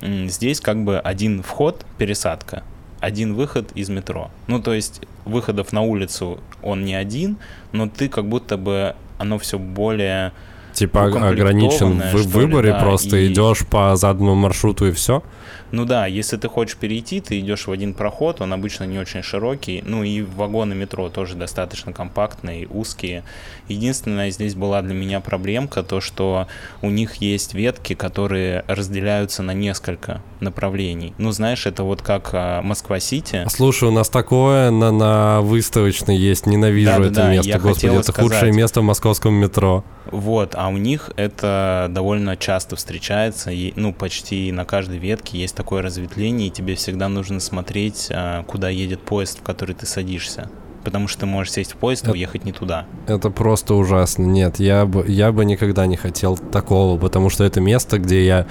Здесь 0.00 0.60
как 0.60 0.82
бы 0.82 0.98
один 0.98 1.42
вход, 1.42 1.84
пересадка, 1.98 2.62
один 3.00 3.34
выход 3.34 3.70
из 3.74 3.90
метро. 3.90 4.30
Ну, 4.46 4.62
то 4.62 4.72
есть, 4.72 5.02
выходов 5.26 5.72
на 5.72 5.82
улицу 5.82 6.40
он 6.62 6.84
не 6.86 6.94
один, 6.94 7.36
но 7.72 7.86
ты 7.88 8.08
как 8.08 8.26
будто 8.26 8.56
бы 8.56 8.96
оно 9.18 9.38
все 9.38 9.58
более 9.58 10.32
Типа 10.74 10.98
Укомплектованное, 10.98 11.30
ограничен 11.32 12.00
в 12.00 12.08
что 12.08 12.18
ли, 12.18 12.24
выборе, 12.26 12.72
да, 12.72 12.80
просто 12.80 13.16
и- 13.16 13.32
идешь 13.32 13.64
по 13.66 13.94
заданному 13.96 14.34
маршруту 14.34 14.86
и 14.88 14.92
все. 14.92 15.22
Ну 15.70 15.84
да, 15.84 16.06
если 16.06 16.36
ты 16.36 16.48
хочешь 16.48 16.76
перейти, 16.76 17.20
ты 17.20 17.40
идешь 17.40 17.66
в 17.66 17.72
один 17.72 17.94
проход, 17.94 18.40
он 18.40 18.52
обычно 18.52 18.84
не 18.84 18.98
очень 18.98 19.22
широкий, 19.22 19.82
ну 19.84 20.04
и 20.04 20.22
вагоны 20.22 20.74
метро 20.74 21.08
тоже 21.08 21.34
достаточно 21.34 21.92
компактные, 21.92 22.68
узкие. 22.68 23.24
Единственная 23.68 24.30
здесь 24.30 24.54
была 24.54 24.82
для 24.82 24.94
меня 24.94 25.20
проблемка, 25.20 25.82
то 25.82 26.00
что 26.00 26.46
у 26.82 26.90
них 26.90 27.16
есть 27.16 27.54
ветки, 27.54 27.94
которые 27.94 28.64
разделяются 28.68 29.42
на 29.42 29.52
несколько 29.52 30.22
направлений. 30.40 31.12
Ну 31.18 31.32
знаешь, 31.32 31.66
это 31.66 31.82
вот 31.82 32.02
как 32.02 32.30
а, 32.32 32.62
Москва-Сити. 32.62 33.46
Слушай, 33.48 33.88
у 33.88 33.92
нас 33.92 34.08
такое 34.08 34.70
на, 34.70 34.92
на 34.92 35.40
выставочной 35.40 36.16
есть, 36.16 36.46
ненавижу 36.46 36.90
это 36.90 37.00
Да-да-да, 37.10 37.32
место, 37.32 37.48
я 37.50 37.58
господи, 37.58 37.86
это 37.86 38.12
худшее 38.12 38.28
сказать. 38.38 38.54
место 38.54 38.80
в 38.80 38.84
московском 38.84 39.34
метро. 39.34 39.84
Вот, 40.10 40.54
а 40.54 40.68
у 40.68 40.76
них 40.76 41.10
это 41.16 41.86
довольно 41.90 42.36
часто 42.36 42.76
встречается, 42.76 43.50
и, 43.50 43.72
ну, 43.76 43.92
почти 43.92 44.52
на 44.52 44.64
каждой 44.64 44.98
ветке 44.98 45.38
есть 45.38 45.54
такое 45.56 45.82
разветвление, 45.82 46.48
и 46.48 46.50
тебе 46.50 46.74
всегда 46.74 47.08
нужно 47.08 47.40
смотреть, 47.40 48.08
а, 48.10 48.42
куда 48.44 48.68
едет 48.68 49.00
поезд, 49.02 49.40
в 49.40 49.42
который 49.42 49.74
ты 49.74 49.86
садишься. 49.86 50.50
Потому 50.84 51.08
что 51.08 51.20
ты 51.20 51.26
можешь 51.26 51.52
сесть 51.52 51.72
в 51.72 51.76
поезд 51.76 52.02
и 52.02 52.06
Это- 52.06 52.12
уехать 52.12 52.44
не 52.44 52.52
туда. 52.52 52.84
Это 53.06 53.30
просто 53.30 53.74
ужасно. 53.74 54.24
Нет, 54.24 54.60
я 54.60 54.84
бы, 54.84 55.04
я 55.08 55.32
бы 55.32 55.44
никогда 55.46 55.86
не 55.86 55.96
хотел 55.96 56.36
такого, 56.36 56.98
потому 56.98 57.30
что 57.30 57.42
это 57.44 57.62
место, 57.62 57.98
где 57.98 58.24
я 58.26 58.46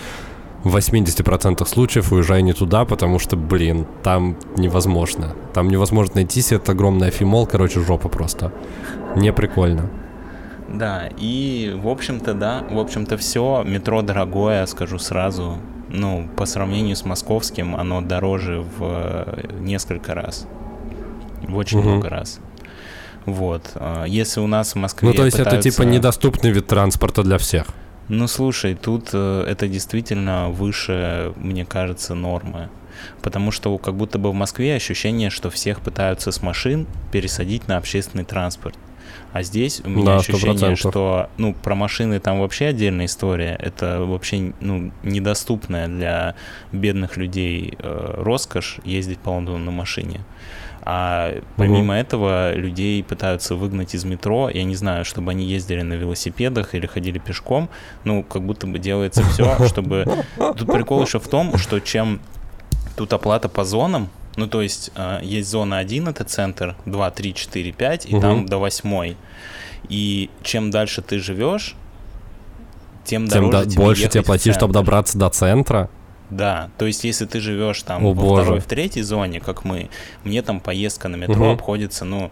в 0.63 0.75
80% 0.75 1.67
случаев 1.67 2.11
уезжаю 2.11 2.43
не 2.43 2.53
туда, 2.53 2.85
потому 2.85 3.19
что, 3.19 3.35
блин, 3.35 3.85
там 4.01 4.37
невозможно. 4.57 5.35
Там 5.53 5.67
невозможно 5.69 6.15
найти 6.15 6.41
себе 6.41 6.57
этот 6.57 6.69
огромный 6.69 7.09
афимол, 7.09 7.45
короче, 7.45 7.79
жопа 7.81 8.09
просто. 8.09 8.51
Не 9.15 9.31
прикольно. 9.31 9.89
Да, 10.73 11.09
и, 11.17 11.73
в 11.81 11.87
общем-то, 11.87 12.33
да, 12.33 12.63
в 12.69 12.79
общем-то, 12.79 13.17
все. 13.17 13.63
Метро 13.63 14.01
дорогое, 14.01 14.65
скажу 14.65 14.97
сразу. 14.99 15.57
Ну, 15.89 16.27
по 16.35 16.45
сравнению 16.45 16.95
с 16.95 17.05
московским, 17.05 17.75
оно 17.75 18.01
дороже 18.01 18.61
в 18.61 18.77
э, 18.81 19.47
несколько 19.59 20.15
раз. 20.15 20.47
В 21.47 21.55
очень 21.55 21.79
Мгм. 21.79 21.89
много 21.89 22.09
раз. 22.09 22.39
Вот. 23.25 23.71
а, 23.75 24.05
Если 24.05 24.39
у 24.41 24.47
нас 24.47 24.73
в 24.73 24.77
Москве 24.77 25.09
Ну, 25.09 25.13
то 25.15 25.25
есть 25.25 25.37
это 25.39 25.51
типа 25.61 25.77
пытаются- 25.77 25.85
недоступный 25.85 26.51
вид 26.51 26.67
транспорта 26.67 27.23
для 27.23 27.37
всех. 27.37 27.67
Ну, 28.09 28.27
слушай, 28.27 28.75
тут 28.75 29.09
э, 29.13 29.45
это 29.47 29.67
действительно 29.67 30.49
выше, 30.49 31.33
мне 31.37 31.63
кажется, 31.65 32.15
нормы. 32.15 32.69
Потому 33.21 33.51
что 33.51 33.77
как 33.77 33.95
будто 33.95 34.17
бы 34.19 34.31
в 34.31 34.33
Москве 34.33 34.75
ощущение, 34.75 35.29
что 35.29 35.49
всех 35.49 35.81
пытаются 35.81 36.31
с 36.31 36.41
машин 36.41 36.85
пересадить 37.11 37.67
на 37.67 37.77
общественный 37.77 38.23
транспорт. 38.25 38.75
А 39.33 39.41
здесь 39.41 39.81
у 39.83 39.89
меня 39.89 40.05
Да, 40.05 40.15
ощущение, 40.17 40.73
100%. 40.73 40.75
что, 40.75 41.29
ну, 41.37 41.55
про 41.55 41.73
машины 41.73 42.19
там 42.19 42.39
вообще 42.39 42.67
отдельная 42.67 43.05
история. 43.05 43.57
Это 43.59 44.05
вообще, 44.05 44.53
ну, 44.59 44.91
недоступная 45.01 45.87
для 45.87 46.35
бедных 46.71 47.17
людей 47.17 47.75
э, 47.79 48.13
роскошь 48.17 48.77
ездить 48.85 49.17
по 49.17 49.31
Лондону 49.31 49.57
на 49.57 49.71
машине. 49.71 50.21
А 50.85 51.33
помимо 51.55 51.95
этого 51.95 52.53
людей 52.53 53.01
пытаются 53.03 53.55
выгнать 53.55 53.95
из 53.95 54.03
метро, 54.05 54.49
я 54.49 54.63
не 54.65 54.75
знаю, 54.75 55.03
чтобы 55.03 55.31
они 55.31 55.45
ездили 55.45 55.81
на 55.81 55.93
велосипедах 55.93 56.75
или 56.75 56.85
ходили 56.85 57.19
пешком, 57.19 57.69
ну, 58.03 58.21
как 58.21 58.43
будто 58.43 58.67
бы 58.67 58.77
делается 58.77 59.23
все, 59.23 59.57
чтобы... 59.67 60.05
Тут 60.37 60.67
прикол 60.67 61.01
еще 61.03 61.19
в 61.19 61.27
том, 61.27 61.57
что 61.57 61.79
чем 61.79 62.19
тут 62.97 63.13
оплата 63.13 63.49
по 63.49 63.63
зонам, 63.63 64.09
ну, 64.35 64.47
то 64.47 64.61
есть 64.61 64.91
э, 64.95 65.19
есть 65.23 65.49
зона 65.49 65.77
1, 65.77 66.07
это 66.07 66.23
центр, 66.23 66.75
2, 66.85 67.11
3, 67.11 67.33
4, 67.33 67.71
5, 67.71 68.05
и 68.05 68.13
Мгм. 68.15 68.21
там 68.21 68.45
до 68.45 68.57
8. 68.57 69.15
И 69.89 70.29
чем 70.43 70.71
дальше 70.71 71.01
ты 71.01 71.19
живешь, 71.19 71.75
тем 73.05 73.27
Тем 73.27 73.49
дороже 73.49 73.51
да- 73.65 73.65
тебе 73.71 73.83
больше 73.83 74.07
тебе 74.09 74.23
платить, 74.23 74.53
чтобы 74.55 74.73
добраться 74.73 75.17
до 75.17 75.29
центра. 75.29 75.89
Да, 76.29 76.69
то 76.77 76.85
есть 76.87 77.03
если 77.03 77.25
ты 77.25 77.39
живешь 77.41 77.81
там 77.83 78.03
О, 78.05 78.13
во 78.13 78.23
боже. 78.23 78.41
второй, 78.43 78.59
в 78.59 78.65
третьей 78.65 79.03
зоне, 79.03 79.39
как 79.39 79.65
мы, 79.65 79.89
мне 80.23 80.41
там 80.41 80.59
поездка 80.61 81.09
на 81.09 81.15
метро 81.17 81.35
Мгм. 81.35 81.53
обходится, 81.53 82.05
ну, 82.05 82.31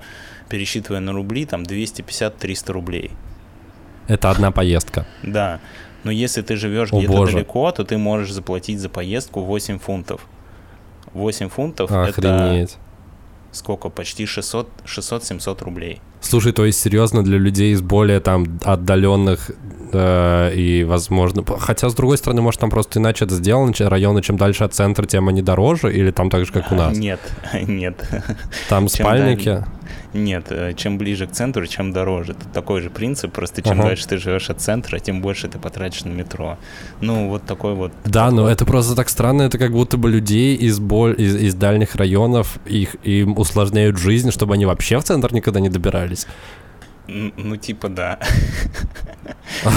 пересчитывая 0.50 1.02
на 1.02 1.12
рубли, 1.12 1.46
там 1.46 1.64
250-300 1.64 2.72
рублей. 2.74 3.12
Это 4.08 4.32
одна 4.32 4.52
поездка. 4.52 5.06
Да, 5.24 5.60
но 6.04 6.12
если 6.12 6.42
ты 6.42 6.56
живешь 6.56 6.92
где-то 6.92 7.26
далеко, 7.26 7.72
то 7.72 7.84
ты 7.84 7.98
можешь 7.98 8.32
заплатить 8.32 8.80
за 8.80 8.90
поездку 8.90 9.42
8 9.42 9.78
фунтов. 9.78 10.26
8 11.14 11.50
фунтов 11.50 11.92
это 11.92 12.10
Охренеть. 12.10 12.78
сколько? 13.52 13.90
Почти 13.90 14.26
600 14.26 14.68
600-700 14.86 15.64
рублей. 15.64 16.02
Слушай, 16.22 16.54
то 16.54 16.66
есть 16.66 16.80
серьезно 16.80 17.24
для 17.24 17.38
людей 17.38 17.74
из 17.74 17.82
более 17.82 18.20
там 18.20 18.60
отдаленных 18.64 19.52
э, 19.92 20.54
и, 20.54 20.84
возможно, 20.84 21.44
хотя 21.60 21.90
с 21.90 21.96
другой 21.96 22.18
стороны, 22.18 22.42
может 22.42 22.62
там 22.62 22.70
просто 22.70 23.00
иначе 23.00 23.26
это 23.26 23.36
сделано, 23.36 23.74
районы 23.80 24.22
чем 24.22 24.38
дальше 24.38 24.64
от 24.64 24.74
центра, 24.74 25.06
тем 25.06 25.28
они 25.28 25.42
дороже, 25.42 25.92
или 25.92 26.12
там 26.12 26.30
так 26.30 26.46
же, 26.46 26.52
как 26.52 26.72
у 26.72 26.76
нас? 26.76 26.96
Нет, 26.96 27.20
нет. 27.68 27.96
Там 28.70 28.88
чем 28.88 29.06
спальники. 29.06 29.66
Нет, 30.14 30.48
э, 30.50 30.74
чем 30.76 30.98
ближе 30.98 31.26
к 31.26 31.32
центру, 31.32 31.66
чем 31.68 31.94
дороже. 31.94 32.34
Тут 32.34 32.52
такой 32.52 32.82
же 32.82 32.90
принцип, 32.90 33.32
просто 33.32 33.62
чем 33.62 33.80
Ага. 33.80 33.84
дальше 33.90 34.08
ты 34.08 34.18
живешь 34.18 34.50
от 34.50 34.60
центра, 34.60 35.00
тем 35.00 35.22
больше 35.22 35.48
ты 35.48 35.58
потратишь 35.58 36.04
на 36.04 36.10
метро. 36.10 36.58
Ну, 37.00 37.30
вот 37.30 37.46
такой 37.46 37.76
вот. 37.76 37.94
Да, 38.06 38.30
но 38.30 38.50
это 38.50 38.66
просто 38.66 38.96
так 38.96 39.08
странно, 39.10 39.44
это 39.44 39.58
как 39.58 39.72
будто 39.72 39.96
бы 39.98 40.10
людей 40.10 40.56
из, 40.56 40.80
боль, 40.80 41.16
из, 41.18 41.36
из 41.36 41.56
дальних 41.56 41.96
районов, 41.96 42.60
их, 42.66 42.96
им 43.04 43.38
усложняют 43.38 43.98
жизнь, 43.98 44.32
чтобы 44.32 44.56
они 44.56 44.66
вообще 44.66 45.00
в 45.00 45.04
центр 45.04 45.34
никогда 45.34 45.60
не 45.62 45.70
добирались. 45.70 46.28
Ну, 47.08 47.56
типа, 47.58 47.90
да. 47.90 48.20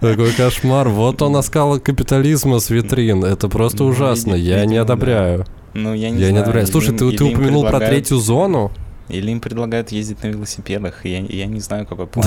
Такой 0.00 0.32
кошмар. 0.32 0.88
Вот 0.88 1.20
он 1.22 1.36
оскал 1.36 1.78
капитализма 1.80 2.58
с 2.58 2.70
витрин. 2.70 3.24
Это 3.24 3.48
просто 3.48 3.82
Ну, 3.84 3.90
ужасно. 3.90 4.34
Я 4.34 4.64
не 4.66 4.76
одобряю. 4.76 5.44
Ну, 5.74 5.92
я 5.94 6.10
не 6.10 6.18
Я 6.20 6.28
знаю. 6.28 6.32
не 6.34 6.38
одобряю. 6.40 6.66
Слушай, 6.66 6.96
ты, 6.96 7.10
ты 7.16 7.24
упомянул 7.24 7.62
про 7.62 7.70
предлагают- 7.72 7.90
третью 7.90 8.18
зону, 8.18 8.70
Или 9.08 9.30
им 9.32 9.40
предлагают 9.40 9.92
ездить 9.92 10.22
на 10.22 10.28
велосипедах. 10.28 11.04
Я, 11.04 11.18
я 11.20 11.46
не 11.46 11.60
знаю, 11.60 11.86
какой 11.86 12.06
план. 12.06 12.26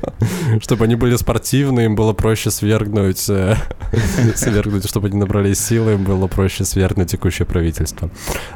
чтобы 0.62 0.84
они 0.84 0.94
были 0.94 1.16
спортивные, 1.16 1.86
им 1.86 1.94
было 1.94 2.12
проще 2.14 2.50
свергнуть, 2.50 3.28
э, 3.28 3.54
свергнуть, 4.34 4.88
чтобы 4.88 5.08
они 5.08 5.18
набрались 5.18 5.60
силы, 5.64 5.92
им 5.94 6.04
было 6.04 6.26
проще 6.26 6.64
свергнуть 6.64 7.10
текущее 7.10 7.44
правительство. 7.46 8.10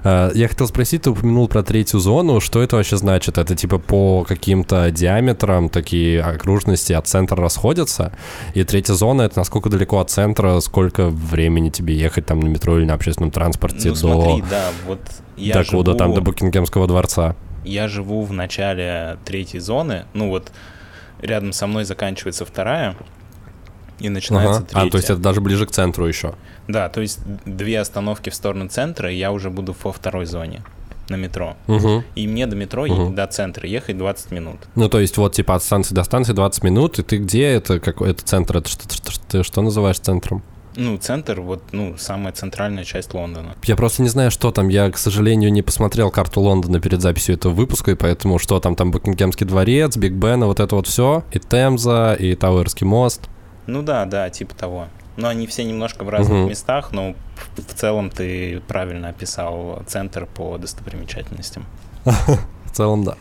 Э, 0.05 0.31
Я 0.35 0.49
хотел 0.49 0.67
спросить, 0.69 1.03
ты 1.03 1.11
упомянул 1.11 1.49
про 1.49 1.63
третью 1.63 2.01
зону, 2.01 2.41
что 2.41 2.63
это 2.63 2.77
вообще 2.77 2.97
значит? 2.97 3.37
Это 3.39 3.55
типа 3.55 3.79
по 3.79 4.25
каким-то 4.25 4.91
диаметрам 4.91 5.69
такие 5.69 6.23
окружности 6.23 6.93
от 6.95 7.07
центра 7.07 7.37
расходятся, 7.37 8.13
и 8.55 8.65
третья 8.65 8.95
зона 8.95 9.23
это 9.23 9.39
насколько 9.39 9.69
далеко 9.69 10.01
от 10.01 10.11
центра, 10.11 10.61
сколько 10.61 11.09
времени 11.09 11.69
тебе 11.71 11.95
ехать 11.95 12.27
там 12.27 12.41
на 12.41 12.49
метро 12.49 12.79
или 12.79 12.87
на 12.87 12.95
общественном 12.95 13.31
транспорте 13.31 13.89
Ну, 13.89 13.95
до, 13.95 14.01
смотри, 14.01 14.45
да, 14.51 14.69
вот 14.87 15.01
я 15.37 15.55
до 15.55 15.65
куда 15.65 15.95
там, 15.95 16.11
до 16.11 16.17
живу- 16.21 16.25
Букингемского 16.25 16.87
дворца. 16.87 17.37
Я 17.65 17.89
живу 17.89 18.23
в 18.23 18.33
начале 18.33 19.19
третьей 19.25 19.61
зоны, 19.61 20.05
ну 20.15 20.29
вот 20.29 20.53
рядом 21.21 21.53
со 21.53 21.67
мной 21.67 21.85
заканчивается 21.85 22.45
вторая, 22.45 22.97
и 23.99 24.09
начинается 24.09 24.61
Ага. 24.61 24.67
третья. 24.67 24.89
А, 24.89 24.91
то 24.91 24.97
есть 24.97 25.11
это 25.11 25.19
даже 25.21 25.41
ближе 25.43 25.67
к 25.67 25.71
центру 25.71 26.07
еще. 26.07 26.35
Да, 26.69 26.89
то 26.89 27.01
есть 27.03 27.21
две 27.45 27.79
остановки 27.81 28.31
в 28.31 28.35
сторону 28.35 28.69
центра, 28.69 29.13
и 29.13 29.17
я 29.17 29.31
уже 29.31 29.51
буду 29.51 29.77
во 29.83 29.93
второй 29.93 30.25
зоне 30.25 30.63
на 31.11 31.17
метро. 31.17 31.57
Угу. 31.67 32.05
И 32.15 32.27
мне 32.27 32.47
до 32.47 32.57
метро, 32.57 32.87
Мгм. 32.87 33.15
до 33.15 33.27
центра 33.27 33.69
ехать 33.69 33.99
20 33.99 34.31
минут. 34.31 34.57
Ну, 34.75 34.89
то 34.89 35.01
есть 35.01 35.17
вот 35.19 35.35
типа 35.35 35.57
от 35.57 35.63
станции 35.63 35.95
до 35.95 36.05
станции 36.05 36.33
20 36.33 36.63
минут, 36.65 36.99
и 36.99 37.03
ты 37.03 37.19
где 37.19 37.49
это? 37.49 37.79
Какой 37.81 38.13
это 38.13 38.25
центр? 38.25 38.59
Это 38.59 38.69
что, 38.71 38.85
что, 38.95 39.11
что- 39.13 39.25
ты 39.27 39.43
что 39.43 39.61
называешь 39.61 39.99
центром? 39.99 40.43
Ну, 40.77 40.97
центр, 40.99 41.41
вот, 41.41 41.63
ну, 41.73 41.97
самая 41.99 42.33
центральная 42.33 42.85
часть 42.85 43.13
Лондона. 43.13 43.55
Я 43.65 43.77
просто 43.77 44.03
не 44.03 44.09
знаю, 44.09 44.31
что 44.31 44.51
там. 44.53 44.69
Я, 44.69 44.91
к 44.91 44.99
сожалению, 44.99 45.53
не 45.53 45.63
посмотрел 45.63 46.11
карту 46.11 46.41
Лондона 46.41 46.81
перед 46.81 47.01
записью 47.01 47.35
этого 47.35 47.53
выпуска, 47.53 47.91
и 47.91 47.95
поэтому 47.95 48.39
что 48.39 48.61
там, 48.61 48.77
там 48.77 48.91
Букингемский 48.91 49.47
дворец, 49.47 49.97
Биг 49.97 50.13
Бен, 50.13 50.45
вот 50.45 50.61
это 50.61 50.77
вот 50.77 50.87
все, 50.87 51.25
и 51.33 51.39
Темза, 51.39 52.15
и 52.15 52.35
Тауэрский 52.35 52.87
мост. 52.87 53.29
Ну 53.67 53.83
да, 53.83 54.05
да, 54.05 54.31
типа 54.31 54.55
того. 54.55 54.87
Но 55.17 55.29
они 55.29 55.47
все 55.47 55.65
немножко 55.65 56.05
в 56.05 56.09
разных 56.09 56.39
Мгм. 56.39 56.49
местах, 56.49 56.93
но 56.93 57.15
в, 57.57 57.61
в 57.61 57.75
целом 57.75 58.09
ты 58.11 58.63
правильно 58.69 59.09
описал 59.09 59.83
центр 59.87 60.27
по 60.27 60.57
достопримечательностям. 60.57 61.67
В 62.05 62.73
целом, 62.73 63.03
да. 63.05 63.17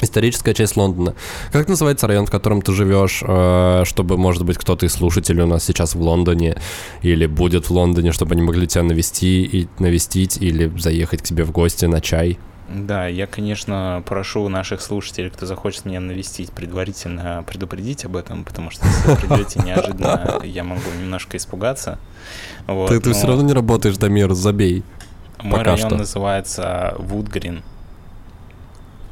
Историческая 0.00 0.54
часть 0.54 0.76
Лондона. 0.76 1.14
Как 1.52 1.68
называется 1.68 2.06
район, 2.06 2.26
в 2.26 2.30
котором 2.30 2.62
ты 2.62 2.72
живешь, 2.72 3.22
э, 3.26 3.82
чтобы, 3.84 4.16
может 4.16 4.44
быть, 4.44 4.56
кто-то 4.56 4.86
из 4.86 4.92
слушателей 4.92 5.42
у 5.42 5.46
нас 5.46 5.64
сейчас 5.64 5.94
в 5.94 6.00
Лондоне 6.00 6.56
или 7.02 7.26
будет 7.26 7.68
в 7.68 7.70
Лондоне, 7.72 8.12
чтобы 8.12 8.34
они 8.34 8.42
могли 8.42 8.66
тебя 8.66 8.84
навести 8.84 9.42
и 9.42 9.68
навестить 9.78 10.38
или 10.38 10.72
заехать 10.78 11.22
к 11.22 11.24
тебе 11.24 11.44
в 11.44 11.50
гости 11.50 11.86
на 11.86 12.00
чай? 12.00 12.38
Да, 12.68 13.06
я, 13.06 13.26
конечно, 13.26 14.02
прошу 14.04 14.48
наших 14.48 14.82
слушателей, 14.82 15.30
кто 15.30 15.46
захочет 15.46 15.86
меня 15.86 16.00
навестить, 16.00 16.52
предварительно 16.52 17.42
предупредить 17.46 18.04
об 18.04 18.14
этом, 18.16 18.44
потому 18.44 18.70
что 18.70 18.86
если 18.86 19.10
вы 19.10 19.16
придете 19.16 19.60
неожиданно, 19.64 20.40
я 20.44 20.64
могу 20.64 20.82
немножко 21.00 21.38
испугаться. 21.38 21.98
Вот, 22.66 22.90
ты 22.90 23.00
ты 23.00 23.08
но 23.08 23.14
все 23.14 23.26
равно 23.26 23.42
не 23.42 23.54
работаешь, 23.54 23.96
Дамир, 23.96 24.34
забей. 24.34 24.84
Мой 25.42 25.60
пока 25.60 25.72
район 25.72 25.88
что. 25.88 25.96
называется 25.96 26.94
Вудгрин. 26.98 27.62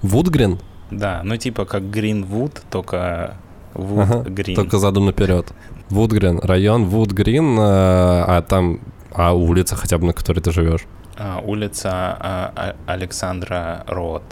Вудгрин? 0.03 0.59
Да, 0.91 1.21
ну 1.25 1.37
типа 1.37 1.65
как 1.65 1.91
Гринвуд, 1.91 2.63
только 2.71 3.37
Ага, 3.79 4.17
Вудгрин. 4.19 4.57
Только 4.57 4.79
задом 4.79 5.07
наперед. 5.07 5.53
Вудгрин, 5.91 6.39
район 6.43 6.85
Вудгрин, 6.87 7.59
э, 7.59 7.63
а 7.63 8.43
там, 8.43 8.81
а 9.13 9.35
улица 9.35 9.77
хотя 9.77 9.99
бы, 9.99 10.07
на 10.07 10.13
которой 10.13 10.41
ты 10.41 10.51
живешь? 10.51 10.87
А, 11.19 11.41
улица 11.45 11.91
а, 11.91 12.53
а, 12.57 12.77
Александра 12.87 13.85
Роуд. 13.87 14.23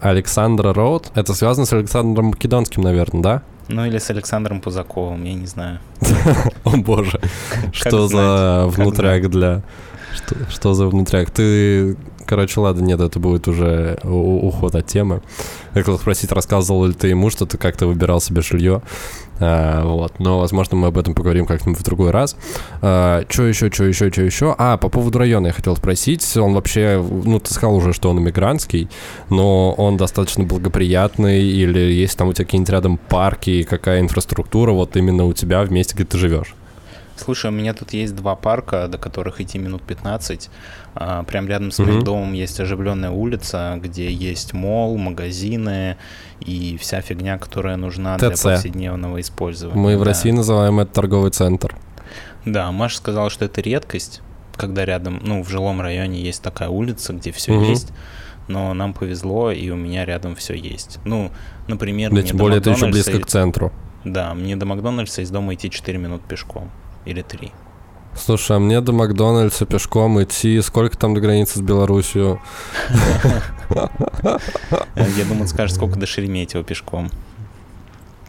Александра 0.00 0.74
Роуд? 0.74 1.10
Это 1.14 1.34
связано 1.34 1.66
с 1.66 1.72
Александром 1.72 2.26
Македонским, 2.26 2.82
наверное, 2.82 3.22
да? 3.22 3.42
Ну 3.68 3.84
или 3.84 3.98
с 3.98 4.10
Александром 4.10 4.60
Пузаковым, 4.60 5.24
я 5.24 5.34
не 5.34 5.46
знаю. 5.46 5.80
О 6.64 6.76
боже, 6.76 7.20
что 7.72 8.06
за 8.08 8.66
внутряк 8.68 9.30
для... 9.30 9.62
Что, 10.14 10.50
что 10.50 10.74
за 10.74 10.86
внутряк? 10.86 11.30
Ты... 11.30 11.96
Короче, 12.26 12.60
ладно, 12.60 12.84
нет, 12.84 13.00
это 13.00 13.20
будет 13.20 13.46
уже 13.46 13.98
уход 14.02 14.74
от 14.74 14.86
темы. 14.86 15.22
Я 15.74 15.82
хотел 15.82 15.98
спросить, 15.98 16.32
рассказывал 16.32 16.86
ли 16.86 16.92
ты 16.92 17.08
ему, 17.08 17.30
что 17.30 17.46
ты 17.46 17.56
как-то 17.56 17.86
выбирал 17.86 18.20
себе 18.20 18.42
жилье. 18.42 18.82
А, 19.38 19.84
вот, 19.84 20.18
но, 20.18 20.40
возможно, 20.40 20.76
мы 20.76 20.88
об 20.88 20.98
этом 20.98 21.14
поговорим 21.14 21.46
как-нибудь 21.46 21.78
в 21.78 21.84
другой 21.84 22.10
раз. 22.10 22.36
А, 22.82 23.24
что 23.28 23.44
еще, 23.44 23.70
что 23.70 23.84
еще, 23.84 24.10
что 24.10 24.22
еще? 24.22 24.54
А, 24.58 24.76
по 24.76 24.88
поводу 24.88 25.18
района 25.18 25.48
я 25.48 25.52
хотел 25.52 25.76
спросить. 25.76 26.36
Он 26.36 26.54
вообще, 26.54 27.00
ну, 27.24 27.38
ты 27.38 27.52
сказал 27.54 27.76
уже, 27.76 27.92
что 27.92 28.10
он 28.10 28.18
иммигрантский, 28.18 28.88
но 29.30 29.72
он 29.72 29.96
достаточно 29.96 30.44
благоприятный, 30.44 31.42
или 31.42 31.78
есть 31.78 32.18
там 32.18 32.28
у 32.28 32.32
тебя 32.32 32.44
какие-нибудь 32.44 32.70
рядом 32.70 32.98
парки, 32.98 33.62
какая 33.62 34.00
инфраструктура 34.00 34.72
вот 34.72 34.96
именно 34.96 35.24
у 35.24 35.32
тебя 35.32 35.62
в 35.62 35.70
месте, 35.70 35.94
где 35.94 36.04
ты 36.04 36.18
живешь? 36.18 36.54
Слушай, 37.16 37.50
у 37.50 37.54
меня 37.54 37.72
тут 37.74 37.92
есть 37.94 38.14
два 38.14 38.36
парка, 38.36 38.88
до 38.88 38.98
которых 38.98 39.40
идти 39.40 39.58
минут 39.58 39.82
15. 39.82 40.50
А, 40.94 41.22
Прям 41.24 41.48
рядом 41.48 41.70
с 41.70 41.78
моим 41.78 41.96
Мгм. 41.96 42.04
домом 42.04 42.32
есть 42.34 42.60
оживленная 42.60 43.10
улица, 43.10 43.78
где 43.82 44.10
есть 44.12 44.52
мол, 44.52 44.96
магазины 44.98 45.96
и 46.40 46.76
вся 46.80 47.00
фигня, 47.00 47.38
которая 47.38 47.76
нужна 47.76 48.16
для 48.18 48.30
ТЦ. 48.30 48.42
повседневного 48.42 49.20
использования. 49.20 49.80
Мы 49.80 49.96
в 49.96 50.00
Да. 50.00 50.04
России 50.06 50.30
называем 50.30 50.78
это 50.80 50.92
торговый 50.92 51.30
центр. 51.30 51.74
Да, 52.44 52.70
Маша 52.70 52.98
сказала, 52.98 53.30
что 53.30 53.44
это 53.46 53.60
редкость, 53.60 54.20
когда 54.56 54.84
рядом, 54.84 55.18
ну, 55.22 55.42
в 55.42 55.48
жилом 55.48 55.80
районе 55.80 56.20
есть 56.20 56.42
такая 56.42 56.68
улица, 56.68 57.12
где 57.14 57.32
все 57.32 57.52
Мгм. 57.52 57.64
есть. 57.64 57.92
Но 58.48 58.72
нам 58.74 58.92
повезло, 58.94 59.50
и 59.50 59.70
у 59.70 59.76
меня 59.76 60.04
рядом 60.04 60.36
все 60.36 60.54
есть. 60.54 60.98
Ну, 61.04 61.32
например, 61.66 62.10
Да, 62.10 62.14
мне 62.16 62.22
тем 62.22 62.36
до 62.36 62.42
более 62.44 62.58
это 62.58 62.70
еще 62.70 62.86
близко 62.88 63.18
к 63.18 63.26
центру. 63.26 63.72
Да, 64.04 64.34
мне 64.34 64.54
до 64.54 64.66
Макдональдса 64.66 65.22
из 65.22 65.30
дома 65.30 65.54
идти 65.54 65.68
4 65.68 65.98
минут 65.98 66.22
пешком. 66.22 66.70
Или 67.06 67.22
3. 67.22 67.52
Слушай, 68.14 68.56
а 68.56 68.60
мне 68.60 68.80
до 68.80 68.92
Макдональдса 68.92 69.66
пешком 69.66 70.22
идти, 70.22 70.60
сколько 70.62 70.96
там 70.96 71.14
до 71.14 71.20
границы 71.20 71.58
с 71.58 71.62
Белоруссией? 71.62 72.38
Я 73.70 75.24
думаю, 75.28 75.46
скажешь, 75.46 75.74
сколько 75.76 75.98
до 75.98 76.06
Шереметьево 76.06 76.64
пешком. 76.64 77.10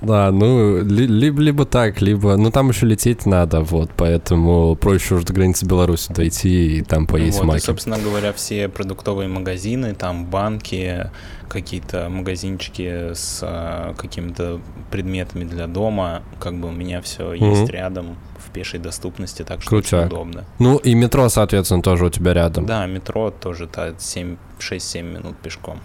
Да, 0.01 0.29
ну, 0.31 0.77
ли- 0.83 1.07
либо, 1.07 1.41
либо 1.41 1.65
так, 1.65 2.01
либо... 2.01 2.37
Ну, 2.37 2.51
там 2.51 2.69
еще 2.69 2.85
лететь 2.85 3.25
надо, 3.25 3.61
вот, 3.61 3.89
поэтому 3.97 4.75
проще 4.75 5.15
уже 5.15 5.25
до 5.25 5.33
границы 5.33 5.65
Беларуси 5.65 6.13
дойти 6.13 6.77
и 6.77 6.81
там 6.83 7.07
поесть 7.07 7.39
Вот, 7.39 7.45
и, 7.45 7.47
маки. 7.47 7.63
собственно 7.63 7.97
говоря, 7.97 8.31
все 8.31 8.67
продуктовые 8.69 9.27
магазины, 9.27 9.95
там 9.95 10.25
банки, 10.27 11.09
какие-то 11.49 12.09
магазинчики 12.09 13.13
с 13.13 13.39
а, 13.41 13.95
какими-то 13.95 14.61
предметами 14.91 15.45
для 15.45 15.65
дома, 15.65 16.21
как 16.39 16.53
бы 16.59 16.67
у 16.67 16.71
меня 16.71 17.01
все 17.01 17.33
есть 17.33 17.71
рядом 17.71 18.17
в 18.47 18.51
пешей 18.51 18.79
доступности, 18.79 19.43
так 19.43 19.61
что 19.61 19.75
очень 19.75 19.89
Крутяк. 19.89 20.07
удобно. 20.11 20.45
Ну, 20.59 20.77
и 20.77 20.93
метро, 20.95 21.29
соответственно, 21.29 21.81
тоже 21.81 22.05
у 22.05 22.09
тебя 22.09 22.33
рядом. 22.33 22.65
Да, 22.65 22.85
метро 22.85 23.31
тоже 23.31 23.67
та 23.67 23.93
7, 23.97 24.37
6-7 24.59 25.01
минут 25.03 25.37
пешком. 25.37 25.79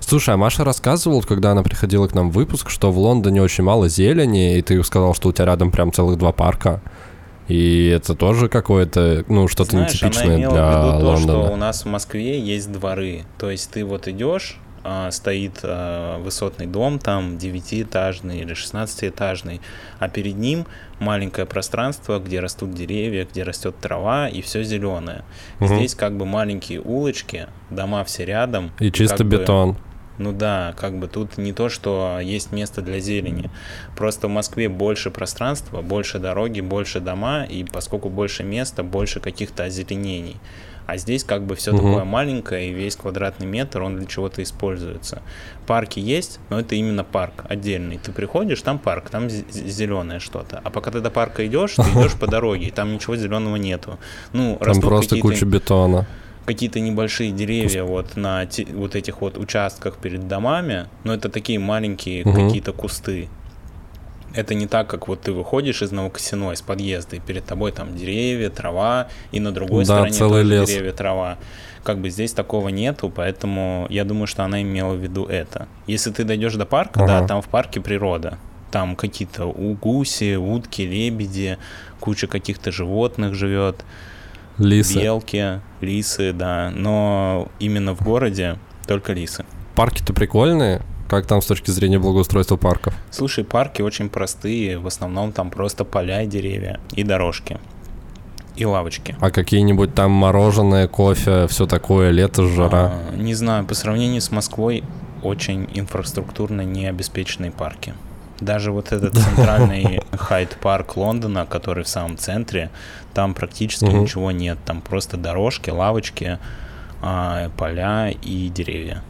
Слушай, 0.00 0.34
а 0.34 0.36
Маша 0.36 0.64
рассказывала, 0.64 1.20
когда 1.22 1.52
она 1.52 1.62
приходила 1.62 2.06
к 2.08 2.14
нам 2.14 2.30
в 2.30 2.34
выпуск, 2.34 2.70
что 2.70 2.90
в 2.90 2.98
Лондоне 2.98 3.42
очень 3.42 3.64
мало 3.64 3.88
зелени, 3.88 4.58
и 4.58 4.62
ты 4.62 4.82
сказал, 4.84 5.14
что 5.14 5.28
у 5.28 5.32
тебя 5.32 5.46
рядом 5.46 5.70
прям 5.70 5.92
целых 5.92 6.18
два 6.18 6.32
парка. 6.32 6.82
И 7.48 7.88
это 7.88 8.14
тоже 8.14 8.48
какое-то, 8.48 9.24
ну, 9.28 9.48
что-то 9.48 9.76
нетипичное 9.76 10.24
она 10.26 10.36
имела 10.36 10.52
для 10.52 10.62
в 10.62 10.86
виду 10.86 10.98
то, 10.98 11.04
Лондона. 11.06 11.44
что 11.44 11.52
у 11.52 11.56
нас 11.56 11.84
в 11.84 11.88
Москве 11.88 12.40
есть 12.40 12.70
дворы. 12.70 13.22
То 13.38 13.50
есть 13.50 13.70
ты 13.70 13.84
вот 13.84 14.08
идешь, 14.08 14.58
а, 14.84 15.10
стоит 15.10 15.60
а, 15.62 16.18
высотный 16.18 16.66
дом, 16.66 16.98
там 16.98 17.36
9-этажный 17.36 18.40
или 18.40 18.54
16-этажный, 18.54 19.60
а 19.98 20.08
перед 20.08 20.36
ним 20.36 20.66
маленькое 20.98 21.46
пространство, 21.46 22.18
где 22.18 22.40
растут 22.40 22.72
деревья, 22.74 23.24
где 23.24 23.42
растет 23.42 23.76
трава 23.80 24.28
и 24.28 24.42
все 24.42 24.62
зеленое. 24.64 25.24
Мгм. 25.60 25.76
Здесь 25.76 25.94
как 25.94 26.16
бы 26.16 26.26
маленькие 26.26 26.80
улочки, 26.80 27.46
дома 27.70 28.04
все 28.04 28.24
рядом. 28.24 28.72
И 28.78 28.90
чисто 28.90 29.18
как 29.18 29.26
бы- 29.26 29.36
бетон. 29.38 29.76
ну 30.18 30.32
да, 30.32 30.74
как 30.76 30.98
бы 30.98 31.08
тут 31.08 31.38
не 31.38 31.52
то, 31.52 31.68
что 31.68 32.18
есть 32.20 32.52
место 32.52 32.82
для 32.82 33.00
зелени. 33.00 33.50
Просто 33.96 34.28
в 34.28 34.30
Москве 34.30 34.68
больше 34.68 35.10
пространства, 35.10 35.80
больше 35.82 36.18
дороги, 36.18 36.60
больше 36.60 37.00
дома, 37.00 37.44
и 37.44 37.64
поскольку 37.64 38.08
больше 38.08 38.44
места, 38.44 38.82
больше 38.82 39.20
каких-то 39.20 39.64
озеленений. 39.64 40.36
А 40.86 40.96
здесь 40.96 41.24
как 41.24 41.44
бы 41.44 41.54
все 41.54 41.72
такое 41.72 42.04
маленькое, 42.04 42.68
и 42.70 42.72
весь 42.72 42.96
квадратный 42.96 43.46
метр, 43.46 43.82
он 43.82 43.96
для 43.96 44.06
чего-то 44.06 44.42
используется. 44.42 45.22
Парки 45.66 46.00
есть, 46.00 46.40
но 46.50 46.58
это 46.60 46.74
именно 46.74 47.04
парк 47.04 47.44
отдельный. 47.48 47.98
Ты 47.98 48.12
приходишь, 48.12 48.60
там 48.62 48.78
парк, 48.78 49.08
там 49.10 49.28
зеленое 49.30 50.18
что-то. 50.20 50.60
А 50.64 50.70
пока 50.70 50.90
ты 50.90 51.00
до 51.00 51.10
парка 51.10 51.46
идешь, 51.46 51.74
ты 51.76 51.82
идешь 51.82 52.14
по 52.14 52.26
дороге, 52.26 52.66
и 52.66 52.70
там 52.70 52.92
ничего 52.92 53.16
зеленого 53.16 53.56
нету. 53.56 53.98
Ну, 54.32 54.58
Там 54.60 54.80
просто 54.80 55.18
куча 55.18 55.46
бетона. 55.46 56.06
какие-то 56.44 56.80
небольшие 56.80 57.30
деревья 57.30 57.84
вот 57.84 58.16
на 58.16 58.44
те- 58.46 58.66
вот 58.66 58.96
этих 58.96 59.20
вот 59.20 59.38
участках 59.38 59.98
перед 59.98 60.26
домами, 60.26 60.86
но 61.04 61.14
это 61.14 61.28
такие 61.28 61.58
маленькие 61.60 62.24
Мгм. 62.24 62.34
какие-то 62.48 62.72
кусты. 62.72 63.28
Это 64.34 64.54
не 64.54 64.66
так, 64.66 64.88
как 64.88 65.08
вот 65.08 65.20
ты 65.20 65.32
выходишь 65.32 65.82
из 65.82 65.92
Новокосино, 65.92 66.52
из 66.52 66.62
подъезда, 66.62 67.16
и 67.16 67.20
перед 67.20 67.44
тобой 67.44 67.72
там 67.72 67.96
деревья, 67.96 68.48
трава, 68.50 69.08
и 69.30 69.40
на 69.40 69.52
другой 69.52 69.84
Да, 69.84 69.94
стороне 69.96 70.12
целый 70.12 70.42
тоже 70.42 70.54
лес. 70.60 70.68
деревья, 70.68 70.92
трава. 70.92 71.38
Как 71.84 71.98
бы 71.98 72.10
здесь 72.10 72.32
такого 72.32 72.68
нету, 72.68 73.10
поэтому 73.14 73.86
я 73.90 74.04
думаю, 74.04 74.26
что 74.26 74.44
она 74.44 74.62
имела 74.62 74.94
в 74.94 74.98
виду 74.98 75.24
это. 75.26 75.66
Если 75.86 76.10
ты 76.12 76.24
дойдешь 76.24 76.54
до 76.54 76.64
парка, 76.64 77.00
да, 77.06 77.18
Ага. 77.18 77.28
там 77.28 77.42
в 77.42 77.48
парке 77.48 77.80
природа. 77.80 78.38
Там 78.70 78.96
какие-то 78.96 79.46
у- 79.46 79.74
гуси, 79.74 80.36
утки, 80.36 80.82
лебеди, 80.86 81.58
куча 82.00 82.26
каких-то 82.26 82.72
животных 82.72 83.34
живет. 83.34 83.84
Лисы. 84.58 85.00
Белки, 85.02 85.60
лисы, 85.80 86.32
да. 86.32 86.70
Но 86.74 87.48
именно 87.58 87.94
в 87.94 88.00
городе 88.02 88.56
только 88.86 89.12
лисы. 89.12 89.44
Парки-то 89.74 90.12
прикольные. 90.14 90.82
Как 91.12 91.26
там 91.26 91.42
с 91.42 91.44
точки 91.44 91.70
зрения 91.70 91.98
благоустройства 91.98 92.56
парков? 92.56 92.94
Слушай, 93.10 93.44
парки 93.44 93.82
очень 93.82 94.08
простые. 94.08 94.78
В 94.78 94.86
основном 94.86 95.32
там 95.32 95.50
просто 95.50 95.84
поля 95.84 96.22
и 96.22 96.26
деревья. 96.26 96.80
И 96.92 97.04
дорожки. 97.04 97.58
И 98.56 98.64
лавочки. 98.64 99.14
А 99.20 99.30
какие-нибудь 99.30 99.94
там 99.94 100.10
мороженое, 100.10 100.88
кофе, 100.88 101.46
все 101.48 101.66
такое, 101.66 102.12
лето, 102.12 102.46
жара. 102.46 102.94
А, 103.10 103.14
не 103.14 103.34
знаю, 103.34 103.66
по 103.66 103.74
сравнению 103.74 104.22
с 104.22 104.30
Москвой 104.30 104.84
очень 105.22 105.68
инфраструктурно 105.74 106.62
необеспеченные 106.62 107.50
парки. 107.50 107.92
Даже 108.40 108.72
вот 108.72 108.92
этот 108.92 109.12
центральный 109.18 110.00
Хайд-парк 110.12 110.96
Лондона, 110.96 111.44
который 111.44 111.84
в 111.84 111.88
самом 111.88 112.16
центре, 112.16 112.70
там 113.12 113.34
практически 113.34 113.84
угу. 113.84 113.98
ничего 113.98 114.30
нет. 114.30 114.56
Там 114.64 114.80
просто 114.80 115.18
дорожки, 115.18 115.68
лавочки, 115.68 116.38
а, 117.02 117.50
поля 117.58 118.08
и 118.08 118.48
деревья. 118.48 119.02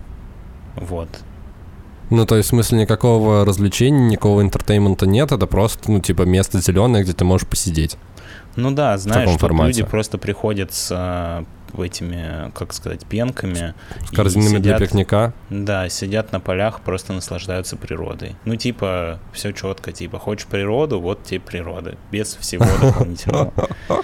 Вот. 0.75 1.09
Ну, 2.13 2.27
то 2.27 2.37
есть, 2.37 2.49
в 2.49 2.51
смысле, 2.51 2.81
никакого 2.81 3.47
развлечения, 3.47 4.11
никакого 4.11 4.43
entertainment 4.43 5.02
а 5.02 5.07
нет, 5.07 5.33
это 5.33 5.47
просто, 5.47 5.91
ну, 5.91 5.99
типа, 5.99 6.23
место 6.23 6.61
зеленое, 6.61 7.05
где 7.05 7.15
ты 7.15 7.25
можешь 7.25 7.49
посидеть. 7.49 7.97
Ну 8.55 8.71
да, 8.71 8.99
знаешь, 8.99 9.31
что 9.31 9.49
люди 9.49 9.83
просто 9.83 10.19
приходят 10.19 10.75
с 10.75 10.91
а, 10.95 11.47
этими, 11.79 12.51
как 12.53 12.75
сказать, 12.75 13.07
пенками. 13.07 13.73
С 14.05 14.11
корзинами 14.11 14.59
сидят, 14.59 14.63
для 14.63 14.79
пикника? 14.79 15.33
Да, 15.49 15.89
сидят 15.89 16.33
на 16.33 16.41
полях, 16.41 16.83
просто 16.83 17.15
наслаждаются 17.15 17.79
природой. 17.79 18.37
Ну, 18.45 18.57
типа, 18.57 19.19
все 19.33 19.53
четко, 19.53 19.93
типа, 19.93 20.19
хочешь 20.19 20.47
природу, 20.47 21.01
вот 21.01 21.23
тебе 21.25 21.41
природа, 21.41 21.97
без 22.11 22.35
всего 22.35 22.67
дополнительного. 22.83 23.55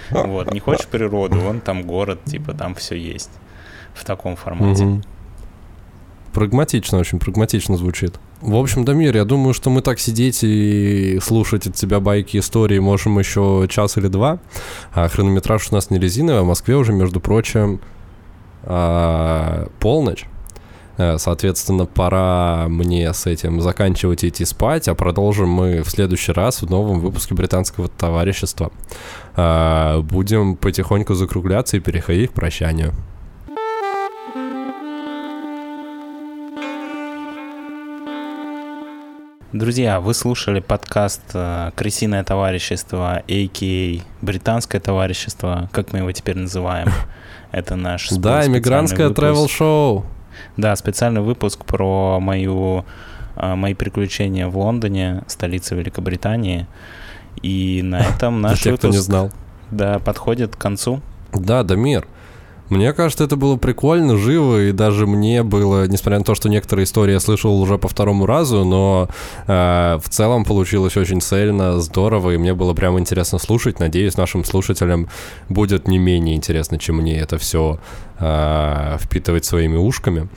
Вот, 0.09 0.51
не 0.51 0.59
хочешь 0.59 0.87
природу, 0.87 1.39
вон 1.39 1.61
там 1.61 1.83
город, 1.83 2.19
типа, 2.25 2.53
там 2.53 2.73
все 2.73 2.95
есть. 2.95 3.29
В 3.93 4.03
таком 4.03 4.35
формате. 4.35 5.01
Прагматично, 6.33 6.99
очень 6.99 7.19
прагматично 7.19 7.77
звучит. 7.77 8.19
В 8.41 8.55
общем, 8.55 8.85
Дамир, 8.85 9.15
я 9.15 9.25
думаю, 9.25 9.53
что 9.53 9.69
мы 9.69 9.81
так 9.81 9.99
сидеть 9.99 10.43
и 10.43 11.19
слушать 11.21 11.67
от 11.67 11.75
тебя 11.75 11.99
байки 11.99 12.37
истории 12.37 12.79
можем 12.79 13.19
еще 13.19 13.67
час 13.69 13.97
или 13.97 14.07
два. 14.07 14.39
А 14.93 15.07
хронометраж 15.09 15.71
у 15.71 15.75
нас 15.75 15.89
не 15.89 15.99
резиновый, 15.99 16.41
а 16.41 16.43
в 16.43 16.47
Москве 16.47 16.75
уже, 16.75 16.93
между 16.93 17.19
прочим, 17.19 17.81
а, 18.63 19.67
полночь. 19.79 20.25
Э, 20.99 21.17
соответственно, 21.17 21.85
пора 21.85 22.67
мне 22.67 23.13
с 23.13 23.25
этим 23.25 23.61
заканчивать 23.61 24.25
и 24.25 24.27
идти 24.27 24.43
спать, 24.43 24.89
а 24.89 24.95
продолжим 24.95 25.47
мы 25.47 25.81
в 25.81 25.89
следующий 25.89 26.33
раз 26.33 26.61
в 26.61 26.69
новом 26.69 26.99
выпуске 26.99 27.33
британского 27.33 27.87
товарищества. 27.87 28.69
А, 29.35 30.01
будем 30.01 30.57
потихоньку 30.57 31.13
закругляться 31.13 31.77
и 31.77 31.79
переходить 31.79 32.31
к 32.31 32.33
прощанию. 32.33 32.93
Друзья, 39.51 39.99
вы 39.99 40.13
слушали 40.13 40.59
подкаст 40.59 41.23
э, 41.33 41.71
«Крысиное 41.75 42.23
товарищество», 42.23 43.23
а.к.а. 43.27 44.01
«Британское 44.21 44.79
товарищество», 44.79 45.69
как 45.71 45.91
мы 45.91 45.99
его 45.99 46.11
теперь 46.11 46.37
называем. 46.37 46.89
Это 47.51 47.75
наш 47.75 48.09
Да, 48.11 48.45
иммигрантское 48.45 49.09
travel-шоу. 49.09 50.05
Да, 50.55 50.75
специальный 50.75 51.21
выпуск 51.21 51.65
про 51.65 52.19
мою, 52.19 52.85
э, 53.37 53.55
мои 53.55 53.73
приключения 53.73 54.47
в 54.47 54.55
Лондоне, 54.55 55.23
столице 55.25 55.73
Великобритании. 55.73 56.67
И 57.41 57.81
на 57.83 58.01
этом 58.15 58.41
наш 58.41 58.61
кто 58.61 58.89
не 58.89 58.97
знал. 58.97 59.31
Да, 59.71 59.97
подходит 59.97 60.55
к 60.55 60.59
концу. 60.59 61.01
Да, 61.33 61.63
Дамир. 61.63 62.07
Мне 62.69 62.93
кажется, 62.93 63.23
это 63.23 63.35
было 63.35 63.55
прикольно, 63.57 64.17
живо, 64.17 64.61
и 64.61 64.71
даже 64.71 65.07
мне 65.07 65.43
было, 65.43 65.87
несмотря 65.87 66.19
на 66.19 66.23
то, 66.23 66.35
что 66.35 66.49
некоторые 66.49 66.83
истории 66.83 67.13
я 67.13 67.19
слышал 67.19 67.59
уже 67.59 67.77
по 67.77 67.87
второму 67.87 68.25
разу, 68.25 68.63
но 68.63 69.09
э, 69.47 69.97
в 70.01 70.09
целом 70.09 70.45
получилось 70.45 70.95
очень 70.95 71.19
цельно, 71.19 71.79
здорово, 71.79 72.31
и 72.31 72.37
мне 72.37 72.53
было 72.53 72.73
прям 72.73 72.99
интересно 72.99 73.39
слушать. 73.39 73.79
Надеюсь, 73.79 74.17
нашим 74.17 74.43
слушателям 74.43 75.09
будет 75.49 75.87
не 75.87 75.97
менее 75.97 76.35
интересно, 76.35 76.77
чем 76.77 76.97
мне 76.97 77.19
это 77.19 77.39
все 77.39 77.79
э, 78.19 78.97
впитывать 78.99 79.45
своими 79.45 79.77
ушками. 79.77 80.29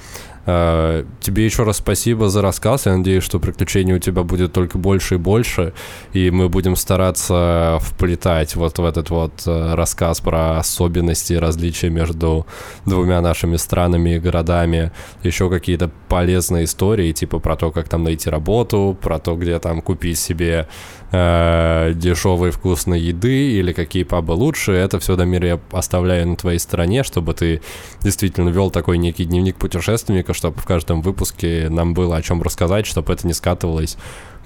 Э, 0.44 1.04
тебе 1.20 1.44
еще 1.44 1.62
раз 1.62 1.78
спасибо 1.78 2.28
за 2.28 2.42
рассказ. 2.42 2.86
Я 2.86 2.96
надеюсь, 2.96 3.22
что 3.22 3.38
приключений 3.38 3.94
у 3.94 3.98
тебя 3.98 4.22
будет 4.24 4.52
только 4.52 4.78
больше 4.78 5.14
и 5.14 5.18
больше, 5.18 5.72
и 6.12 6.30
мы 6.30 6.48
будем 6.48 6.74
стараться 6.76 7.78
вплетать 7.80 8.56
вот 8.56 8.78
в 8.78 8.84
этот 8.84 9.10
вот 9.10 9.42
э, 9.46 9.74
рассказ 9.74 10.20
про 10.20 10.58
особенности 10.58 11.34
и 11.34 11.36
различия 11.36 11.90
между 11.90 12.46
двумя 12.86 13.20
нашими 13.20 13.56
странами 13.56 14.16
и 14.16 14.18
городами 14.18 14.92
еще 15.22 15.48
какие-то 15.48 15.90
полезные 16.08 16.64
истории, 16.64 17.12
типа 17.12 17.38
про 17.38 17.56
то, 17.56 17.70
как 17.70 17.88
там 17.88 18.02
найти 18.02 18.28
работу, 18.28 18.96
про 19.00 19.18
то, 19.18 19.36
где 19.36 19.58
там 19.58 19.80
купить 19.80 20.18
себе 20.18 20.66
э, 21.12 21.92
дешевой 21.94 22.50
вкусной 22.50 23.00
еды 23.00 23.52
или 23.52 23.72
какие 23.72 24.02
пабы 24.02 24.32
лучше. 24.32 24.72
Это 24.72 24.98
все, 24.98 25.16
Дамир, 25.16 25.44
я 25.44 25.60
оставляю 25.70 26.26
на 26.28 26.36
твоей 26.36 26.58
стороне, 26.58 27.04
чтобы 27.04 27.34
ты 27.34 27.62
действительно 28.00 28.48
вел 28.48 28.70
такой 28.70 28.98
некий 28.98 29.24
дневник 29.24 29.56
путешественника, 29.56 30.31
чтобы 30.32 30.60
в 30.60 30.64
каждом 30.64 31.02
выпуске 31.02 31.68
нам 31.70 31.94
было 31.94 32.16
о 32.16 32.22
чем 32.22 32.42
рассказать, 32.42 32.86
чтобы 32.86 33.12
это 33.12 33.26
не 33.26 33.32
скатывалось 33.32 33.96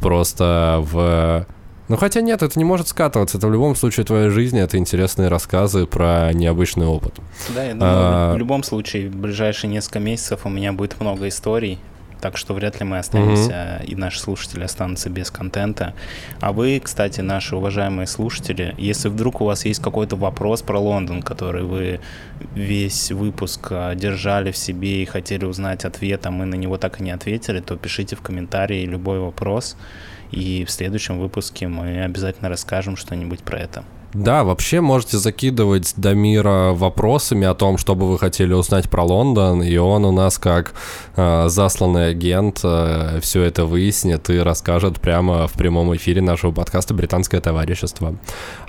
просто 0.00 0.80
в... 0.82 1.46
Ну 1.88 1.96
хотя 1.96 2.20
нет, 2.20 2.42
это 2.42 2.58
не 2.58 2.64
может 2.64 2.88
скатываться. 2.88 3.38
Это 3.38 3.46
в 3.46 3.52
любом 3.52 3.76
случае 3.76 4.04
твоя 4.04 4.30
жизнь, 4.30 4.58
это 4.58 4.76
интересные 4.76 5.28
рассказы 5.28 5.86
про 5.86 6.32
необычный 6.32 6.86
опыт. 6.86 7.14
Да, 7.54 7.62
я 7.62 7.74
думаю, 7.74 7.92
а... 7.92 8.34
в 8.34 8.38
любом 8.38 8.64
случае, 8.64 9.08
в 9.08 9.16
ближайшие 9.16 9.70
несколько 9.70 10.00
месяцев 10.00 10.40
у 10.44 10.48
меня 10.48 10.72
будет 10.72 11.00
много 11.00 11.28
историй, 11.28 11.78
так 12.20 12.36
что 12.36 12.54
вряд 12.54 12.80
ли 12.80 12.86
мы 12.86 12.98
останемся, 12.98 13.50
mm-hmm. 13.50 13.86
и 13.86 13.96
наши 13.96 14.20
слушатели 14.20 14.64
останутся 14.64 15.10
без 15.10 15.30
контента. 15.30 15.94
А 16.40 16.52
вы, 16.52 16.80
кстати, 16.82 17.20
наши 17.20 17.56
уважаемые 17.56 18.06
слушатели, 18.06 18.74
если 18.78 19.08
вдруг 19.08 19.40
у 19.40 19.44
вас 19.44 19.64
есть 19.64 19.82
какой-то 19.82 20.16
вопрос 20.16 20.62
про 20.62 20.78
Лондон, 20.78 21.22
который 21.22 21.62
вы 21.62 22.00
весь 22.54 23.10
выпуск 23.12 23.68
а, 23.70 23.94
держали 23.94 24.50
в 24.50 24.56
себе 24.56 25.02
и 25.02 25.06
хотели 25.06 25.44
узнать 25.44 25.84
ответ, 25.84 26.26
а 26.26 26.30
мы 26.30 26.46
на 26.46 26.54
него 26.54 26.78
так 26.78 27.00
и 27.00 27.02
не 27.02 27.10
ответили, 27.10 27.60
то 27.60 27.76
пишите 27.76 28.16
в 28.16 28.22
комментарии 28.22 28.84
любой 28.84 29.20
вопрос, 29.20 29.76
и 30.30 30.64
в 30.64 30.70
следующем 30.70 31.18
выпуске 31.18 31.68
мы 31.68 32.02
обязательно 32.02 32.48
расскажем 32.48 32.96
что-нибудь 32.96 33.40
про 33.40 33.58
это. 33.58 33.84
Да, 34.16 34.44
вообще 34.44 34.80
можете 34.80 35.18
закидывать 35.18 35.92
Дамира 35.98 36.72
вопросами 36.72 37.46
о 37.46 37.52
том, 37.52 37.76
что 37.76 37.94
бы 37.94 38.08
вы 38.08 38.18
хотели 38.18 38.54
узнать 38.54 38.88
про 38.88 39.02
Лондон, 39.02 39.62
и 39.62 39.76
он 39.76 40.06
у 40.06 40.10
нас 40.10 40.38
как 40.38 40.72
э, 41.16 41.48
засланный 41.48 42.08
агент 42.08 42.60
э, 42.64 43.20
все 43.20 43.42
это 43.42 43.66
выяснит 43.66 44.30
и 44.30 44.38
расскажет 44.38 45.02
прямо 45.02 45.46
в 45.46 45.52
прямом 45.52 45.94
эфире 45.96 46.22
нашего 46.22 46.50
подкаста 46.50 46.94
«Британское 46.94 47.42
товарищество». 47.42 48.16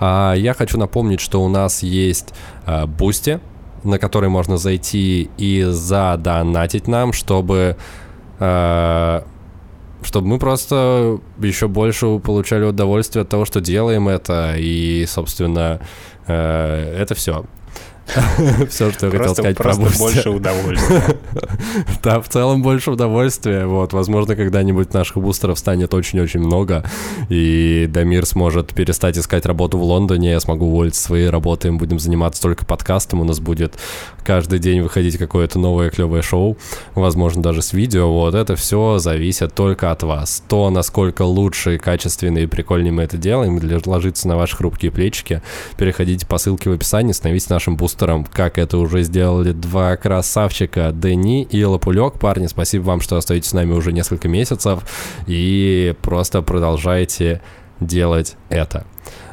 А 0.02 0.34
я 0.34 0.54
хочу 0.54 0.78
напомнить, 0.78 1.22
что 1.22 1.41
у 1.41 1.48
нас 1.48 1.82
есть 1.82 2.34
э, 2.66 2.86
Boosty, 2.86 3.39
на 3.86 4.00
который 4.00 4.28
можно 4.28 4.58
зайти 4.58 5.30
и 5.38 5.64
задонатить 5.64 6.89
нам, 6.89 7.14
чтобы... 7.14 7.78
Э, 8.39 9.22
чтобы 10.02 10.28
мы 10.28 10.39
просто 10.39 11.20
еще 11.39 11.68
больше 11.68 12.20
получали 12.20 12.66
удовольствие 12.66 13.24
от 13.24 13.30
того, 13.30 13.45
что 13.45 13.62
делаем 13.62 14.08
это, 14.08 14.56
и, 14.58 15.06
собственно, 15.08 15.80
э, 16.28 16.95
это 17.00 17.16
все. 17.16 17.45
Все, 18.70 18.91
что 18.91 19.08
я 19.08 19.12
хотел 19.12 19.34
сказать 19.34 19.58
про 19.58 19.76
Просто 19.76 19.99
больше 19.99 20.30
удовольствия. 20.30 21.03
Да, 22.03 22.22
в 22.22 22.30
целом 22.30 22.62
больше 22.62 22.91
удовольствия. 22.91 23.66
Вот, 23.66 23.93
возможно, 23.93 24.36
когда-нибудь 24.36 24.93
наших 24.93 25.18
бустеров 25.18 25.60
станет 25.60 25.93
очень-очень 25.93 26.39
много, 26.39 26.84
и 27.30 27.88
Дамир 27.89 28.26
сможет 28.26 28.74
перестать 28.74 29.18
искать 29.18 29.45
работу 29.45 29.78
в 29.78 29.84
Лондоне, 29.84 30.32
я 30.32 30.39
смогу 30.39 30.68
уволиться 30.68 31.01
своей 31.01 31.30
работы, 31.30 31.72
мы 31.72 31.78
будем 31.78 31.99
заниматься 31.99 32.41
только 32.41 32.66
подкастом, 32.66 33.22
у 33.22 33.24
нас 33.24 33.39
будет 33.39 33.78
каждый 34.24 34.60
день 34.60 34.82
выходить 34.82 35.18
какое-то 35.18 35.60
новое 35.60 35.89
клевое 35.89 36.22
шоу, 36.22 36.58
возможно, 36.95 37.41
даже 37.41 37.62
с 37.62 37.74
видео. 37.74 38.12
Вот, 38.12 38.36
это 38.36 38.55
все 38.55 38.97
зависит 38.99 39.53
только 39.53 39.91
от 39.91 40.03
вас. 40.03 40.43
То, 40.47 40.70
насколько 40.70 41.24
лучше, 41.24 41.78
качественнее 41.78 42.45
и 42.45 42.47
прикольнее 42.47 42.93
мы 42.93 43.03
это 43.03 43.18
делаем, 43.18 43.60
для 43.60 43.80
ложиться 43.86 44.28
на 44.28 44.38
ваши 44.38 44.55
хрупкие 44.55 44.91
плечики, 44.91 45.41
переходите 45.78 46.26
по 46.26 46.38
ссылке 46.38 46.70
в 46.70 46.74
описании, 46.74 47.12
становитесь 47.12 47.49
нашим 47.49 47.76
бустером 47.76 47.97
бустером, 47.98 48.26
как 48.26 48.60
это 48.60 48.78
уже 48.78 49.02
сделали 49.02 49.54
два 49.54 49.95
красавчика 49.98 50.91
Дени 50.93 51.43
и 51.43 51.64
Лапулек. 51.64 52.20
Парни, 52.20 52.45
спасибо 52.45 52.84
вам, 52.84 53.02
что 53.02 53.18
остаетесь 53.18 53.50
с 53.50 53.54
нами 53.54 53.74
уже 53.74 53.91
несколько 53.91 54.28
месяцев 54.28 54.84
и 55.26 55.95
просто 56.04 56.43
продолжайте 56.43 57.41
делать 57.80 58.36
это. 58.50 58.86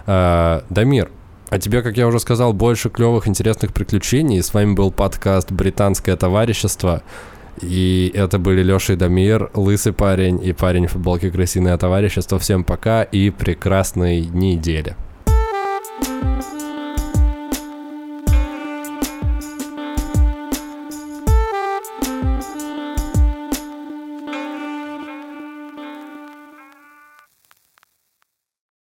А, 0.06 0.64
Дамир, 0.70 1.10
а 1.50 1.58
тебе, 1.58 1.82
как 1.82 1.98
я 1.98 2.06
уже 2.06 2.18
сказал, 2.20 2.54
больше 2.54 2.88
клевых, 2.88 3.28
интересных 3.28 3.74
приключений. 3.74 4.42
С 4.42 4.54
вами 4.54 4.72
был 4.72 4.90
подкаст 4.90 5.52
«Британское 5.52 6.16
товарищество». 6.16 7.02
И 7.60 8.10
это 8.14 8.38
были 8.38 8.62
Леша 8.62 8.94
и 8.94 8.96
Дамир, 8.96 9.50
лысый 9.54 9.92
парень 9.92 10.42
и 10.42 10.52
парень 10.54 10.86
в 10.86 10.92
футболке 10.92 11.30
«Крысиное 11.30 11.76
товарищество». 11.76 12.38
Всем 12.38 12.64
пока 12.64 13.02
и 13.02 13.28
прекрасной 13.28 14.22
недели. 14.22 14.96
thank 16.02 16.24
you 16.24 16.33